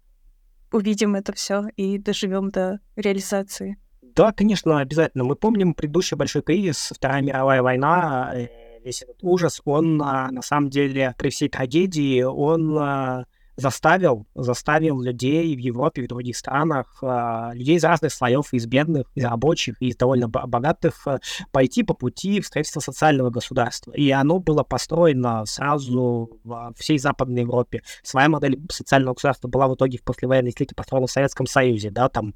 увидим 0.73 1.15
это 1.15 1.33
все 1.33 1.65
и 1.77 1.99
доживем 1.99 2.51
до 2.51 2.81
реализации. 2.97 3.79
Да, 4.03 4.33
конечно, 4.33 4.81
обязательно. 4.81 5.25
Мы 5.25 5.37
помним 5.37 5.75
предыдущий 5.75 6.17
большой 6.17 6.43
кризис, 6.43 6.93
Вторая 6.95 7.23
мировая 7.23 7.63
война, 7.63 8.33
э, 8.35 8.49
весь 8.85 9.03
этот 9.03 9.19
ужас, 9.23 9.61
он 9.65 10.01
а, 10.03 10.31
на 10.31 10.43
самом 10.43 10.71
деле 10.71 11.15
при 11.19 11.31
всей 11.31 11.49
трагедии, 11.49 12.23
он 12.23 12.77
а, 12.79 13.27
заставил, 13.61 14.27
заставил 14.35 15.01
людей 15.01 15.55
в 15.55 15.59
Европе, 15.59 16.03
в 16.03 16.09
других 16.09 16.37
странах, 16.37 16.99
э, 17.03 17.51
людей 17.55 17.77
из 17.77 17.85
разных 17.85 18.13
слоев, 18.13 18.53
из 18.53 18.67
бедных, 18.67 19.07
из 19.15 19.25
рабочих, 19.25 19.81
из 19.81 19.97
довольно 19.97 20.29
богатых, 20.29 21.07
э, 21.07 21.19
пойти 21.53 21.83
по 21.83 21.95
пути 21.95 22.41
в 22.41 22.47
строительство 22.47 22.81
социального 22.81 23.31
государства. 23.31 23.93
И 23.93 24.11
оно 24.11 24.39
было 24.39 24.63
построено 24.63 25.45
сразу 25.47 26.39
во 26.45 26.73
всей 26.77 26.99
Западной 26.99 27.43
Европе. 27.43 27.83
Своя 28.03 28.29
модель 28.29 28.61
социального 28.71 29.15
государства 29.15 29.49
была 29.49 29.69
в 29.69 29.75
итоге 29.75 29.99
в 29.99 30.03
послевоенной 30.03 30.51
десятилетии 30.51 30.75
построена 30.75 31.07
в 31.07 31.13
Советском 31.13 31.47
Союзе, 31.47 31.91
да, 31.91 32.09
там 32.09 32.35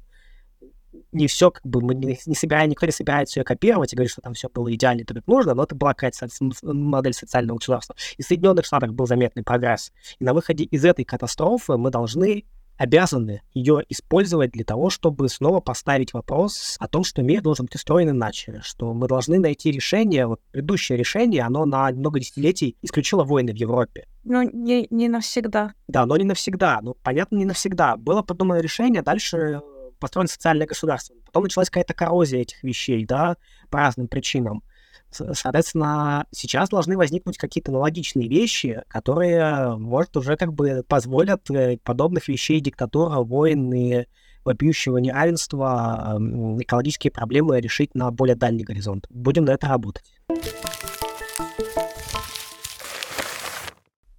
не 1.15 1.27
все, 1.27 1.51
как 1.51 1.65
бы, 1.65 1.81
мы 1.81 1.95
не, 1.95 2.19
не 2.25 2.35
собираем, 2.35 2.69
никто 2.69 2.85
не 2.85 2.91
собирается 2.91 3.39
ее 3.39 3.43
копировать 3.43 3.93
и 3.93 3.95
говорить, 3.95 4.11
что 4.11 4.21
там 4.21 4.33
все 4.33 4.49
было 4.49 4.73
идеально 4.73 5.05
так 5.05 5.17
как 5.17 5.27
нужно, 5.27 5.53
но 5.53 5.63
это 5.63 5.75
была 5.75 5.93
какая-то 5.93 6.27
модель 6.63 7.13
социального 7.13 7.57
государства. 7.57 7.95
И 8.17 8.23
в 8.23 8.25
Соединенных 8.25 8.65
Штатах 8.65 8.93
был 8.93 9.07
заметный 9.07 9.43
прогресс. 9.43 9.91
И 10.19 10.23
на 10.23 10.33
выходе 10.33 10.63
из 10.65 10.85
этой 10.85 11.05
катастрофы 11.05 11.77
мы 11.77 11.89
должны 11.89 12.45
обязаны 12.77 13.41
ее 13.53 13.83
использовать 13.89 14.51
для 14.51 14.65
того, 14.65 14.89
чтобы 14.89 15.29
снова 15.29 15.59
поставить 15.59 16.13
вопрос 16.13 16.75
о 16.79 16.87
том, 16.87 17.03
что 17.03 17.21
мир 17.21 17.41
должен 17.41 17.65
быть 17.65 17.75
устроен 17.75 18.09
иначе, 18.09 18.59
что 18.63 18.93
мы 18.93 19.07
должны 19.07 19.39
найти 19.39 19.71
решение. 19.71 20.27
Вот 20.27 20.41
предыдущее 20.51 20.97
решение, 20.97 21.43
оно 21.43 21.65
на 21.65 21.89
много 21.91 22.19
десятилетий 22.19 22.75
исключило 22.81 23.23
войны 23.23 23.53
в 23.53 23.55
Европе. 23.55 24.07
Ну, 24.23 24.41
не, 24.41 24.87
не 24.89 25.07
навсегда. 25.07 25.73
Да, 25.87 26.05
но 26.05 26.17
не 26.17 26.25
навсегда. 26.25 26.79
Ну, 26.81 26.95
понятно, 27.03 27.37
не 27.37 27.45
навсегда. 27.45 27.95
Было 27.95 28.21
придумано 28.23 28.59
решение, 28.59 29.01
дальше 29.01 29.61
построено 29.99 30.27
социальное 30.27 30.67
государство. 30.67 31.15
Потом 31.25 31.43
началась 31.43 31.69
какая-то 31.69 31.93
коррозия 31.93 32.41
этих 32.41 32.63
вещей, 32.63 33.05
да, 33.05 33.37
по 33.69 33.79
разным 33.79 34.07
причинам. 34.07 34.63
Соответственно, 35.11 36.25
сейчас 36.31 36.69
должны 36.69 36.97
возникнуть 36.97 37.37
какие-то 37.37 37.71
аналогичные 37.71 38.27
вещи, 38.27 38.81
которые, 38.87 39.77
может, 39.77 40.17
уже 40.17 40.35
как 40.35 40.53
бы 40.53 40.83
позволят 40.87 41.49
э, 41.49 41.77
подобных 41.83 42.27
вещей 42.27 42.59
диктатура, 42.59 43.19
войны, 43.19 44.07
вопиющего 44.43 44.97
неравенства, 44.97 46.17
экологические 46.59 47.11
проблемы 47.11 47.59
решить 47.59 47.95
на 47.95 48.11
более 48.11 48.35
дальний 48.35 48.63
горизонт. 48.63 49.07
Будем 49.09 49.45
на 49.45 49.51
это 49.51 49.67
работать. 49.67 50.03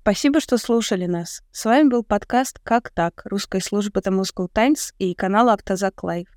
Спасибо, 0.06 0.38
что 0.38 0.56
слушали 0.56 1.06
нас. 1.06 1.42
С 1.50 1.64
вами 1.64 1.88
был 1.88 2.04
подкаст 2.04 2.60
«Как 2.62 2.90
так?» 2.90 3.22
русской 3.24 3.60
службы 3.60 3.98
The 3.98 4.16
Moscow 4.16 4.46
Times 4.48 4.94
и 5.00 5.16
канал 5.16 5.48
Автозак 5.48 6.04
Лайв. 6.04 6.28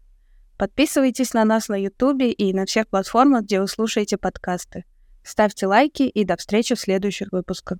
Подписывайтесь 0.57 1.35
на 1.35 1.45
нас 1.45 1.69
на 1.69 1.79
Ютубе 1.79 2.31
и 2.31 2.51
на 2.51 2.65
всех 2.65 2.87
платформах, 2.87 3.43
где 3.43 3.61
вы 3.61 3.67
слушаете 3.67 4.17
подкасты. 4.17 4.85
Ставьте 5.23 5.67
лайки 5.67 6.01
и 6.01 6.23
до 6.25 6.35
встречи 6.35 6.73
в 6.73 6.79
следующих 6.79 7.31
выпусках. 7.31 7.77